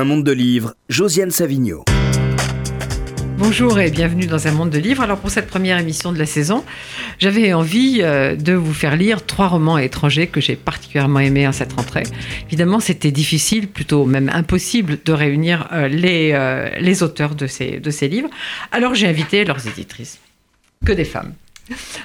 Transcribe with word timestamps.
Un 0.00 0.04
monde 0.04 0.24
de 0.24 0.32
livres, 0.32 0.74
Josiane 0.88 1.30
Savigno. 1.30 1.84
Bonjour 3.36 3.78
et 3.78 3.90
bienvenue 3.90 4.26
dans 4.26 4.46
un 4.46 4.50
monde 4.50 4.70
de 4.70 4.78
livres. 4.78 5.02
Alors 5.02 5.18
pour 5.18 5.28
cette 5.28 5.46
première 5.46 5.78
émission 5.78 6.10
de 6.10 6.18
la 6.18 6.24
saison, 6.24 6.64
j'avais 7.18 7.52
envie 7.52 7.98
euh, 8.00 8.34
de 8.34 8.54
vous 8.54 8.72
faire 8.72 8.96
lire 8.96 9.26
trois 9.26 9.48
romans 9.48 9.76
étrangers 9.76 10.26
que 10.26 10.40
j'ai 10.40 10.56
particulièrement 10.56 11.18
aimés 11.18 11.46
en 11.46 11.52
cette 11.52 11.74
rentrée. 11.74 12.04
Évidemment, 12.46 12.80
c'était 12.80 13.10
difficile, 13.10 13.68
plutôt 13.68 14.06
même 14.06 14.30
impossible, 14.32 14.96
de 15.04 15.12
réunir 15.12 15.68
euh, 15.72 15.86
les, 15.86 16.30
euh, 16.32 16.70
les 16.78 17.02
auteurs 17.02 17.34
de 17.34 17.46
ces, 17.46 18.08
livres. 18.08 18.30
Alors 18.72 18.94
j'ai 18.94 19.06
invité 19.06 19.44
leurs 19.44 19.66
éditrices, 19.66 20.18
que 20.82 20.92
des 20.92 21.04
femmes. 21.04 21.34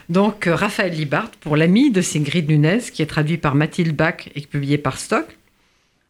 Donc 0.10 0.50
Raphaël 0.52 0.92
Libart 0.92 1.32
pour 1.40 1.56
L'ami 1.56 1.92
de 1.92 2.02
Sigrid 2.02 2.50
Nunez, 2.50 2.82
qui 2.92 3.02
est 3.02 3.06
traduit 3.06 3.38
par 3.38 3.56
Mathilde 3.56 3.96
Bach 3.96 4.28
et 4.36 4.42
publié 4.42 4.78
par 4.78 5.00
Stock. 5.00 5.38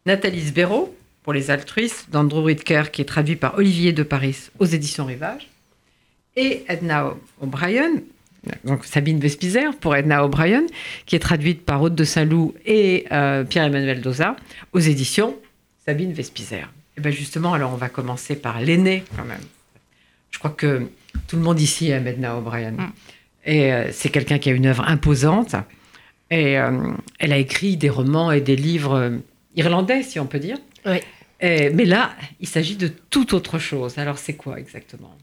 Nathalie 0.04 0.48
Sbero 0.48 0.95
pour 1.26 1.32
Les 1.32 1.50
altruistes 1.50 2.08
d'Andrew 2.12 2.44
Whitker, 2.44 2.84
qui 2.92 3.02
est 3.02 3.04
traduit 3.04 3.34
par 3.34 3.58
Olivier 3.58 3.92
de 3.92 4.04
Paris 4.04 4.48
aux 4.60 4.64
éditions 4.64 5.06
Rivage. 5.06 5.48
Et 6.36 6.64
Edna 6.68 7.14
O'Brien, 7.40 7.94
donc 8.62 8.84
Sabine 8.84 9.18
Vespizer 9.18 9.74
pour 9.80 9.96
Edna 9.96 10.24
O'Brien, 10.24 10.62
qui 11.04 11.16
est 11.16 11.18
traduite 11.18 11.64
par 11.64 11.82
Aude 11.82 11.96
de 11.96 12.04
Saint-Loup 12.04 12.54
et 12.64 13.06
euh, 13.10 13.42
Pierre-Emmanuel 13.42 14.02
Doza 14.02 14.36
aux 14.72 14.78
éditions 14.78 15.36
Sabine 15.84 16.12
Vespizer. 16.12 16.72
Et 16.96 17.00
bien 17.00 17.10
justement, 17.10 17.54
alors 17.54 17.72
on 17.72 17.76
va 17.76 17.88
commencer 17.88 18.36
par 18.36 18.60
l'aîné 18.60 19.02
quand 19.16 19.24
même. 19.24 19.42
Je 20.30 20.38
crois 20.38 20.52
que 20.52 20.86
tout 21.26 21.34
le 21.34 21.42
monde 21.42 21.60
ici 21.60 21.90
aime 21.90 22.06
Edna 22.06 22.36
O'Brien. 22.36 22.70
Mm. 22.70 22.92
Et 23.46 23.72
euh, 23.72 23.88
c'est 23.90 24.10
quelqu'un 24.10 24.38
qui 24.38 24.48
a 24.48 24.52
une 24.52 24.66
œuvre 24.66 24.84
imposante. 24.86 25.56
Et 26.30 26.56
euh, 26.56 26.92
elle 27.18 27.32
a 27.32 27.38
écrit 27.38 27.76
des 27.76 27.90
romans 27.90 28.30
et 28.30 28.40
des 28.40 28.54
livres 28.54 29.18
irlandais, 29.56 30.04
si 30.04 30.20
on 30.20 30.26
peut 30.26 30.38
dire. 30.38 30.58
Oui. 30.84 31.00
Euh, 31.42 31.70
mais 31.74 31.84
là, 31.84 32.12
il 32.40 32.48
s'agit 32.48 32.76
de 32.76 32.90
tout 33.10 33.34
autre 33.34 33.58
chose. 33.58 33.98
Alors, 33.98 34.18
c'est 34.18 34.34
quoi 34.34 34.58
exactement? 34.58 35.14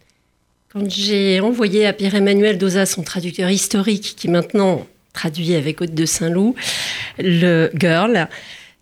Quand 0.72 0.90
j'ai 0.90 1.40
envoyé 1.40 1.86
à 1.86 1.94
Pierre-Emmanuel 1.94 2.58
Doza, 2.58 2.86
son 2.86 3.04
traducteur 3.04 3.50
historique, 3.50 4.16
qui 4.18 4.28
maintenant 4.28 4.88
traduit 5.14 5.54
avec 5.56 5.82
Haute 5.82 5.94
de 5.94 6.06
Saint-Loup, 6.06 6.56
le 7.20 7.70
Girl, 7.76 8.28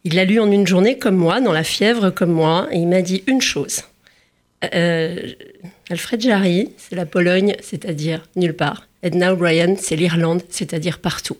il 0.03 0.15
l'a 0.15 0.25
lu 0.25 0.39
en 0.39 0.51
une 0.51 0.65
journée 0.65 0.97
comme 0.97 1.15
moi, 1.15 1.41
dans 1.41 1.51
la 1.51 1.63
fièvre 1.63 2.09
comme 2.09 2.31
moi, 2.31 2.67
et 2.71 2.77
il 2.77 2.87
m'a 2.87 3.01
dit 3.01 3.23
une 3.27 3.41
chose. 3.41 3.83
Euh, 4.73 5.33
Alfred 5.89 6.21
Jarry, 6.21 6.69
c'est 6.77 6.95
la 6.95 7.05
Pologne, 7.05 7.55
c'est-à-dire 7.61 8.23
nulle 8.35 8.55
part. 8.55 8.87
Edna 9.03 9.33
O'Brien, 9.33 9.75
c'est 9.77 9.95
l'Irlande, 9.95 10.43
c'est-à-dire 10.49 10.99
partout. 10.99 11.37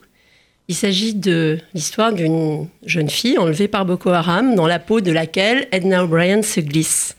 Il 0.72 0.74
s'agit 0.74 1.14
de 1.14 1.60
l'histoire 1.74 2.14
d'une 2.14 2.70
jeune 2.86 3.10
fille 3.10 3.38
enlevée 3.38 3.68
par 3.68 3.86
Boko 3.86 4.12
Haram 4.12 4.56
dans 4.56 4.68
la 4.68 4.80
peau 4.80 5.02
de 5.02 5.12
laquelle 5.12 5.68
Edna 5.74 6.06
O'Brien 6.06 6.44
se 6.44 6.62
glisse. 6.62 7.18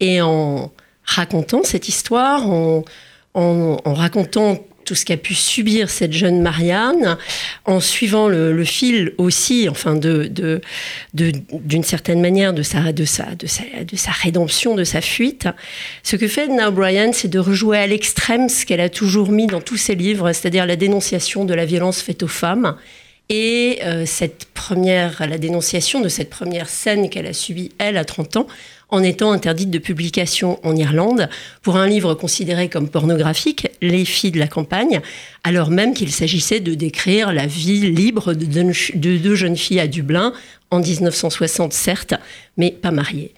Et 0.00 0.20
en 0.20 0.72
racontant 1.04 1.62
cette 1.62 1.86
histoire, 1.86 2.44
en, 2.50 2.82
racontant 3.84 4.58
tout 4.84 4.94
ce 4.94 5.04
qu'a 5.04 5.16
pu 5.16 5.34
subir 5.34 5.90
cette 5.90 6.12
jeune 6.12 6.40
Marianne, 6.40 7.16
en 7.64 7.80
suivant 7.80 8.28
le, 8.28 8.64
fil 8.64 9.12
aussi, 9.18 9.68
enfin, 9.68 9.94
de, 9.94 10.60
d'une 11.14 11.84
certaine 11.84 12.20
manière, 12.20 12.52
de 12.52 12.62
sa, 12.62 12.92
de, 12.92 13.04
sa, 13.04 13.34
de, 13.34 13.46
sa, 13.46 13.62
de 13.84 13.96
sa 13.96 14.10
rédemption, 14.10 14.74
de 14.74 14.84
sa 14.84 15.00
fuite. 15.00 15.48
Ce 16.02 16.16
que 16.16 16.28
fait 16.28 16.44
Edna 16.44 16.68
O'Brien, 16.68 17.12
c'est 17.12 17.28
de 17.28 17.38
rejouer 17.38 17.78
à 17.78 17.86
l'extrême 17.86 18.48
ce 18.48 18.66
qu'elle 18.66 18.80
a 18.80 18.88
toujours 18.88 19.30
mis 19.30 19.46
dans 19.46 19.60
tous 19.60 19.76
ses 19.76 19.94
livres, 19.94 20.32
c'est-à-dire 20.32 20.66
la 20.66 20.76
dénonciation 20.76 21.44
de 21.44 21.54
la 21.54 21.64
violence 21.64 22.02
faite 22.02 22.22
aux 22.22 22.28
femmes. 22.28 22.76
Et 23.28 23.78
euh, 23.84 24.04
cette 24.04 24.46
première, 24.52 25.26
la 25.26 25.38
dénonciation 25.38 26.00
de 26.00 26.08
cette 26.08 26.28
première 26.28 26.68
scène 26.68 27.08
qu'elle 27.08 27.26
a 27.26 27.32
subie, 27.32 27.72
elle, 27.78 27.96
à 27.96 28.04
30 28.04 28.36
ans, 28.36 28.46
en 28.92 29.02
étant 29.02 29.32
interdite 29.32 29.70
de 29.70 29.78
publication 29.78 30.60
en 30.64 30.76
Irlande 30.76 31.28
pour 31.62 31.76
un 31.76 31.88
livre 31.88 32.14
considéré 32.14 32.68
comme 32.68 32.88
pornographique, 32.88 33.68
Les 33.80 34.04
filles 34.04 34.30
de 34.30 34.38
la 34.38 34.46
campagne, 34.46 35.00
alors 35.42 35.70
même 35.70 35.94
qu'il 35.94 36.12
s'agissait 36.12 36.60
de 36.60 36.74
décrire 36.74 37.32
la 37.32 37.46
vie 37.46 37.90
libre 37.90 38.34
de 38.34 39.16
deux 39.16 39.34
jeunes 39.34 39.56
filles 39.56 39.80
à 39.80 39.88
Dublin 39.88 40.32
en 40.70 40.78
1960, 40.78 41.72
certes, 41.72 42.14
mais 42.56 42.70
pas 42.70 42.90
mariées. 42.90 43.32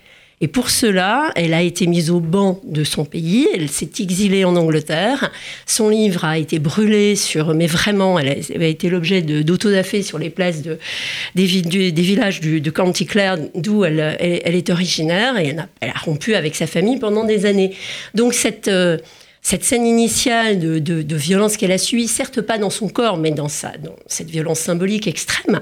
Et 0.45 0.47
pour 0.47 0.69
cela, 0.69 1.31
elle 1.37 1.55
a 1.55 1.63
été 1.63 1.87
mise 1.87 2.11
au 2.11 2.21
banc 2.21 2.61
de 2.65 2.85
son 2.85 3.07
pays, 3.07 3.49
elle 3.55 3.71
s'est 3.71 3.89
exilée 3.99 4.45
en 4.45 4.57
Angleterre, 4.57 5.33
son 5.65 5.89
livre 5.89 6.27
a 6.27 6.37
été 6.37 6.59
brûlé 6.59 7.17
sur, 7.17 7.55
mais 7.55 7.67
vraiment, 7.67 8.19
elle 8.19 8.29
a, 8.29 8.67
été 8.67 8.91
l'objet 8.91 9.23
d'autodafé 9.23 10.03
sur 10.03 10.19
les 10.19 10.29
places 10.29 10.61
de, 10.61 10.79
des, 11.35 11.47
villages 11.47 12.43
du, 12.43 12.61
de 12.61 12.71
County 12.71 13.07
Clare, 13.07 13.39
d'où 13.55 13.87
elle, 13.87 13.99
est 14.21 14.69
originaire, 14.69 15.39
et 15.39 15.47
elle 15.47 15.61
a, 15.61 15.69
elle 15.81 15.89
a, 15.89 15.99
rompu 15.99 16.35
avec 16.35 16.57
sa 16.57 16.67
famille 16.67 16.99
pendant 16.99 17.25
des 17.25 17.47
années. 17.47 17.75
Donc 18.15 18.35
cette... 18.35 18.69
Euh, 18.69 18.99
cette 19.45 19.63
scène 19.63 19.87
initiale 19.87 20.59
de, 20.59 21.17
violence 21.17 21.59
qu'elle 21.59 21.71
a 21.71 21.77
subie, 21.77 22.09
certes 22.09 22.41
pas 22.41 22.57
dans 22.57 22.71
son 22.71 22.89
corps, 22.89 23.19
mais 23.19 23.31
dans, 23.31 23.49
sa, 23.49 23.77
dans 23.77 23.95
cette 24.07 24.31
violence 24.31 24.59
symbolique 24.59 25.07
extrême, 25.07 25.61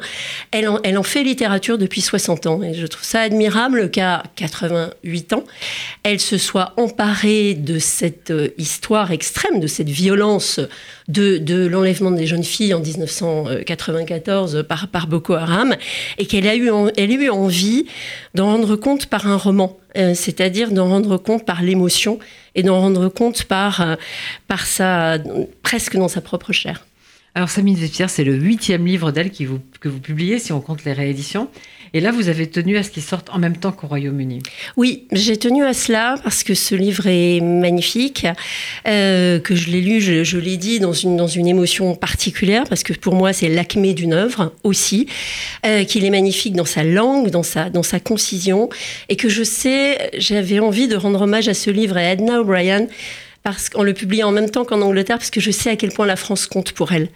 elle 0.52 0.68
en, 0.68 0.78
elle 0.84 0.96
en, 0.96 1.02
fait 1.02 1.24
littérature 1.24 1.78
depuis 1.78 2.00
60 2.00 2.46
ans. 2.46 2.62
Et 2.62 2.74
je 2.74 2.86
trouve 2.86 3.02
ça 3.02 3.22
admirable 3.22 3.90
qu'à 3.90 4.22
88 4.36 5.32
ans, 5.32 5.42
elle 6.04 6.20
se 6.20 6.38
soit 6.38 6.74
emparée 6.76 7.54
de 7.54 7.80
cette 7.80 8.30
euh, 8.30 8.50
histoire 8.56 9.10
extrême, 9.10 9.58
de 9.58 9.66
cette 9.66 9.90
violence 9.90 10.60
de, 11.08 11.38
de 11.38 11.66
l'enlèvement 11.66 12.12
des 12.12 12.28
jeunes 12.28 12.44
filles 12.44 12.74
en 12.74 12.80
1994 12.80 14.64
par, 14.68 14.86
par 14.86 15.08
Boko 15.08 15.34
Haram, 15.34 15.74
et 16.18 16.26
qu'elle 16.26 16.46
a, 16.46 16.54
eu 16.54 16.70
elle 16.96 17.10
a 17.10 17.14
eu 17.14 17.30
envie 17.30 17.86
d'en 18.34 18.46
rendre 18.46 18.76
compte 18.76 19.06
par 19.06 19.26
un 19.26 19.36
roman, 19.36 19.76
euh, 19.96 20.14
c'est-à-dire 20.14 20.70
d'en 20.70 20.88
rendre 20.88 21.16
compte 21.16 21.44
par 21.44 21.62
l'émotion 21.62 22.18
et 22.54 22.62
d'en 22.62 22.80
rendre 22.80 23.08
compte 23.08 23.44
par, 23.44 23.80
euh, 23.80 23.96
par 24.48 24.66
sa, 24.66 25.18
presque 25.62 25.96
dans 25.96 26.08
sa 26.08 26.20
propre 26.20 26.52
chair. 26.52 26.86
Alors, 27.34 27.48
Samine 27.48 27.76
Vespierre, 27.76 28.10
c'est 28.10 28.24
le 28.24 28.34
huitième 28.34 28.86
livre 28.86 29.10
d'elle 29.10 29.30
que 29.30 29.88
vous 29.88 30.00
publiez, 30.00 30.38
si 30.38 30.52
on 30.52 30.60
compte 30.60 30.84
les 30.84 30.92
rééditions. 30.92 31.48
Et 31.94 32.00
là, 32.00 32.10
vous 32.10 32.28
avez 32.28 32.46
tenu 32.46 32.78
à 32.78 32.82
ce 32.82 32.90
qu'il 32.90 33.02
sorte 33.02 33.28
en 33.30 33.38
même 33.38 33.56
temps 33.56 33.72
qu'au 33.72 33.86
Royaume-Uni. 33.86 34.42
Oui, 34.76 35.06
j'ai 35.12 35.36
tenu 35.36 35.64
à 35.64 35.74
cela 35.74 36.14
parce 36.22 36.42
que 36.42 36.54
ce 36.54 36.74
livre 36.74 37.06
est 37.06 37.40
magnifique, 37.40 38.26
euh, 38.88 39.38
que 39.38 39.54
je 39.54 39.70
l'ai 39.70 39.82
lu, 39.82 40.00
je, 40.00 40.38
l'ai 40.38 40.56
dit, 40.56 40.80
dans 40.80 40.94
une, 40.94 41.16
dans 41.16 41.26
une 41.26 41.46
émotion 41.46 41.94
particulière, 41.94 42.64
parce 42.68 42.82
que 42.82 42.94
pour 42.94 43.14
moi, 43.14 43.32
c'est 43.34 43.48
l'acmé 43.48 43.92
d'une 43.92 44.14
œuvre 44.14 44.54
aussi, 44.62 45.06
euh, 45.66 45.84
qu'il 45.84 46.04
est 46.04 46.10
magnifique 46.10 46.54
dans 46.54 46.64
sa 46.64 46.82
langue, 46.82 47.28
dans 47.28 47.42
sa, 47.42 47.68
dans 47.68 47.82
sa 47.82 48.00
concision, 48.00 48.70
et 49.10 49.16
que 49.16 49.28
je 49.28 49.42
sais, 49.42 50.10
j'avais 50.16 50.60
envie 50.60 50.88
de 50.88 50.96
rendre 50.96 51.20
hommage 51.20 51.48
à 51.48 51.54
ce 51.54 51.70
livre 51.70 51.98
à 51.98 52.04
Edna 52.04 52.40
O'Brien, 52.40 52.86
parce 53.42 53.68
qu'on 53.68 53.82
le 53.82 53.92
publie 53.92 54.22
en 54.22 54.32
même 54.32 54.48
temps 54.48 54.64
qu'en 54.64 54.80
Angleterre, 54.80 55.18
parce 55.18 55.30
que 55.30 55.40
je 55.40 55.50
sais 55.50 55.70
à 55.70 55.76
quel 55.76 55.92
point 55.92 56.06
la 56.06 56.16
France 56.16 56.46
compte 56.46 56.72
pour 56.72 56.92
elle. 56.92 57.08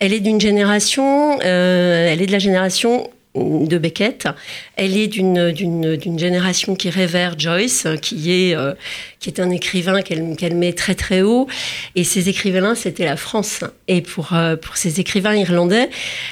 Elle 0.00 0.12
est 0.12 0.20
d'une 0.20 0.40
génération, 0.40 1.38
euh, 1.44 2.08
elle 2.12 2.20
est 2.20 2.26
de 2.26 2.32
la 2.32 2.38
génération 2.38 3.08
de 3.38 3.78
Beckett. 3.78 4.28
Elle 4.76 4.96
est 4.96 5.08
d'une, 5.08 6.18
génération 6.18 6.74
qui 6.74 6.90
révère 6.90 7.38
Joyce, 7.38 7.86
qui 8.02 8.32
est, 8.32 8.56
euh, 8.56 8.74
qui 9.20 9.28
est 9.28 9.40
un 9.40 9.50
écrivain 9.50 10.02
qu'elle, 10.02 10.54
met 10.54 10.72
très 10.72 10.94
très 10.94 11.22
haut. 11.22 11.46
Et 11.94 12.04
ces 12.04 12.28
écrivains, 12.28 12.74
c'était 12.74 13.04
la 13.04 13.16
France. 13.16 13.64
Et 13.86 14.02
pour, 14.02 14.32
euh, 14.32 14.56
pour 14.56 14.76
ces 14.76 15.00
écrivains 15.00 15.34
irlandais, 15.34 15.88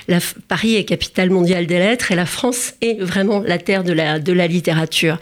la, 0.08 0.18
Paris 0.48 0.76
est 0.76 0.84
capitale 0.84 1.30
mondiale 1.30 1.66
des 1.66 1.78
lettres 1.78 2.12
et 2.12 2.14
la 2.14 2.26
France 2.26 2.74
est 2.80 3.00
vraiment 3.00 3.40
la 3.40 3.58
terre 3.58 3.84
de 3.84 3.92
la, 3.92 4.18
de 4.18 4.32
la 4.32 4.46
littérature 4.46 5.18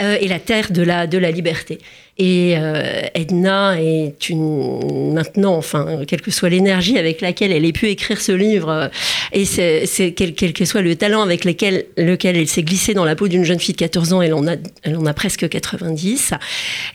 euh, 0.00 0.16
et 0.20 0.28
la 0.28 0.38
terre 0.38 0.72
de 0.72 0.82
la, 0.82 1.06
de 1.06 1.18
la 1.18 1.30
liberté. 1.30 1.78
Et 2.18 2.54
euh, 2.58 3.00
Edna 3.14 3.80
est 3.80 4.28
une 4.28 5.14
maintenant, 5.14 5.56
enfin, 5.56 6.02
quelle 6.06 6.20
que 6.20 6.30
soit 6.30 6.50
l'énergie 6.50 6.98
avec 6.98 7.22
laquelle 7.22 7.52
elle 7.52 7.64
ait 7.64 7.72
pu 7.72 7.88
écrire 7.88 8.20
ce 8.20 8.32
livre, 8.32 8.68
euh, 8.68 8.88
et 9.32 9.46
c'est 9.46 10.12
quel, 10.12 10.34
que 10.34 10.64
soit 10.66 10.82
le 10.82 10.94
talent 10.94 11.22
avec 11.22 11.46
lequel, 11.46 11.86
elle 11.96 12.48
s'est 12.48 12.62
glissée 12.62 12.92
dans 12.92 13.06
la 13.06 13.16
peau 13.16 13.28
d'une 13.28 13.44
jeune 13.44 13.58
fille 13.58 13.72
de 13.72 13.78
14 13.78 14.12
ans, 14.12 14.20
elle 14.20 14.34
en 14.34 14.46
a, 14.46 15.14
presque 15.14 15.48
90, 15.48 16.34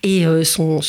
et 0.03 0.27
euh, 0.27 0.43
son, 0.43 0.81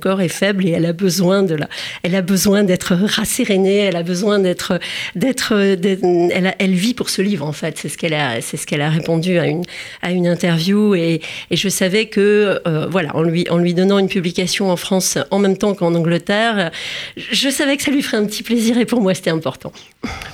corps 0.00 0.22
est 0.22 0.28
faible 0.28 0.66
et 0.66 0.70
elle 0.70 0.86
a 0.86 0.94
besoin 0.94 1.42
de 1.42 1.54
la, 1.54 1.68
elle 2.02 2.14
a 2.14 2.22
besoin 2.22 2.64
d'être 2.64 2.94
rassérénée, 2.94 3.76
elle 3.76 3.96
a 3.96 4.02
besoin 4.02 4.38
d'être, 4.38 4.80
d'être, 5.14 5.52
elle, 5.52 6.72
vit 6.72 6.94
pour 6.94 7.10
ce 7.10 7.20
livre 7.20 7.46
en 7.46 7.52
fait, 7.52 7.76
c'est 7.76 7.90
ce 7.90 7.98
qu'elle 7.98 8.14
a, 8.14 8.40
c'est 8.40 8.56
ce 8.56 8.66
qu'elle 8.66 8.80
a 8.80 8.88
répondu 8.88 9.38
à 9.38 9.46
une, 9.46 9.64
à 10.00 10.10
une 10.10 10.26
interview, 10.26 10.94
et, 10.94 11.20
je 11.50 11.68
savais 11.68 12.06
que, 12.06 12.62
voilà, 12.90 13.14
en 13.14 13.22
lui, 13.22 13.46
en 13.50 13.58
lui 13.58 13.73
donnant 13.74 13.98
une 13.98 14.08
publication 14.08 14.70
en 14.70 14.76
France 14.76 15.18
en 15.30 15.38
même 15.38 15.56
temps 15.56 15.74
qu'en 15.74 15.94
Angleterre, 15.94 16.70
je 17.16 17.48
savais 17.48 17.76
que 17.76 17.82
ça 17.82 17.90
lui 17.90 18.02
ferait 18.02 18.16
un 18.16 18.26
petit 18.26 18.42
plaisir 18.42 18.78
et 18.78 18.86
pour 18.86 19.00
moi 19.00 19.14
c'était 19.14 19.30
important. 19.30 19.72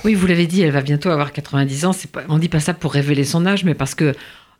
Oui, 0.05 0.13
vous 0.13 0.27
l'avez 0.27 0.47
dit, 0.47 0.61
elle 0.61 0.71
va 0.71 0.81
bientôt 0.81 1.09
avoir 1.09 1.33
90 1.33 1.85
ans. 1.85 1.91
On 2.29 2.37
dit 2.37 2.49
pas 2.49 2.59
ça 2.59 2.73
pour 2.73 2.93
révéler 2.93 3.23
son 3.23 3.45
âge, 3.45 3.63
mais 3.63 3.73
parce 3.73 3.95
que 3.95 4.13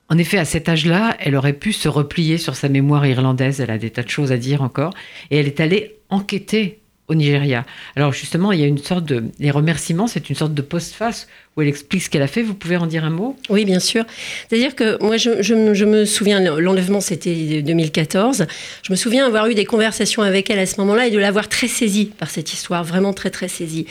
en 0.10 0.18
effet, 0.18 0.38
à 0.38 0.44
cet 0.44 0.68
âge-là, 0.68 1.16
elle 1.22 1.38
aurait 1.38 1.54
pu 1.54 1.72
se 1.72 1.88
replier 1.88 2.38
sur 2.38 2.58
sa 2.58 2.68
mémoire 2.68 3.06
irlandaise. 3.06 3.62
Elle 3.62 3.72
a 3.72 3.78
des 3.78 3.92
tas 3.92 4.04
de 4.04 4.10
choses 4.10 4.34
à 4.34 4.38
dire 4.38 4.62
encore. 4.62 4.94
Et 5.30 5.38
elle 5.38 5.48
est 5.48 5.62
allée 5.62 5.96
enquêter 6.10 6.81
au 7.12 7.16
Nigeria. 7.16 7.66
Alors 7.98 8.14
justement, 8.14 8.54
il 8.54 8.62
y 8.62 8.64
a 8.64 8.68
une 8.68 8.78
sorte 8.78 9.04
de... 9.04 9.26
Les 9.40 9.52
remerciements, 9.52 10.08
c'est 10.08 10.30
une 10.30 10.36
sorte 10.36 10.54
de 10.54 10.62
postface 10.62 11.28
où 11.56 11.62
elle 11.62 11.68
explique 11.68 12.02
ce 12.02 12.10
qu'elle 12.10 12.22
a 12.22 12.28
fait. 12.28 12.42
Vous 12.42 12.54
pouvez 12.54 12.78
en 12.78 12.88
dire 12.88 13.04
un 13.04 13.10
mot? 13.10 13.36
Oui, 13.50 13.66
bien 13.66 13.82
sûr. 13.82 14.06
C'est-à-dire 14.48 14.74
que 14.76 14.98
moi, 15.04 15.18
je, 15.18 15.42
je 15.42 15.86
me 15.86 16.06
souviens, 16.06 16.40
l'enlèvement, 16.40 17.02
c'était 17.02 17.62
2014. 17.62 18.46
Je 18.84 18.92
me 18.92 18.96
souviens 18.96 19.28
avoir 19.28 19.48
eu 19.48 19.54
des 19.54 19.66
conversations 19.66 20.22
avec 20.22 20.50
elle 20.50 20.60
à 20.60 20.66
ce 20.66 20.80
moment-là 20.80 21.08
et 21.08 21.12
de 21.12 21.20
l'avoir 21.20 21.50
très 21.50 21.68
saisie 21.68 22.06
par 22.06 22.30
cette 22.30 22.54
histoire, 22.54 22.86
vraiment 22.86 23.12
très, 23.12 23.30
très 23.30 23.50
saisie. 23.50 23.86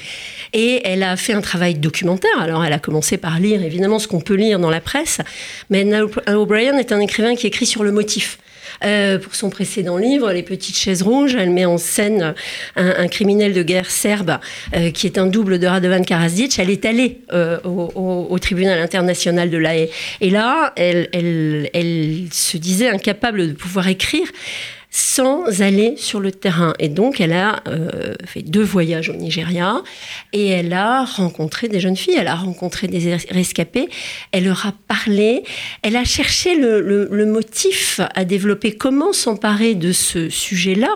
Et 0.54 0.80
elle 0.84 1.02
a 1.02 1.16
fait 1.18 1.34
un 1.34 1.42
travail 1.42 1.74
documentaire. 1.74 2.40
Alors, 2.40 2.64
elle 2.64 2.72
a 2.72 2.78
commencé 2.78 3.18
par 3.18 3.38
lire, 3.38 3.62
évidemment, 3.62 3.98
ce 3.98 4.08
qu'on 4.08 4.22
peut 4.22 4.36
lire 4.36 4.58
dans 4.58 4.70
la 4.70 4.80
presse. 4.80 5.20
Mais 5.68 5.86
O'Brien 6.28 6.78
est 6.78 6.92
un 6.92 7.00
écrivain 7.00 7.36
qui 7.36 7.46
écrit 7.46 7.66
sur 7.66 7.84
le 7.84 7.92
motif. 7.92 8.38
Euh, 8.84 9.18
pour 9.18 9.34
son 9.34 9.50
précédent 9.50 9.96
livre, 9.96 10.32
Les 10.32 10.42
Petites 10.42 10.76
Chaises 10.76 11.02
Rouges, 11.02 11.34
elle 11.34 11.50
met 11.50 11.66
en 11.66 11.78
scène 11.78 12.34
un, 12.76 13.08
criminel 13.08 13.52
de 13.52 13.62
guerre 13.62 13.90
serbe 13.90 14.38
euh, 14.74 14.90
qui 14.90 15.06
est 15.06 15.18
un 15.18 15.26
double 15.26 15.58
de 15.58 15.66
Radovan 15.66 16.02
Karadzic. 16.02 16.58
Elle 16.58 16.70
est 16.70 16.84
allée 16.84 17.20
euh, 17.32 17.58
au, 17.64 18.38
tribunal 18.38 18.80
international 18.80 19.50
de 19.50 19.58
La 19.58 19.76
Haye. 19.76 19.90
Et 20.20 20.30
là, 20.30 20.72
elle, 20.76 21.08
elle 21.12 22.24
se 22.32 22.56
disait 22.56 22.88
incapable 22.88 23.48
de 23.48 23.52
pouvoir 23.52 23.88
écrire 23.88 24.26
sans 24.90 25.62
aller 25.62 25.94
sur 25.96 26.20
le 26.20 26.32
terrain. 26.32 26.72
Et 26.78 26.88
donc, 26.88 27.20
elle 27.20 27.32
a 27.32 27.62
euh, 27.68 28.14
fait 28.24 28.42
deux 28.42 28.62
voyages 28.62 29.08
au 29.08 29.14
Nigeria 29.14 29.82
et 30.32 30.48
elle 30.48 30.72
a 30.72 31.04
rencontré 31.04 31.68
des 31.68 31.78
jeunes 31.78 31.96
filles, 31.96 32.16
elle 32.18 32.28
a 32.28 32.34
rencontré 32.34 32.88
des 32.88 33.16
rescapés, 33.30 33.88
elle 34.32 34.44
leur 34.44 34.66
a 34.66 34.72
parlé, 34.88 35.44
elle 35.82 35.96
a 35.96 36.04
cherché 36.04 36.56
le, 36.56 37.08
motif 37.26 38.00
à 38.14 38.24
développer, 38.24 38.72
comment 38.72 39.12
s'emparer 39.12 39.74
de 39.74 39.92
ce 39.92 40.28
sujet-là 40.28 40.90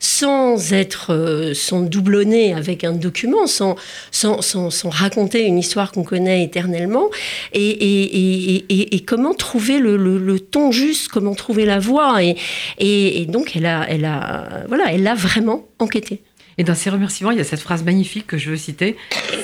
sans 0.00 0.72
être, 0.72 1.14
euh, 1.14 1.54
sans 1.54 1.80
doublonner 1.80 2.52
avec 2.52 2.84
un 2.84 2.92
document, 2.92 3.46
sans, 3.46 3.76
sans, 4.10 4.42
sans, 4.42 4.90
raconter 4.90 5.44
une 5.44 5.58
histoire 5.58 5.92
qu'on 5.92 6.04
connaît 6.04 6.42
éternellement, 6.42 7.08
et, 7.52 7.68
et, 7.68 8.64
et, 8.68 8.96
et 8.96 9.00
comment 9.00 9.34
trouver 9.34 9.78
le, 9.78 10.38
ton 10.38 10.72
juste, 10.72 11.08
comment 11.08 11.34
trouver 11.34 11.64
la 11.64 11.78
voix. 11.78 12.22
Et, 12.22 12.36
et, 12.78 13.26
donc, 13.26 13.37
donc, 13.38 13.54
elle 13.54 13.66
a, 13.66 14.64
voilà, 14.66 14.92
elle 14.92 15.06
a 15.06 15.14
vraiment 15.14 15.68
enquêté. 15.78 16.22
Et 16.58 16.64
dans 16.64 16.74
ses 16.74 16.90
remerciements, 16.90 17.30
il 17.30 17.38
y 17.38 17.40
a 17.40 17.44
cette 17.44 17.60
phrase 17.60 17.84
magnifique 17.84 18.26
que 18.26 18.36
je 18.36 18.50
veux 18.50 18.56
citer. 18.56 18.96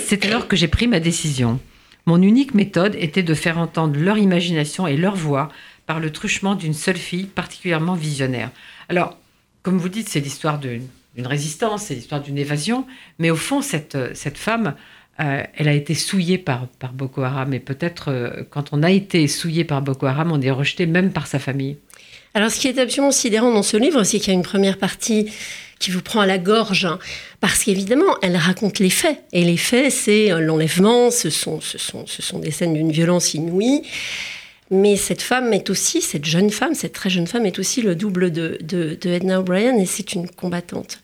C'est 0.04 0.26
alors 0.26 0.48
que 0.48 0.56
j'ai 0.56 0.66
pris 0.66 0.88
ma 0.88 0.98
décision. 0.98 1.60
Mon 2.06 2.20
unique 2.20 2.54
méthode 2.54 2.96
était 2.98 3.22
de 3.22 3.34
faire 3.34 3.56
entendre 3.56 3.96
leur 3.96 4.18
imagination 4.18 4.88
et 4.88 4.96
leur 4.96 5.14
voix 5.14 5.48
par 5.86 6.00
le 6.00 6.10
truchement 6.10 6.56
d'une 6.56 6.74
seule 6.74 6.96
fille 6.96 7.26
particulièrement 7.26 7.94
visionnaire. 7.94 8.50
Alors, 8.88 9.16
comme 9.62 9.78
vous 9.78 9.88
dites, 9.88 10.08
c'est 10.08 10.18
l'histoire 10.18 10.58
d'une 10.58 10.88
résistance, 11.18 11.84
c'est 11.84 11.94
l'histoire 11.94 12.20
d'une 12.20 12.36
évasion, 12.36 12.86
mais 13.20 13.30
au 13.30 13.36
fond, 13.36 13.62
cette, 13.62 13.96
femme, 14.34 14.74
euh, 15.20 15.44
elle 15.54 15.68
a 15.68 15.72
été 15.72 15.94
souillée 15.94 16.38
par, 16.38 16.66
par 16.66 16.92
Boko 16.92 17.22
Haram, 17.22 17.54
et 17.54 17.60
peut-être 17.60 18.10
euh, 18.10 18.42
quand 18.50 18.72
on 18.72 18.82
a 18.82 18.90
été 18.90 19.28
souillé 19.28 19.62
par 19.62 19.82
Boko 19.82 20.06
Haram, 20.06 20.32
on 20.32 20.40
est 20.40 20.50
rejeté 20.50 20.86
même 20.86 21.12
par 21.12 21.28
sa 21.28 21.38
famille. 21.38 21.76
Alors, 22.34 22.50
ce 22.50 22.58
qui 22.58 22.66
est 22.66 22.78
absolument 22.78 23.12
sidérant 23.12 23.52
dans 23.52 23.62
ce 23.62 23.76
livre, 23.76 24.02
c'est 24.02 24.18
qu'il 24.18 24.28
y 24.28 24.30
a 24.32 24.34
une 24.34 24.42
première 24.42 24.76
partie 24.76 25.30
qui 25.78 25.92
vous 25.92 26.02
prend 26.02 26.20
à 26.20 26.26
la 26.26 26.38
gorge, 26.38 26.84
hein, 26.84 26.98
parce 27.40 27.62
qu'évidemment, 27.62 28.16
elle 28.22 28.36
raconte 28.36 28.80
les 28.80 28.90
faits. 28.90 29.22
Et 29.32 29.44
les 29.44 29.56
faits, 29.56 29.92
c'est 29.92 30.32
euh, 30.32 30.40
l'enlèvement, 30.40 31.10
ce 31.10 31.30
sont, 31.30 31.60
ce, 31.60 31.78
sont, 31.78 32.06
ce 32.06 32.22
sont 32.22 32.38
des 32.40 32.50
scènes 32.50 32.74
d'une 32.74 32.90
violence 32.90 33.34
inouïe. 33.34 33.82
Mais 34.70 34.96
cette 34.96 35.22
femme 35.22 35.52
est 35.52 35.70
aussi, 35.70 36.00
cette 36.00 36.24
jeune 36.24 36.50
femme, 36.50 36.74
cette 36.74 36.92
très 36.94 37.10
jeune 37.10 37.26
femme 37.26 37.46
est 37.46 37.58
aussi 37.58 37.82
le 37.82 37.94
double 37.94 38.32
de, 38.32 38.58
Edna 39.04 39.40
O'Brien 39.40 39.76
et 39.78 39.86
c'est 39.86 40.14
une 40.14 40.28
combattante 40.28 41.00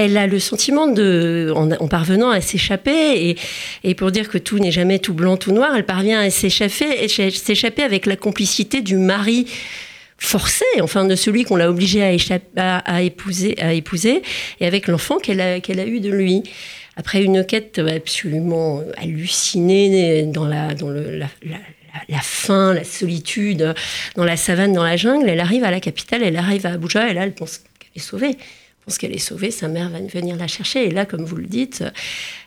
elle 0.00 0.16
a 0.16 0.28
le 0.28 0.38
sentiment 0.38 0.86
de, 0.86 1.52
en, 1.56 1.88
parvenant 1.88 2.30
à 2.30 2.40
s'échapper, 2.40 3.30
et, 3.30 3.36
et, 3.82 3.96
pour 3.96 4.12
dire 4.12 4.28
que 4.28 4.38
tout 4.38 4.60
n'est 4.60 4.70
jamais 4.70 5.00
tout 5.00 5.12
blanc, 5.12 5.36
tout 5.36 5.50
noir, 5.50 5.72
elle 5.74 5.86
parvient 5.86 6.20
à 6.20 6.30
s'échapper, 6.30 7.08
s'échapper 7.08 7.82
avec 7.82 8.06
la 8.06 8.14
complicité 8.14 8.80
du 8.80 8.96
mari 8.96 9.48
forcé, 10.18 10.64
enfin 10.80 11.04
de 11.04 11.14
celui 11.14 11.44
qu'on 11.44 11.56
l'a 11.56 11.70
obligé 11.70 12.02
à, 12.56 12.78
à, 12.78 13.02
épouser, 13.02 13.54
à 13.60 13.72
épouser, 13.72 14.22
et 14.60 14.66
avec 14.66 14.88
l'enfant 14.88 15.18
qu'elle 15.18 15.40
a, 15.40 15.60
qu'elle 15.60 15.80
a 15.80 15.86
eu 15.86 16.00
de 16.00 16.10
lui. 16.10 16.42
Après 16.96 17.22
une 17.22 17.44
quête 17.44 17.78
absolument 17.78 18.82
hallucinée 18.96 20.24
dans 20.24 20.46
la, 20.46 20.74
dans 20.74 20.88
le, 20.88 21.16
la, 21.16 21.28
la, 21.44 21.58
la 22.08 22.20
faim, 22.20 22.74
la 22.74 22.82
solitude, 22.82 23.74
dans 24.16 24.24
la 24.24 24.36
savane, 24.36 24.72
dans 24.72 24.82
la 24.82 24.96
jungle, 24.96 25.28
elle 25.28 25.40
arrive 25.40 25.62
à 25.62 25.70
la 25.70 25.80
capitale, 25.80 26.22
elle 26.24 26.36
arrive 26.36 26.66
à 26.66 26.72
Abuja, 26.72 27.08
et 27.08 27.14
là, 27.14 27.22
elle 27.22 27.34
pense 27.34 27.58
qu'elle 27.78 27.90
est 27.94 28.00
sauvée 28.00 28.36
qu'elle 28.96 29.14
est 29.14 29.18
sauvée, 29.18 29.50
sa 29.50 29.68
mère 29.68 29.90
va 29.90 29.98
venir 30.00 30.36
la 30.36 30.46
chercher. 30.46 30.86
Et 30.86 30.90
là, 30.90 31.04
comme 31.04 31.24
vous 31.24 31.36
le 31.36 31.46
dites, 31.46 31.84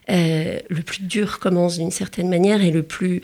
euh, 0.10 0.60
le 0.68 0.82
plus 0.82 1.04
dur 1.04 1.40
commence 1.40 1.78
d'une 1.78 1.92
certaine 1.92 2.30
manière 2.30 2.64
et 2.64 2.72
le 2.72 2.82
plus, 2.82 3.22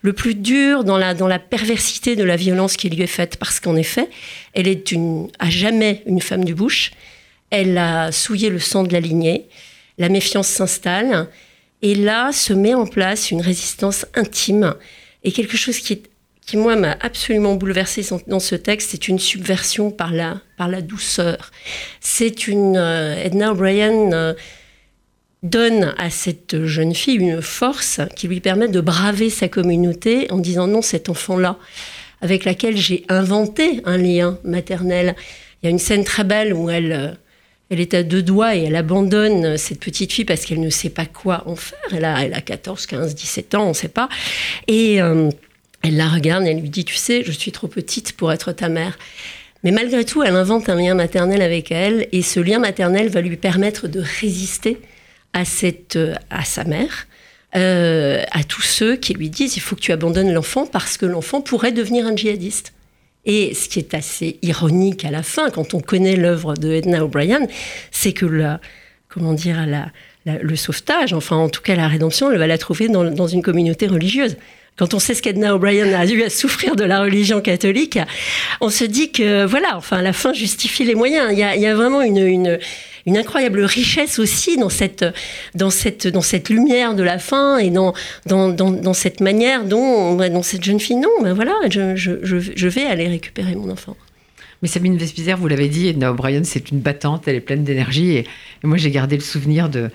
le 0.00 0.12
plus 0.14 0.34
dur 0.34 0.84
dans 0.84 0.96
la, 0.96 1.12
dans 1.12 1.28
la 1.28 1.38
perversité 1.38 2.16
de 2.16 2.24
la 2.24 2.36
violence 2.36 2.76
qui 2.76 2.88
lui 2.88 3.02
est 3.02 3.06
faite. 3.06 3.36
Parce 3.36 3.60
qu'en 3.60 3.76
effet, 3.76 4.08
elle 4.54 4.68
est 4.68 4.92
une, 4.92 5.28
à 5.38 5.50
jamais 5.50 6.02
une 6.06 6.22
femme 6.22 6.44
du 6.44 6.54
bush. 6.54 6.92
Elle 7.50 7.76
a 7.76 8.12
souillé 8.12 8.48
le 8.48 8.58
sang 8.58 8.84
de 8.84 8.92
la 8.92 9.00
lignée. 9.00 9.48
La 9.98 10.08
méfiance 10.08 10.48
s'installe. 10.48 11.28
Et 11.82 11.94
là 11.94 12.32
se 12.32 12.54
met 12.54 12.74
en 12.74 12.86
place 12.86 13.30
une 13.30 13.42
résistance 13.42 14.06
intime 14.14 14.74
et 15.24 15.32
quelque 15.32 15.56
chose 15.56 15.78
qui 15.78 15.92
est 15.92 16.02
qui 16.46 16.56
moi 16.56 16.76
m'a 16.76 16.96
absolument 17.00 17.56
bouleversée 17.56 18.06
dans 18.28 18.40
ce 18.40 18.54
texte, 18.54 18.90
c'est 18.92 19.08
une 19.08 19.18
subversion 19.18 19.90
par 19.90 20.12
la, 20.12 20.40
par 20.56 20.68
la 20.68 20.80
douceur. 20.80 21.50
C'est 22.00 22.46
une 22.46 22.76
euh, 22.76 23.20
Edna 23.22 23.50
O'Brien 23.50 24.12
euh, 24.12 24.34
donne 25.42 25.92
à 25.98 26.08
cette 26.08 26.64
jeune 26.64 26.94
fille 26.94 27.16
une 27.16 27.42
force 27.42 28.00
qui 28.14 28.28
lui 28.28 28.40
permet 28.40 28.68
de 28.68 28.80
braver 28.80 29.28
sa 29.28 29.48
communauté 29.48 30.30
en 30.30 30.38
disant 30.38 30.68
non, 30.68 30.82
cet 30.82 31.08
enfant-là, 31.08 31.58
avec 32.20 32.44
laquelle 32.44 32.76
j'ai 32.76 33.04
inventé 33.08 33.80
un 33.84 33.98
lien 33.98 34.38
maternel. 34.44 35.16
Il 35.60 35.66
y 35.66 35.68
a 35.68 35.70
une 35.70 35.80
scène 35.80 36.04
très 36.04 36.22
belle 36.22 36.54
où 36.54 36.70
elle, 36.70 36.92
euh, 36.92 37.10
elle 37.70 37.80
est 37.80 37.92
à 37.92 38.04
deux 38.04 38.22
doigts 38.22 38.54
et 38.54 38.62
elle 38.62 38.76
abandonne 38.76 39.56
cette 39.56 39.80
petite 39.80 40.12
fille 40.12 40.24
parce 40.24 40.44
qu'elle 40.44 40.60
ne 40.60 40.70
sait 40.70 40.90
pas 40.90 41.06
quoi 41.06 41.42
en 41.46 41.56
faire. 41.56 41.88
Elle 41.90 42.04
a, 42.04 42.24
elle 42.24 42.34
a 42.34 42.40
14, 42.40 42.86
15, 42.86 43.16
17 43.16 43.56
ans, 43.56 43.64
on 43.64 43.68
ne 43.70 43.74
sait 43.74 43.88
pas. 43.88 44.08
Et 44.68 45.02
elle 45.86 45.96
la 45.96 46.08
regarde 46.08 46.44
et 46.46 46.50
elle 46.50 46.60
lui 46.60 46.70
dit, 46.70 46.84
tu 46.84 46.96
sais, 46.96 47.22
je 47.24 47.32
suis 47.32 47.52
trop 47.52 47.68
petite 47.68 48.12
pour 48.12 48.32
être 48.32 48.52
ta 48.52 48.68
mère. 48.68 48.98
Mais 49.64 49.70
malgré 49.70 50.04
tout, 50.04 50.22
elle 50.22 50.36
invente 50.36 50.68
un 50.68 50.76
lien 50.76 50.94
maternel 50.94 51.42
avec 51.42 51.72
elle 51.72 52.08
et 52.12 52.22
ce 52.22 52.40
lien 52.40 52.58
maternel 52.58 53.08
va 53.08 53.20
lui 53.20 53.36
permettre 53.36 53.88
de 53.88 54.02
résister 54.20 54.78
à, 55.32 55.44
cette, 55.44 55.98
à 56.30 56.44
sa 56.44 56.64
mère, 56.64 57.06
euh, 57.56 58.22
à 58.30 58.44
tous 58.44 58.62
ceux 58.62 58.96
qui 58.96 59.14
lui 59.14 59.28
disent 59.30 59.56
il 59.56 59.60
faut 59.60 59.76
que 59.76 59.80
tu 59.80 59.92
abandonnes 59.92 60.32
l'enfant 60.32 60.66
parce 60.66 60.96
que 60.96 61.06
l'enfant 61.06 61.40
pourrait 61.40 61.72
devenir 61.72 62.06
un 62.06 62.14
djihadiste. 62.14 62.72
Et 63.24 63.54
ce 63.54 63.68
qui 63.68 63.80
est 63.80 63.94
assez 63.94 64.38
ironique 64.42 65.04
à 65.04 65.10
la 65.10 65.22
fin, 65.22 65.50
quand 65.50 65.74
on 65.74 65.80
connaît 65.80 66.16
l'œuvre 66.16 66.54
de 66.54 66.72
Edna 66.72 67.04
O'Brien, 67.04 67.40
c'est 67.90 68.12
que 68.12 68.24
la, 68.24 68.60
comment 69.08 69.32
dire, 69.32 69.66
le 70.26 70.56
sauvetage, 70.56 71.12
enfin 71.12 71.36
en 71.36 71.48
tout 71.48 71.60
cas 71.60 71.74
la 71.74 71.88
rédemption, 71.88 72.30
elle 72.30 72.38
va 72.38 72.46
la 72.46 72.58
trouver 72.58 72.88
dans 72.88 73.26
une 73.26 73.42
communauté 73.42 73.88
religieuse 73.88 74.36
quand 74.76 74.92
on 74.92 74.98
sait 74.98 75.14
ce 75.14 75.22
qu'Edna 75.22 75.54
O'Brien 75.54 75.92
a 75.94 76.04
eu 76.06 76.22
à 76.22 76.30
souffrir 76.30 76.76
de 76.76 76.84
la 76.84 77.00
religion 77.00 77.40
catholique, 77.40 77.98
on 78.60 78.68
se 78.68 78.84
dit 78.84 79.10
que, 79.10 79.46
voilà, 79.46 79.76
enfin, 79.76 80.02
la 80.02 80.12
fin 80.12 80.32
justifie 80.32 80.84
les 80.84 80.94
moyens. 80.94 81.30
Il 81.32 81.38
y 81.38 81.66
a, 81.66 81.74
vraiment 81.74 82.02
une, 82.02 82.18
une, 82.18 82.58
une, 83.06 83.16
incroyable 83.16 83.62
richesse 83.62 84.18
aussi 84.18 84.58
dans 84.58 84.68
cette, 84.68 85.04
dans 85.54 85.70
cette, 85.70 86.06
dans 86.06 86.20
cette 86.20 86.50
lumière 86.50 86.94
de 86.94 87.02
la 87.02 87.18
fin 87.18 87.58
et 87.58 87.70
dans, 87.70 87.94
dans, 88.26 88.48
dans, 88.48 88.70
dans 88.70 88.94
cette 88.94 89.20
manière 89.20 89.64
dont, 89.64 90.14
dont 90.16 90.42
cette 90.42 90.64
jeune 90.64 90.80
fille, 90.80 90.96
non, 90.96 91.22
ben 91.22 91.32
voilà, 91.32 91.54
je, 91.70 91.96
je, 91.96 92.14
je 92.22 92.68
vais 92.68 92.84
aller 92.84 93.08
récupérer 93.08 93.54
mon 93.54 93.70
enfant. 93.70 93.96
Mais 94.66 94.70
Sabine 94.70 94.96
Vespizer, 94.96 95.36
vous 95.36 95.46
l'avez 95.46 95.68
dit, 95.68 95.86
Edna 95.86 96.10
O'Brien, 96.10 96.42
c'est 96.42 96.72
une 96.72 96.80
battante, 96.80 97.28
elle 97.28 97.36
est 97.36 97.40
pleine 97.40 97.62
d'énergie. 97.62 98.16
Et, 98.16 98.26
moi, 98.64 98.76
j'ai 98.78 98.90
gardé 98.90 99.14
le 99.14 99.22
souvenir 99.22 99.68
de, 99.68 99.90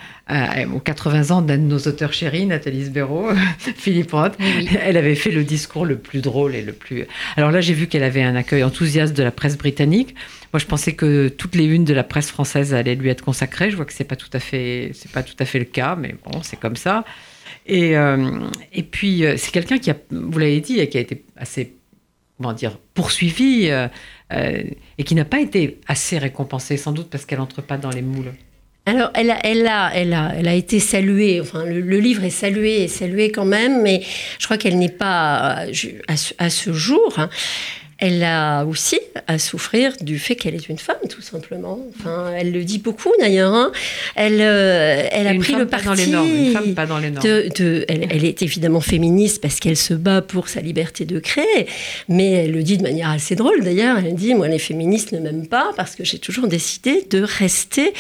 aux 0.74 0.80
80 0.80 1.32
ans 1.36 1.42
d'un 1.42 1.58
de 1.58 1.64
nos 1.64 1.80
auteurs 1.80 2.14
chéris, 2.14 2.46
Nathalie 2.46 2.86
Sbero, 2.86 3.32
Philippe 3.58 4.14
Roth. 4.14 4.38
Elle 4.82 4.96
avait 4.96 5.16
fait 5.16 5.32
le 5.32 5.44
discours 5.44 5.86
le 5.86 5.98
plus 5.98 6.22
drôle 6.22 6.56
et 6.56 6.62
le 6.62 6.72
plus. 6.72 7.06
Alors 7.36 7.52
là, 7.52 7.60
j'ai 7.60 7.74
vu 7.74 7.88
qu'elle 7.88 8.04
avait 8.04 8.24
un 8.24 8.34
accueil 8.34 8.64
enthousiaste 8.64 9.14
de 9.14 9.24
la 9.24 9.32
presse 9.32 9.58
britannique. 9.58 10.16
Moi, 10.54 10.62
je 10.62 10.68
pensais 10.68 10.94
que 10.94 11.28
toutes 11.28 11.56
les 11.56 11.66
unes 11.66 11.84
de 11.84 11.94
la 11.94 12.06
presse 12.06 12.32
française 12.32 12.74
allaient 12.74 12.96
lui 12.96 13.10
être 13.10 13.26
consacrées. 13.26 13.72
Je 13.72 13.76
vois 13.76 13.84
que 13.84 13.92
c'est 13.92 14.06
pas 14.06 14.16
tout 14.16 14.32
à 14.32 14.40
fait, 14.40 14.92
c'est 14.94 15.12
pas 15.12 15.24
tout 15.24 15.36
à 15.40 15.44
fait 15.44 15.60
le 15.60 15.66
cas, 15.66 15.98
mais 15.98 16.16
bon, 16.24 16.40
c'est 16.44 16.58
comme 16.58 16.78
ça. 16.78 17.04
Et, 17.66 17.98
euh, 17.98 18.40
et 18.72 18.84
puis, 18.84 19.26
euh, 19.26 19.36
c'est 19.36 19.52
quelqu'un 19.52 19.80
qui 19.80 19.92
a, 19.92 19.98
vous 20.12 20.40
l'avez 20.40 20.62
dit, 20.62 20.88
qui 20.88 20.98
a 20.98 21.02
été 21.02 21.26
assez 21.36 21.74
comment 22.42 22.54
dire, 22.54 22.78
poursuivie 22.94 23.70
euh, 23.70 23.88
euh, 24.34 24.64
et 24.98 25.04
qui 25.04 25.16
n'a 25.16 25.26
pas 25.26 25.40
été 25.40 25.80
assez 25.88 26.18
récompensée, 26.18 26.78
sans 26.78 26.92
doute 26.92 27.10
parce 27.10 27.26
qu'elle 27.26 27.40
n'entre 27.40 27.62
pas 27.62 27.78
dans 27.78 27.90
les 27.90 28.02
moules. 28.02 28.34
Alors, 28.88 29.12
elle 29.14 29.30
a, 29.30 29.40
elle 29.46 29.68
a, 29.68 29.92
elle 29.94 30.14
a, 30.14 30.34
elle 30.36 30.48
a 30.48 30.56
été 30.56 30.80
saluée. 30.80 31.40
Enfin, 31.40 31.66
le, 31.66 32.00
livre 32.00 32.24
est 32.24 32.32
salué, 32.32 32.88
salué 32.88 33.32
quand 33.32 33.46
même, 33.46 33.84
mais 33.84 34.02
je 34.40 34.46
crois 34.46 34.58
qu'elle 34.58 34.78
n'est 34.80 34.90
pas 34.90 35.66
à, 36.08 36.50
ce, 36.50 36.74
jour. 36.74 37.14
Hein. 37.18 37.30
Elle 38.02 38.24
a 38.24 38.66
aussi 38.66 39.00
à 39.28 39.38
souffrir 39.38 39.94
du 40.02 40.18
fait 40.18 40.36
qu'elle 40.36 40.56
est 40.56 40.70
une 40.70 40.80
femme, 40.80 40.98
tout 41.08 41.22
simplement. 41.22 41.80
Enfin, 42.00 42.32
elle 42.36 42.52
le 42.52 42.64
dit 42.64 42.80
beaucoup 42.80 43.12
d'ailleurs. 43.20 43.54
Hein. 43.54 43.72
Elle, 44.16 44.40
euh, 44.42 45.08
elle 45.12 45.28
a 45.28 45.36
pris 45.36 45.54
le 45.54 45.68
parti. 45.68 45.86
Pas 45.86 45.92
dans 45.92 46.02
les 46.02 46.08
normes. 46.08 46.28
Une 46.28 46.52
femme 46.52 46.74
pas 46.74 46.86
dans 46.88 46.98
les 46.98 47.12
normes. 47.12 47.24
De, 47.24 47.86
elle, 47.88 48.26
est 48.26 48.42
évidemment 48.42 48.82
féministe 48.82 49.40
parce 49.40 49.60
qu'elle 49.60 49.78
se 49.78 49.94
bat 49.94 50.24
pour 50.24 50.50
sa 50.50 50.62
liberté 50.62 51.06
de 51.06 51.20
créer, 51.20 51.68
mais 52.10 52.32
elle 52.32 52.52
le 52.52 52.64
dit 52.64 52.80
de 52.80 52.82
manière 52.82 53.12
assez 53.12 53.36
drôle 53.36 53.64
d'ailleurs. 53.64 54.00
Elle 54.00 54.16
dit 54.16 54.34
Moi, 54.34 54.48
les 54.48 54.60
féministes 54.60 55.12
ne 55.12 55.20
m'aiment 55.20 55.48
pas 55.48 55.70
parce 55.78 55.96
que 55.96 56.04
j'ai 56.04 56.18
toujours 56.18 56.48
décidé 56.48 57.06
de 57.08 57.22
rester, 57.22 57.94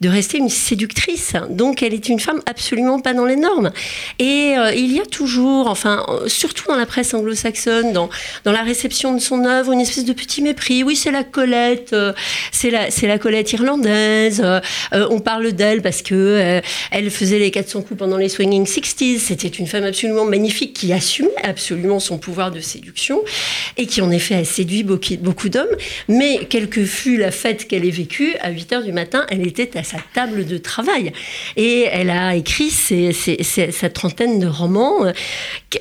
de 0.00 0.08
rester 0.08 0.38
une 0.38 0.48
séductrice. 0.48 1.32
Donc, 1.50 1.82
elle 1.82 1.92
est 1.92 2.08
une 2.08 2.20
femme 2.20 2.40
absolument 2.46 3.00
pas 3.00 3.14
dans 3.14 3.26
les 3.26 3.36
normes. 3.36 3.72
Et 4.20 4.54
euh, 4.56 4.72
il 4.72 4.94
y 4.94 5.00
a 5.00 5.06
toujours, 5.06 5.66
enfin, 5.66 6.06
surtout 6.28 6.68
dans 6.68 6.76
la 6.76 6.86
presse 6.86 7.14
anglo-saxonne, 7.14 7.92
dans, 7.92 8.10
dans 8.44 8.52
la 8.52 8.62
réception 8.62 9.12
de 9.12 9.18
son 9.18 9.39
œuvre 9.46 9.72
une 9.72 9.80
espèce 9.80 10.04
de 10.04 10.12
petit 10.12 10.42
mépris. 10.42 10.82
Oui, 10.82 10.96
c'est 10.96 11.10
la 11.10 11.24
Colette, 11.24 11.92
euh, 11.92 12.12
c'est 12.52 12.70
la, 12.70 12.88
la 13.02 13.18
Colette 13.18 13.52
irlandaise. 13.52 14.40
Euh, 14.44 14.60
euh, 14.92 15.06
on 15.10 15.20
parle 15.20 15.52
d'elle 15.52 15.82
parce 15.82 16.02
que 16.02 16.60
elle 16.90 17.10
faisait 17.10 17.38
les 17.38 17.50
400 17.50 17.82
coups 17.82 17.98
pendant 17.98 18.16
les 18.16 18.28
swinging 18.28 18.64
60s. 18.64 19.18
C'était 19.18 19.48
une 19.48 19.66
femme 19.66 19.84
absolument 19.84 20.24
magnifique 20.24 20.74
qui 20.74 20.92
assumait 20.92 21.30
absolument 21.42 22.00
son 22.00 22.18
pouvoir 22.18 22.50
de 22.50 22.60
séduction 22.60 23.22
et 23.76 23.86
qui 23.86 24.00
en 24.00 24.10
effet 24.10 24.34
a 24.34 24.44
séduit 24.44 24.82
beaucoup, 24.82 25.48
d'hommes. 25.48 25.76
Mais 26.08 26.46
quelle 26.48 26.68
que 26.68 26.84
fût 26.84 27.16
la 27.16 27.30
fête 27.30 27.66
qu'elle 27.66 27.84
ait 27.84 27.90
vécue, 27.90 28.34
à 28.40 28.50
8 28.50 28.72
heures 28.72 28.82
du 28.82 28.92
matin, 28.92 29.26
elle 29.30 29.46
était 29.46 29.76
à 29.78 29.82
sa 29.82 29.98
table 30.14 30.46
de 30.46 30.58
travail 30.58 31.12
et 31.56 31.82
elle 31.90 32.10
a 32.10 32.36
écrit 32.36 32.70
sa 32.70 33.90
trentaine 33.90 34.38
de 34.38 34.46
romans. 34.46 35.12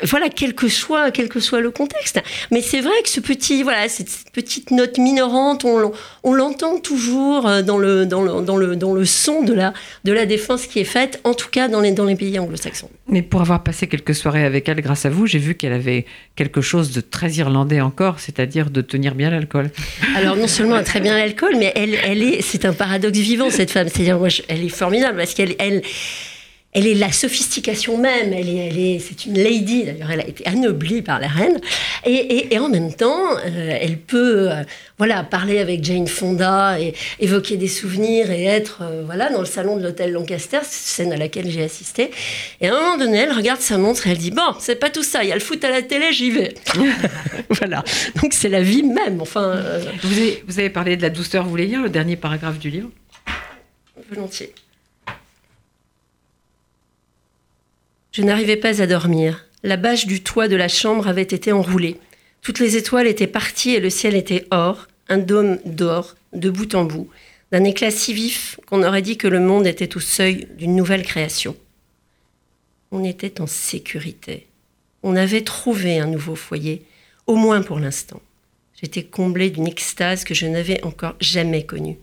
Voilà, 0.03 0.29
quel 0.29 0.53
que 0.53 0.67
soit, 0.67 1.11
quel 1.11 1.29
que 1.29 1.39
soit 1.39 1.61
le 1.61 1.71
contexte. 1.71 2.19
Mais 2.51 2.61
c'est 2.61 2.81
vrai 2.81 2.93
que 3.03 3.09
ce 3.09 3.19
petit 3.19 3.48
voilà, 3.63 3.89
cette 3.89 4.09
petite 4.33 4.71
note 4.71 4.97
minorante, 4.97 5.65
on, 5.65 6.33
l'entend 6.33 6.79
toujours 6.79 7.47
euh, 7.47 7.61
dans 7.61 7.77
le, 7.77 8.05
dans, 8.05 8.21
le, 8.21 8.41
dans, 8.41 8.57
le, 8.57 8.75
dans 8.75 8.93
le 8.93 9.05
son 9.05 9.43
de 9.43 9.53
la, 9.53 9.73
de 10.03 10.11
la 10.11 10.25
défense 10.25 10.67
qui 10.67 10.79
est 10.79 10.85
faite, 10.85 11.19
en 11.23 11.33
tout 11.33 11.49
cas 11.49 11.67
dans 11.67 11.81
les, 11.81 11.91
dans 11.91 12.05
les 12.05 12.15
pays 12.15 12.37
anglo-saxons. 12.39 12.89
Mais 13.07 13.21
pour 13.21 13.41
avoir 13.41 13.63
passé 13.63 13.87
quelques 13.87 14.15
soirées 14.15 14.45
avec 14.45 14.69
elle, 14.69 14.81
grâce 14.81 15.05
à 15.05 15.09
vous, 15.09 15.27
j'ai 15.27 15.39
vu 15.39 15.55
qu'elle 15.55 15.73
avait 15.73 16.05
quelque 16.35 16.61
chose 16.61 16.91
de 16.91 17.01
très 17.01 17.31
irlandais 17.33 17.81
encore, 17.81 18.19
c'est-à-dire 18.19 18.69
de 18.69 18.81
tenir 18.81 19.15
bien 19.15 19.29
l'alcool. 19.29 19.71
Alors 20.15 20.35
non 20.35 20.47
seulement 20.47 20.81
très 20.83 20.99
bien 20.99 21.17
l'alcool, 21.17 21.55
mais 21.57 21.71
elle, 21.75 21.95
elle 22.03 22.23
est, 22.23 22.41
c'est 22.41 22.65
un 22.65 22.73
paradoxe 22.73 23.17
vivant 23.17 23.49
cette 23.49 23.71
femme. 23.71 23.87
C'est-à-dire, 23.87 24.19
moi, 24.19 24.29
elle 24.47 24.63
est 24.63 24.69
formidable 24.69 25.17
parce 25.17 25.33
qu'elle, 25.33 25.55
elle, 25.59 25.81
elle 25.81 25.83
est 26.73 26.93
la 26.93 27.11
sophistication 27.11 27.97
même, 27.97 28.31
elle 28.31 28.47
est, 28.47 28.67
elle 28.67 28.79
est, 28.79 28.99
c'est 28.99 29.25
une 29.25 29.35
lady, 29.35 29.85
d'ailleurs 29.85 30.11
elle 30.11 30.21
a 30.21 30.27
été 30.27 30.45
anoblie 30.45 31.01
par 31.01 31.19
la 31.19 31.27
reine, 31.27 31.59
et, 32.05 32.53
et, 32.53 32.59
en 32.59 32.69
même 32.69 32.93
temps, 32.93 33.38
euh, 33.38 33.77
elle 33.81 33.97
peut 33.97 34.51
euh, 34.51 34.63
voilà, 34.97 35.23
parler 35.23 35.59
avec 35.59 35.83
Jane 35.83 36.07
Fonda 36.07 36.79
et 36.79 36.93
évoquer 37.19 37.57
des 37.57 37.67
souvenirs 37.67 38.29
et 38.31 38.45
être 38.45 38.81
euh, 38.83 39.01
voilà, 39.03 39.29
dans 39.31 39.39
le 39.39 39.45
salon 39.45 39.77
de 39.77 39.83
l'hôtel 39.83 40.11
Lancaster, 40.11 40.59
scène 40.63 41.11
à 41.11 41.17
laquelle 41.17 41.49
j'ai 41.49 41.63
assisté. 41.63 42.11
Et 42.61 42.67
à 42.67 42.75
un 42.75 42.79
moment 42.79 42.97
donné, 42.97 43.17
elle 43.17 43.33
regarde 43.33 43.61
sa 43.61 43.77
montre 43.77 44.05
et 44.07 44.11
elle 44.11 44.17
dit 44.17 44.31
Bon, 44.31 44.53
c'est 44.59 44.75
pas 44.75 44.89
tout 44.89 45.03
ça, 45.03 45.23
il 45.23 45.29
y 45.29 45.31
a 45.31 45.35
le 45.35 45.41
foot 45.41 45.63
à 45.63 45.71
la 45.71 45.81
télé, 45.81 46.13
j'y 46.13 46.31
vais. 46.31 46.53
voilà, 47.49 47.83
donc 48.21 48.33
c'est 48.33 48.49
la 48.49 48.61
vie 48.61 48.83
même. 48.83 49.21
Enfin, 49.21 49.61
vous, 50.03 50.13
avez, 50.13 50.43
vous 50.47 50.59
avez 50.59 50.69
parlé 50.69 50.97
de 50.97 51.01
la 51.01 51.09
douceur, 51.09 51.43
vous 51.43 51.49
voulez 51.49 51.65
lire 51.65 51.81
le 51.81 51.89
dernier 51.89 52.15
paragraphe 52.15 52.59
du 52.59 52.69
livre? 52.69 52.89
Volontiers. 54.09 54.53
Je 58.11 58.23
n'arrivais 58.23 58.57
pas 58.57 58.81
à 58.81 58.87
dormir. 58.87 59.45
La 59.61 59.77
bâche 59.77 60.07
du 60.07 60.23
toit 60.23 60.47
de 60.47 60.55
la 60.55 60.67
chambre 60.67 61.07
avait 61.07 61.21
été 61.21 61.51
enroulée. 61.51 61.97
Toutes 62.41 62.59
les 62.59 62.75
étoiles 62.75 63.07
étaient 63.07 63.27
parties 63.27 63.75
et 63.75 63.79
le 63.79 63.89
ciel 63.89 64.15
était 64.15 64.47
or, 64.49 64.87
un 65.09 65.19
dôme 65.19 65.59
d'or, 65.65 66.15
de 66.33 66.49
bout 66.49 66.73
en 66.73 66.85
bout, 66.85 67.09
d'un 67.51 67.63
éclat 67.63 67.91
si 67.91 68.13
vif 68.13 68.59
qu'on 68.65 68.83
aurait 68.83 69.03
dit 69.03 69.17
que 69.17 69.27
le 69.27 69.39
monde 69.39 69.67
était 69.67 69.95
au 69.95 69.99
seuil 69.99 70.47
d'une 70.57 70.75
nouvelle 70.75 71.03
création. 71.03 71.55
On 72.91 73.03
était 73.03 73.41
en 73.41 73.47
sécurité. 73.47 74.47
On 75.03 75.15
avait 75.15 75.43
trouvé 75.43 75.99
un 75.99 76.07
nouveau 76.07 76.35
foyer, 76.35 76.83
au 77.27 77.35
moins 77.35 77.61
pour 77.61 77.79
l'instant. 77.79 78.21
J'étais 78.81 79.03
comblée 79.03 79.51
d'une 79.51 79.67
extase 79.67 80.23
que 80.23 80.33
je 80.33 80.47
n'avais 80.47 80.83
encore 80.83 81.15
jamais 81.19 81.63
connue. 81.63 81.97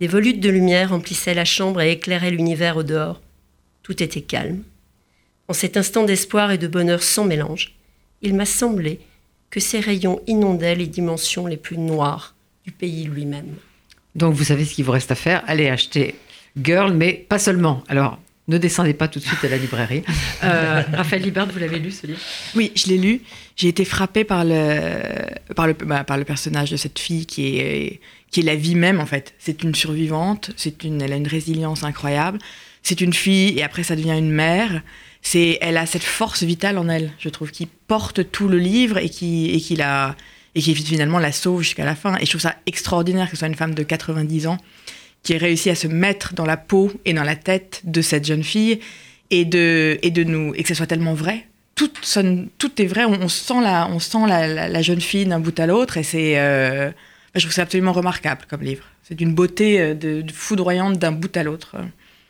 Des 0.00 0.06
volutes 0.06 0.40
de 0.40 0.48
lumière 0.48 0.92
emplissaient 0.92 1.34
la 1.34 1.44
chambre 1.44 1.82
et 1.82 1.92
éclairaient 1.92 2.30
l'univers 2.30 2.76
au 2.78 2.82
dehors. 2.82 3.20
Tout 3.82 4.02
était 4.02 4.22
calme. 4.22 4.62
En 5.52 5.54
cet 5.54 5.76
instant 5.76 6.04
d'espoir 6.04 6.50
et 6.50 6.56
de 6.56 6.66
bonheur 6.66 7.02
sans 7.02 7.26
mélange, 7.26 7.74
il 8.22 8.34
m'a 8.34 8.46
semblé 8.46 9.00
que 9.50 9.60
ces 9.60 9.80
rayons 9.80 10.22
inondaient 10.26 10.74
les 10.74 10.86
dimensions 10.86 11.46
les 11.46 11.58
plus 11.58 11.76
noires 11.76 12.34
du 12.64 12.72
pays 12.72 13.04
lui-même. 13.04 13.54
Donc 14.14 14.32
vous 14.32 14.44
savez 14.44 14.64
ce 14.64 14.72
qu'il 14.72 14.86
vous 14.86 14.92
reste 14.92 15.10
à 15.10 15.14
faire, 15.14 15.42
allez 15.46 15.68
acheter 15.68 16.14
Girl, 16.56 16.94
mais 16.94 17.12
pas 17.12 17.38
seulement. 17.38 17.84
Alors, 17.88 18.18
ne 18.48 18.56
descendez 18.56 18.94
pas 18.94 19.08
tout 19.08 19.18
de 19.18 19.24
suite 19.24 19.44
à 19.44 19.48
la 19.50 19.58
librairie. 19.58 20.02
Euh, 20.42 20.82
Raphaël 20.94 21.20
Libert, 21.20 21.46
vous 21.46 21.58
l'avez 21.58 21.80
lu 21.80 21.90
ce 21.90 22.06
livre? 22.06 22.20
Oui, 22.56 22.72
je 22.74 22.86
l'ai 22.86 22.96
lu. 22.96 23.20
J'ai 23.54 23.68
été 23.68 23.84
frappée 23.84 24.24
par 24.24 24.46
le, 24.46 25.02
par, 25.54 25.66
le, 25.66 25.74
bah, 25.74 26.02
par 26.02 26.16
le 26.16 26.24
personnage 26.24 26.70
de 26.70 26.78
cette 26.78 26.98
fille 26.98 27.26
qui 27.26 27.58
est, 27.58 28.00
qui 28.30 28.40
est 28.40 28.44
la 28.44 28.56
vie 28.56 28.74
même 28.74 29.00
en 29.00 29.06
fait. 29.06 29.34
C'est 29.38 29.62
une 29.62 29.74
survivante, 29.74 30.50
c'est 30.56 30.82
une, 30.82 31.02
elle 31.02 31.12
a 31.12 31.16
une 31.16 31.28
résilience 31.28 31.84
incroyable. 31.84 32.38
C'est 32.82 33.02
une 33.02 33.12
fille 33.12 33.58
et 33.58 33.62
après 33.62 33.82
ça 33.82 33.94
devient 33.94 34.16
une 34.16 34.32
mère 34.32 34.82
c'est, 35.22 35.58
elle 35.60 35.76
a 35.76 35.86
cette 35.86 36.02
force 36.02 36.42
vitale 36.42 36.78
en 36.78 36.88
elle, 36.88 37.12
je 37.18 37.28
trouve, 37.28 37.50
qui 37.50 37.66
porte 37.66 38.30
tout 38.30 38.48
le 38.48 38.58
livre 38.58 38.98
et 38.98 39.08
qui, 39.08 39.50
et 39.50 39.60
qui 39.60 39.76
la, 39.76 40.16
et 40.54 40.60
qui 40.60 40.74
finalement 40.74 41.20
la 41.20 41.32
sauve 41.32 41.62
jusqu'à 41.62 41.84
la 41.84 41.94
fin. 41.94 42.16
Et 42.16 42.26
je 42.26 42.30
trouve 42.30 42.40
ça 42.40 42.56
extraordinaire 42.66 43.26
que 43.26 43.32
ce 43.32 43.38
soit 43.38 43.48
une 43.48 43.54
femme 43.54 43.74
de 43.74 43.82
90 43.82 44.48
ans 44.48 44.58
qui 45.22 45.34
ait 45.34 45.38
réussi 45.38 45.70
à 45.70 45.76
se 45.76 45.86
mettre 45.86 46.34
dans 46.34 46.44
la 46.44 46.56
peau 46.56 46.90
et 47.04 47.12
dans 47.12 47.22
la 47.22 47.36
tête 47.36 47.82
de 47.84 48.02
cette 48.02 48.26
jeune 48.26 48.42
fille 48.42 48.80
et 49.30 49.44
de, 49.44 49.98
et 50.02 50.10
de 50.10 50.24
nous, 50.24 50.52
et 50.54 50.62
que 50.62 50.68
ce 50.68 50.74
soit 50.74 50.88
tellement 50.88 51.14
vrai. 51.14 51.46
Tout, 51.76 51.90
tout 52.58 52.82
est 52.82 52.86
vrai, 52.86 53.04
on, 53.04 53.28
sent, 53.28 53.60
la, 53.62 53.88
on 53.88 53.98
sent 53.98 54.26
la, 54.28 54.68
la, 54.68 54.82
jeune 54.82 55.00
fille 55.00 55.24
d'un 55.24 55.40
bout 55.40 55.58
à 55.58 55.66
l'autre 55.66 55.96
et 55.96 56.02
c'est, 56.02 56.38
euh, 56.38 56.90
je 57.34 57.40
trouve 57.40 57.52
ça 57.52 57.62
absolument 57.62 57.92
remarquable 57.92 58.42
comme 58.48 58.60
livre. 58.60 58.84
C'est 59.02 59.14
d'une 59.14 59.34
beauté 59.34 59.80
euh, 59.80 60.22
foudroyante 60.32 60.98
d'un 60.98 61.12
bout 61.12 61.34
à 61.36 61.42
l'autre. 61.42 61.76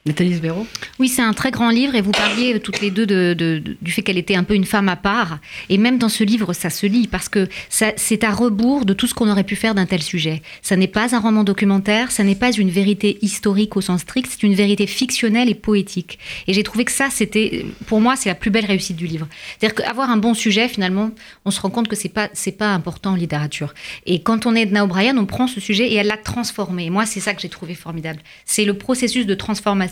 Nathalie 0.04 0.34
Sbero 0.34 0.66
Oui, 0.98 1.06
c'est 1.06 1.22
un 1.22 1.32
très 1.32 1.52
grand 1.52 1.70
livre 1.70 1.94
et 1.94 2.00
vous 2.00 2.10
parliez 2.10 2.58
toutes 2.58 2.80
les 2.80 2.90
deux 2.90 3.06
de, 3.06 3.62
du 3.80 3.92
fait 3.92 4.02
qu'elle 4.02 4.18
était 4.18 4.34
un 4.34 4.42
peu 4.42 4.54
une 4.54 4.64
femme 4.64 4.88
à 4.88 4.96
part. 4.96 5.38
Et 5.68 5.78
même 5.78 5.96
dans 5.96 6.08
ce 6.08 6.24
livre, 6.24 6.52
ça 6.54 6.70
se 6.70 6.86
lit 6.86 7.06
parce 7.06 7.28
que 7.28 7.48
c'est 7.68 8.24
à 8.24 8.32
rebours 8.32 8.84
de 8.84 8.94
tout 8.94 9.06
ce 9.06 9.14
qu'on 9.14 9.30
aurait 9.30 9.44
pu 9.44 9.54
faire 9.54 9.76
d'un 9.76 9.86
tel 9.86 10.02
sujet. 10.02 10.42
Ça 10.60 10.74
n'est 10.74 10.88
pas 10.88 11.14
un 11.14 11.20
roman 11.20 11.44
documentaire, 11.44 12.10
ça 12.10 12.24
n'est 12.24 12.34
pas 12.34 12.50
une 12.50 12.68
vérité 12.68 13.18
historique 13.22 13.76
au 13.76 13.80
sens 13.80 14.00
strict, 14.00 14.28
c'est 14.28 14.42
une 14.42 14.54
vérité 14.54 14.88
fictionnelle 14.88 15.48
et 15.48 15.54
poétique. 15.54 16.18
Et 16.48 16.52
j'ai 16.52 16.64
trouvé 16.64 16.84
que 16.84 16.92
ça, 16.92 17.06
c'était, 17.08 17.64
pour 17.86 18.00
moi, 18.00 18.16
c'est 18.16 18.28
la 18.28 18.34
plus 18.34 18.50
belle 18.50 18.66
réussite 18.66 18.96
du 18.96 19.06
livre. 19.06 19.28
C'est-à-dire 19.60 19.84
qu'avoir 19.84 20.10
un 20.10 20.16
bon 20.16 20.34
sujet, 20.34 20.66
finalement, 20.66 21.12
on 21.44 21.52
se 21.52 21.60
rend 21.60 21.70
compte 21.70 21.86
que 21.86 21.94
c'est 21.94 22.08
pas, 22.08 22.28
pas 22.58 22.74
important 22.74 23.12
en 23.12 23.16
littérature. 23.16 23.72
Et 24.06 24.20
quand 24.20 24.46
on 24.46 24.56
est 24.56 24.62
Edna 24.62 24.82
O'Brien, 24.82 25.16
on 25.16 25.26
prend 25.26 25.46
ce 25.46 25.60
sujet 25.60 25.92
et 25.92 25.94
elle 25.94 26.08
l'a 26.08 26.16
transformé. 26.16 26.86
Et 26.86 26.90
moi, 26.90 27.06
c'est 27.06 27.20
ça 27.20 27.34
que 27.34 27.40
j'ai 27.40 27.48
trouvé 27.48 27.76
formidable. 27.76 28.18
C'est 28.46 28.64
le 28.64 28.74
processus 28.74 29.26
de 29.26 29.34
transformation 29.34 29.91